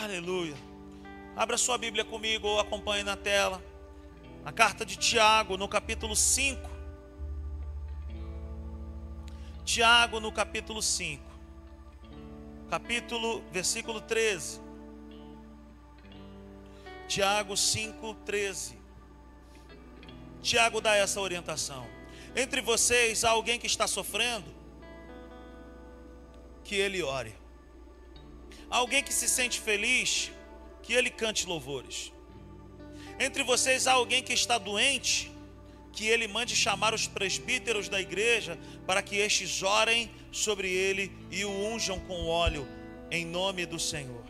Aleluia. 0.01 0.70
Abra 1.37 1.57
sua 1.57 1.79
Bíblia 1.79 2.05
comigo 2.05 2.47
ou 2.47 2.61
acompanhe 2.61 3.03
na 3.03 3.17
tela. 3.17 3.63
A 4.45 4.53
carta 4.53 4.85
de 4.85 4.97
Tiago, 4.97 5.57
no 5.57 5.69
capítulo 5.69 6.17
5. 6.17 6.69
Tiago, 9.65 10.19
no 10.19 10.33
capítulo 10.33 10.83
5. 10.83 11.23
Capítulo, 12.69 13.43
versículo 13.53 14.01
13. 14.01 14.61
Tiago 17.07 17.57
5, 17.57 18.15
13. 18.25 18.79
Tiago 20.43 20.81
dá 20.81 20.97
essa 20.97 21.21
orientação. 21.21 21.87
Entre 22.35 22.61
vocês 22.61 23.25
há 23.25 23.31
alguém 23.31 23.59
que 23.59 23.67
está 23.67 23.87
sofrendo? 23.87 24.55
Que 26.65 26.77
ele 26.77 27.03
ore. 27.03 27.35
Alguém 28.69 29.03
que 29.03 29.13
se 29.13 29.29
sente 29.29 29.61
feliz? 29.61 30.33
Que 30.91 30.95
ele 30.95 31.09
cante 31.09 31.47
louvores. 31.47 32.13
Entre 33.21 33.45
vocês 33.45 33.87
há 33.87 33.93
alguém 33.93 34.25
que 34.25 34.33
está 34.33 34.59
doente, 34.59 35.31
que 35.93 36.09
ele 36.09 36.27
mande 36.27 36.57
chamar 36.57 36.93
os 36.93 37.07
presbíteros 37.07 37.89
da 37.89 38.01
igreja 38.01 38.59
para 38.89 39.01
que 39.01 39.15
estes 39.15 39.63
orem 39.63 40.11
sobre 40.33 40.69
ele 40.69 41.13
e 41.31 41.45
o 41.45 41.51
unjam 41.51 42.01
com 42.01 42.27
óleo 42.27 42.67
em 43.09 43.25
nome 43.25 43.67
do 43.67 43.79
Senhor. 43.79 44.25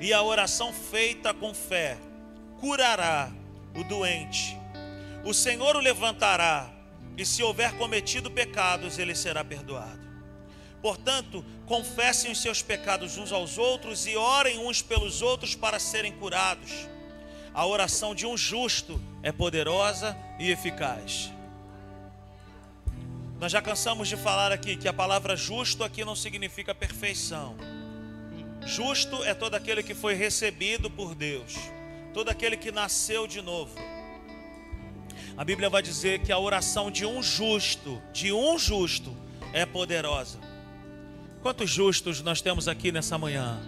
E 0.00 0.10
a 0.10 0.22
oração 0.22 0.72
feita 0.72 1.34
com 1.34 1.52
fé 1.52 1.98
curará 2.58 3.30
o 3.76 3.84
doente. 3.84 4.56
O 5.22 5.34
Senhor 5.34 5.76
o 5.76 5.80
levantará, 5.80 6.72
e 7.14 7.26
se 7.26 7.42
houver 7.42 7.76
cometido 7.76 8.30
pecados, 8.30 8.98
ele 8.98 9.14
será 9.14 9.44
perdoado. 9.44 10.03
Portanto, 10.84 11.42
confessem 11.64 12.30
os 12.30 12.42
seus 12.42 12.60
pecados 12.60 13.16
uns 13.16 13.32
aos 13.32 13.56
outros 13.56 14.06
e 14.06 14.16
orem 14.16 14.58
uns 14.58 14.82
pelos 14.82 15.22
outros 15.22 15.54
para 15.54 15.78
serem 15.78 16.12
curados. 16.12 16.86
A 17.54 17.64
oração 17.64 18.14
de 18.14 18.26
um 18.26 18.36
justo 18.36 19.00
é 19.22 19.32
poderosa 19.32 20.14
e 20.38 20.50
eficaz. 20.50 21.32
Nós 23.40 23.50
já 23.50 23.62
cansamos 23.62 24.08
de 24.08 24.16
falar 24.18 24.52
aqui 24.52 24.76
que 24.76 24.86
a 24.86 24.92
palavra 24.92 25.34
justo 25.34 25.82
aqui 25.82 26.04
não 26.04 26.14
significa 26.14 26.74
perfeição. 26.74 27.56
Justo 28.66 29.24
é 29.24 29.32
todo 29.32 29.54
aquele 29.54 29.82
que 29.82 29.94
foi 29.94 30.12
recebido 30.12 30.90
por 30.90 31.14
Deus, 31.14 31.54
todo 32.12 32.28
aquele 32.28 32.58
que 32.58 32.70
nasceu 32.70 33.26
de 33.26 33.40
novo. 33.40 33.74
A 35.34 35.44
Bíblia 35.44 35.70
vai 35.70 35.80
dizer 35.80 36.20
que 36.20 36.30
a 36.30 36.38
oração 36.38 36.90
de 36.90 37.06
um 37.06 37.22
justo, 37.22 38.02
de 38.12 38.34
um 38.34 38.58
justo, 38.58 39.16
é 39.50 39.64
poderosa. 39.64 40.43
Quantos 41.44 41.68
justos 41.68 42.22
nós 42.22 42.40
temos 42.40 42.68
aqui 42.68 42.90
nessa 42.90 43.18
manhã? 43.18 43.60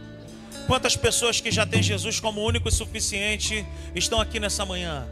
Quantas 0.66 0.96
pessoas 0.96 1.42
que 1.42 1.50
já 1.50 1.66
têm 1.66 1.82
Jesus 1.82 2.18
como 2.18 2.42
único 2.42 2.70
e 2.70 2.72
suficiente 2.72 3.66
estão 3.94 4.18
aqui 4.18 4.40
nessa 4.40 4.64
manhã? 4.64 5.06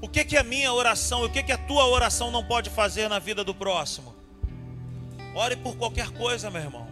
O 0.00 0.08
que 0.08 0.24
que 0.24 0.38
a 0.38 0.42
minha 0.42 0.72
oração, 0.72 1.22
o 1.22 1.28
que 1.28 1.42
que 1.42 1.52
a 1.52 1.58
tua 1.58 1.84
oração 1.84 2.30
não 2.30 2.42
pode 2.42 2.70
fazer 2.70 3.10
na 3.10 3.18
vida 3.18 3.44
do 3.44 3.54
próximo? 3.54 4.16
Ore 5.34 5.54
por 5.54 5.76
qualquer 5.76 6.08
coisa, 6.12 6.50
meu 6.50 6.62
irmão. 6.62 6.88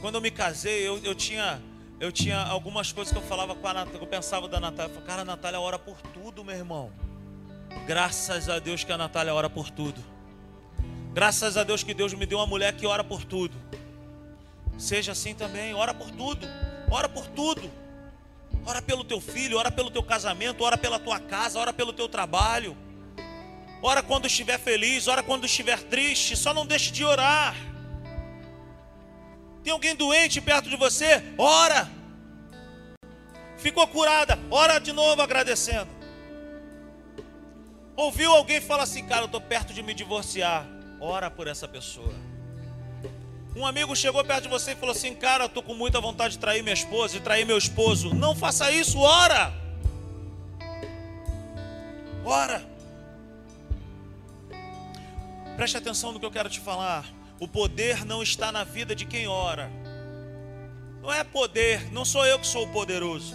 Quando 0.00 0.14
eu 0.14 0.20
me 0.20 0.30
casei, 0.30 0.86
eu, 0.86 0.98
eu 0.98 1.16
tinha 1.16 1.60
eu 1.98 2.12
tinha 2.12 2.40
algumas 2.40 2.92
coisas 2.92 3.12
que 3.12 3.18
eu 3.18 3.26
falava 3.26 3.56
com 3.56 3.66
a 3.66 3.74
Natália, 3.74 4.00
eu 4.00 4.06
pensava 4.06 4.46
da 4.46 4.60
Natália, 4.60 4.92
eu 4.92 4.94
falava, 4.94 5.06
cara, 5.10 5.22
a 5.22 5.24
Natália 5.24 5.58
ora 5.58 5.80
por 5.80 6.00
tudo, 6.14 6.44
meu 6.44 6.54
irmão. 6.54 6.92
Graças 7.88 8.48
a 8.48 8.60
Deus 8.60 8.84
que 8.84 8.92
a 8.92 8.96
Natália 8.96 9.34
ora 9.34 9.50
por 9.50 9.68
tudo. 9.68 10.14
Graças 11.16 11.56
a 11.56 11.64
Deus 11.64 11.82
que 11.82 11.94
Deus 11.94 12.12
me 12.12 12.26
deu 12.26 12.36
uma 12.36 12.46
mulher 12.46 12.74
que 12.74 12.86
ora 12.86 13.02
por 13.02 13.24
tudo. 13.24 13.56
Seja 14.76 15.12
assim 15.12 15.34
também, 15.34 15.72
ora 15.72 15.94
por 15.94 16.10
tudo. 16.10 16.46
Ora 16.90 17.08
por 17.08 17.26
tudo. 17.28 17.70
Ora 18.66 18.82
pelo 18.82 19.02
teu 19.02 19.18
filho, 19.18 19.56
ora 19.56 19.70
pelo 19.70 19.90
teu 19.90 20.02
casamento, 20.02 20.62
ora 20.62 20.76
pela 20.76 20.98
tua 20.98 21.18
casa, 21.18 21.58
ora 21.58 21.72
pelo 21.72 21.90
teu 21.90 22.06
trabalho. 22.06 22.76
Ora 23.80 24.02
quando 24.02 24.26
estiver 24.26 24.58
feliz, 24.58 25.08
ora 25.08 25.22
quando 25.22 25.46
estiver 25.46 25.82
triste, 25.84 26.36
só 26.36 26.52
não 26.52 26.66
deixe 26.66 26.90
de 26.90 27.02
orar. 27.02 27.56
Tem 29.64 29.72
alguém 29.72 29.96
doente 29.96 30.38
perto 30.42 30.68
de 30.68 30.76
você? 30.76 31.22
Ora. 31.38 31.90
Ficou 33.56 33.88
curada? 33.88 34.38
Ora 34.50 34.78
de 34.78 34.92
novo 34.92 35.22
agradecendo. 35.22 35.88
Ouviu 37.96 38.30
alguém 38.32 38.60
falar 38.60 38.82
assim, 38.82 39.06
cara, 39.06 39.22
eu 39.22 39.26
estou 39.26 39.40
perto 39.40 39.72
de 39.72 39.82
me 39.82 39.94
divorciar. 39.94 40.75
Ora 41.00 41.30
por 41.30 41.46
essa 41.46 41.68
pessoa. 41.68 42.14
Um 43.54 43.64
amigo 43.64 43.96
chegou 43.96 44.22
perto 44.24 44.44
de 44.44 44.48
você 44.48 44.72
e 44.72 44.76
falou 44.76 44.94
assim: 44.94 45.14
Cara, 45.14 45.44
eu 45.44 45.48
estou 45.48 45.62
com 45.62 45.74
muita 45.74 46.00
vontade 46.00 46.32
de 46.32 46.38
trair 46.38 46.62
minha 46.62 46.74
esposa, 46.74 47.14
de 47.14 47.20
trair 47.20 47.46
meu 47.46 47.56
esposo. 47.56 48.14
Não 48.14 48.34
faça 48.34 48.70
isso, 48.70 48.98
ora. 48.98 49.52
Ora. 52.24 52.62
Preste 55.56 55.76
atenção 55.78 56.12
no 56.12 56.20
que 56.20 56.26
eu 56.26 56.30
quero 56.30 56.50
te 56.50 56.60
falar. 56.60 57.06
O 57.40 57.48
poder 57.48 58.04
não 58.04 58.22
está 58.22 58.52
na 58.52 58.64
vida 58.64 58.94
de 58.94 59.06
quem 59.06 59.26
ora. 59.26 59.70
Não 61.00 61.12
é 61.12 61.22
poder, 61.24 61.90
não 61.92 62.04
sou 62.04 62.26
eu 62.26 62.38
que 62.38 62.46
sou 62.46 62.64
o 62.64 62.68
poderoso. 62.68 63.34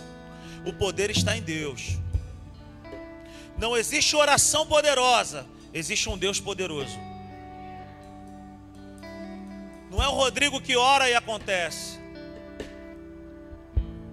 O 0.66 0.74
poder 0.74 1.10
está 1.10 1.36
em 1.36 1.42
Deus. 1.42 1.98
Não 3.58 3.78
existe 3.78 4.16
oração 4.16 4.68
poderosa, 4.68 5.46
existe 5.74 6.10
um 6.10 6.18
Deus 6.18 6.40
poderoso. 6.40 7.11
Não 9.92 10.02
é 10.02 10.08
o 10.08 10.14
Rodrigo 10.14 10.62
que 10.62 10.78
ora 10.78 11.10
e 11.10 11.14
acontece. 11.14 12.00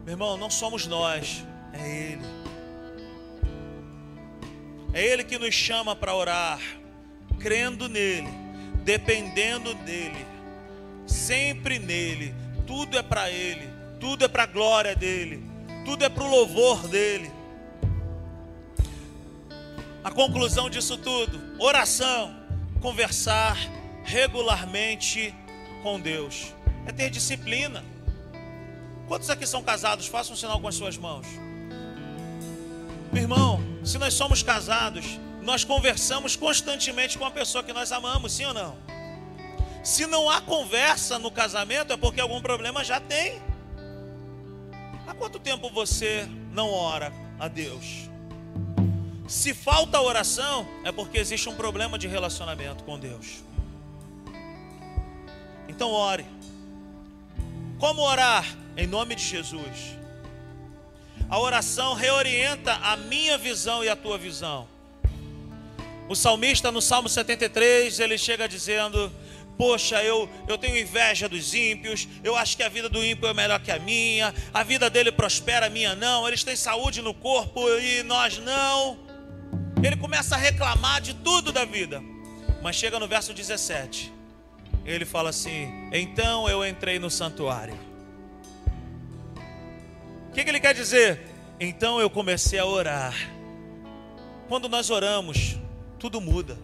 Meu 0.04 0.14
irmão, 0.14 0.36
não 0.36 0.50
somos 0.50 0.88
nós, 0.88 1.46
é 1.72 1.88
Ele. 1.88 2.24
É 4.92 5.06
Ele 5.06 5.22
que 5.22 5.38
nos 5.38 5.54
chama 5.54 5.94
para 5.94 6.12
orar, 6.16 6.58
crendo 7.38 7.88
nele, 7.88 8.28
dependendo 8.82 9.72
dele, 9.74 10.26
sempre 11.06 11.78
nele. 11.78 12.34
Tudo 12.66 12.98
é 12.98 13.02
para 13.02 13.30
Ele, 13.30 13.70
tudo 14.00 14.24
é 14.24 14.28
para 14.28 14.42
a 14.42 14.46
glória 14.46 14.96
dele, 14.96 15.44
tudo 15.84 16.04
é 16.04 16.08
para 16.08 16.24
o 16.24 16.28
louvor 16.28 16.88
dele. 16.88 17.30
A 20.02 20.10
conclusão 20.10 20.68
disso 20.68 20.98
tudo: 20.98 21.40
oração, 21.62 22.34
conversar 22.80 23.56
regularmente 24.02 25.32
com 25.82 26.00
Deus, 26.00 26.54
é 26.86 26.92
ter 26.92 27.10
disciplina. 27.10 27.84
Quantos 29.06 29.30
aqui 29.30 29.46
são 29.46 29.62
casados? 29.62 30.06
Façam 30.06 30.34
um 30.34 30.36
sinal 30.36 30.60
com 30.60 30.68
as 30.68 30.74
suas 30.74 30.96
mãos. 30.96 31.26
Meu 33.12 33.22
irmão, 33.22 33.60
se 33.84 33.96
nós 33.98 34.12
somos 34.14 34.42
casados, 34.42 35.18
nós 35.42 35.64
conversamos 35.64 36.36
constantemente 36.36 37.16
com 37.16 37.24
a 37.24 37.30
pessoa 37.30 37.64
que 37.64 37.72
nós 37.72 37.90
amamos, 37.90 38.32
sim 38.32 38.44
ou 38.44 38.52
não? 38.52 38.76
Se 39.82 40.06
não 40.06 40.28
há 40.28 40.42
conversa 40.42 41.18
no 41.18 41.30
casamento, 41.30 41.92
é 41.92 41.96
porque 41.96 42.20
algum 42.20 42.42
problema 42.42 42.84
já 42.84 43.00
tem. 43.00 43.40
Há 45.06 45.14
quanto 45.14 45.38
tempo 45.38 45.70
você 45.70 46.28
não 46.52 46.70
ora 46.70 47.10
a 47.40 47.48
Deus? 47.48 48.10
Se 49.26 49.54
falta 49.54 50.00
oração, 50.00 50.66
é 50.84 50.92
porque 50.92 51.16
existe 51.16 51.48
um 51.48 51.54
problema 51.54 51.98
de 51.98 52.06
relacionamento 52.06 52.84
com 52.84 52.98
Deus. 52.98 53.42
Então 55.78 55.92
ore. 55.92 56.26
Como 57.78 58.02
orar? 58.02 58.44
Em 58.76 58.84
nome 58.84 59.14
de 59.14 59.22
Jesus. 59.22 59.96
A 61.30 61.38
oração 61.38 61.94
reorienta 61.94 62.74
a 62.82 62.96
minha 62.96 63.38
visão 63.38 63.84
e 63.84 63.88
a 63.88 63.94
tua 63.94 64.18
visão. 64.18 64.66
O 66.08 66.16
salmista 66.16 66.72
no 66.72 66.82
Salmo 66.82 67.08
73, 67.08 68.00
ele 68.00 68.18
chega 68.18 68.48
dizendo: 68.48 69.12
Poxa, 69.56 70.02
eu, 70.02 70.28
eu 70.48 70.58
tenho 70.58 70.76
inveja 70.76 71.28
dos 71.28 71.54
ímpios, 71.54 72.08
eu 72.24 72.34
acho 72.34 72.56
que 72.56 72.64
a 72.64 72.68
vida 72.68 72.88
do 72.88 73.04
ímpio 73.04 73.28
é 73.28 73.32
melhor 73.32 73.60
que 73.60 73.70
a 73.70 73.78
minha, 73.78 74.34
a 74.52 74.64
vida 74.64 74.90
dele 74.90 75.12
prospera, 75.12 75.66
a 75.66 75.70
minha 75.70 75.94
não, 75.94 76.26
eles 76.26 76.42
têm 76.42 76.56
saúde 76.56 77.00
no 77.00 77.14
corpo 77.14 77.68
e 77.78 78.02
nós 78.02 78.36
não. 78.38 78.98
Ele 79.80 79.94
começa 79.94 80.34
a 80.34 80.38
reclamar 80.38 81.00
de 81.00 81.14
tudo 81.14 81.52
da 81.52 81.64
vida, 81.64 82.02
mas 82.60 82.74
chega 82.74 82.98
no 82.98 83.06
verso 83.06 83.32
17: 83.32 84.17
ele 84.88 85.04
fala 85.04 85.30
assim: 85.30 85.70
Então 85.92 86.48
eu 86.48 86.66
entrei 86.66 86.98
no 86.98 87.10
santuário. 87.10 87.78
O 90.28 90.32
que, 90.32 90.42
que 90.42 90.50
ele 90.50 90.60
quer 90.60 90.74
dizer? 90.74 91.20
Então 91.60 92.00
eu 92.00 92.08
comecei 92.08 92.58
a 92.58 92.64
orar. 92.64 93.14
Quando 94.48 94.68
nós 94.68 94.88
oramos, 94.88 95.58
tudo 95.98 96.20
muda. 96.20 96.58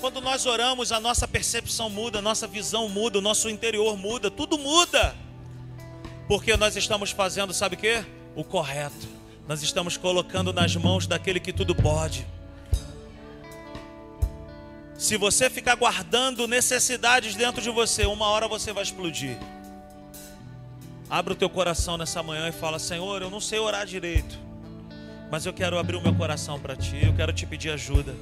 Quando 0.00 0.20
nós 0.20 0.46
oramos, 0.46 0.92
a 0.92 1.00
nossa 1.00 1.26
percepção 1.26 1.90
muda, 1.90 2.20
a 2.20 2.22
nossa 2.22 2.46
visão 2.46 2.88
muda, 2.88 3.18
o 3.18 3.22
nosso 3.22 3.50
interior 3.50 3.96
muda, 3.96 4.30
tudo 4.30 4.56
muda. 4.56 5.14
Porque 6.28 6.56
nós 6.56 6.76
estamos 6.76 7.10
fazendo, 7.10 7.52
sabe 7.52 7.74
o 7.74 7.78
que? 7.78 8.04
O 8.36 8.44
correto. 8.44 9.08
Nós 9.48 9.62
estamos 9.62 9.96
colocando 9.96 10.52
nas 10.52 10.76
mãos 10.76 11.06
daquele 11.06 11.40
que 11.40 11.52
tudo 11.52 11.74
pode. 11.74 12.24
Se 15.00 15.16
você 15.16 15.48
ficar 15.48 15.76
guardando 15.76 16.46
necessidades 16.46 17.34
dentro 17.34 17.62
de 17.62 17.70
você, 17.70 18.04
uma 18.04 18.26
hora 18.26 18.46
você 18.46 18.70
vai 18.70 18.82
explodir. 18.82 19.34
Abra 21.08 21.32
o 21.32 21.36
teu 21.36 21.48
coração 21.48 21.96
nessa 21.96 22.22
manhã 22.22 22.50
e 22.50 22.52
fala: 22.52 22.78
Senhor, 22.78 23.22
eu 23.22 23.30
não 23.30 23.40
sei 23.40 23.58
orar 23.58 23.86
direito, 23.86 24.38
mas 25.30 25.46
eu 25.46 25.54
quero 25.54 25.78
abrir 25.78 25.96
o 25.96 26.02
meu 26.02 26.14
coração 26.14 26.60
para 26.60 26.76
ti, 26.76 27.02
eu 27.02 27.14
quero 27.14 27.32
te 27.32 27.46
pedir 27.46 27.70
ajuda. 27.70 28.14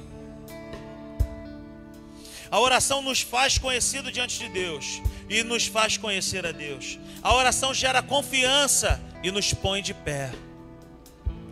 A 2.49 2.57
oração 2.61 3.01
nos 3.01 3.19
faz 3.19 3.57
conhecido 3.57 4.09
diante 4.09 4.39
de 4.39 4.47
Deus 4.47 5.01
e 5.29 5.43
nos 5.43 5.67
faz 5.67 5.97
conhecer 5.97 6.45
a 6.45 6.53
Deus. 6.53 6.97
A 7.21 7.35
oração 7.35 7.73
gera 7.73 8.01
confiança 8.01 9.01
e 9.21 9.29
nos 9.31 9.53
põe 9.53 9.81
de 9.81 9.93
pé. 9.93 10.31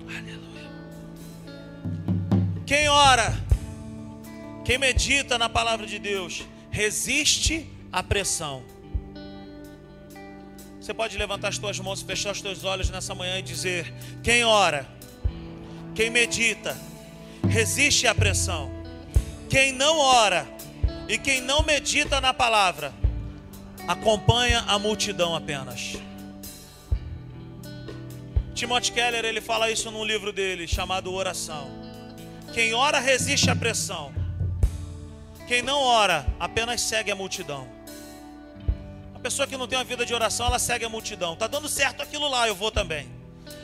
Aleluia. 0.07 0.71
Quem 2.65 2.88
ora 2.88 3.47
quem 4.68 4.78
medita 4.78 5.38
na 5.38 5.47
palavra 5.47 5.88
de 5.88 5.97
Deus 5.97 6.43
resiste 6.70 7.65
à 7.89 8.03
pressão. 8.03 8.65
Você 10.78 10.93
pode 10.93 11.18
levantar 11.18 11.47
as 11.47 11.57
tuas 11.57 11.80
mãos, 11.80 12.01
fechar 12.01 12.34
os 12.34 12.41
teus 12.41 12.65
olhos 12.65 12.89
nessa 12.89 13.15
manhã 13.15 13.39
e 13.39 13.41
dizer: 13.41 13.93
quem 14.22 14.43
ora, 14.43 14.86
quem 15.95 16.09
medita, 16.09 16.78
resiste 17.47 18.07
à 18.07 18.13
pressão. 18.13 18.70
Quem 19.49 19.72
não 19.72 19.99
ora 19.99 20.45
e 21.07 21.18
quem 21.18 21.39
não 21.39 21.63
medita 21.63 22.20
na 22.20 22.34
palavra, 22.34 22.93
acompanha 23.88 24.65
a 24.68 24.78
multidão 24.78 25.34
apenas. 25.34 25.93
Timothy 28.53 28.91
Keller 28.91 29.24
ele 29.24 29.39
fala 29.39 29.72
isso 29.72 29.89
num 29.89 30.03
livro 30.03 30.34
dele 30.34 30.68
chamado 30.68 31.13
Oração. 31.13 31.72
Quem 32.53 32.74
ora 32.74 32.99
resiste 32.99 33.49
à 33.49 33.55
pressão. 33.55 34.16
Quem 35.48 35.62
não 35.62 35.80
ora 35.80 36.28
apenas 36.38 36.82
segue 36.82 37.10
a 37.10 37.16
multidão. 37.16 37.66
A 39.16 39.20
pessoa 39.20 39.48
que 39.48 39.56
não 39.56 39.66
tem 39.66 39.78
uma 39.78 39.86
vida 39.86 40.06
de 40.06 40.14
oração, 40.14 40.45
ela 40.45 40.60
segue 40.60 40.84
a 40.84 40.89
multidão. 40.89 41.38
Tá 41.38 41.48
dando 41.48 41.70
certo 41.70 42.04
aquilo 42.04 42.28
lá, 42.28 42.48
eu 42.50 42.54
vou 42.54 42.70
também. 42.70 43.10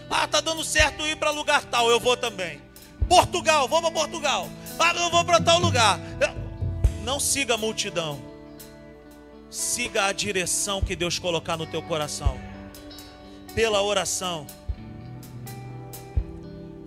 Ah, 0.09 0.25
tá 0.25 0.39
dando 0.39 0.63
certo 0.63 1.05
ir 1.05 1.17
para 1.17 1.29
lugar 1.29 1.65
tal, 1.65 1.89
eu 1.89 1.99
vou 1.99 2.15
também. 2.15 2.61
Portugal, 3.09 3.67
vou 3.67 3.81
para 3.81 3.91
Portugal. 3.91 4.49
Ah, 4.79 4.93
eu 4.95 5.09
vou 5.09 5.25
para 5.25 5.41
tal 5.41 5.59
lugar. 5.59 5.99
Não 7.03 7.19
siga 7.19 7.55
a 7.55 7.57
multidão. 7.57 8.21
Siga 9.49 10.05
a 10.05 10.13
direção 10.13 10.81
que 10.81 10.95
Deus 10.95 11.19
colocar 11.19 11.57
no 11.57 11.67
teu 11.67 11.81
coração. 11.81 12.39
Pela 13.53 13.81
oração. 13.81 14.47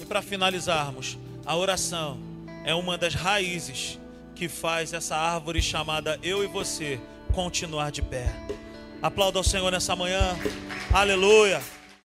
E 0.00 0.06
para 0.06 0.22
finalizarmos, 0.22 1.18
a 1.44 1.54
oração 1.54 2.18
é 2.64 2.74
uma 2.74 2.96
das 2.96 3.14
raízes 3.14 3.98
que 4.36 4.48
faz 4.48 4.92
essa 4.92 5.16
árvore 5.16 5.62
chamada 5.62 6.20
eu 6.22 6.44
e 6.44 6.46
você 6.46 7.00
continuar 7.32 7.90
de 7.90 8.02
pé. 8.02 8.32
Aplauda 9.00 9.38
ao 9.38 9.44
Senhor 9.44 9.72
nessa 9.72 9.96
manhã. 9.96 10.36
Aleluia. 10.92 11.60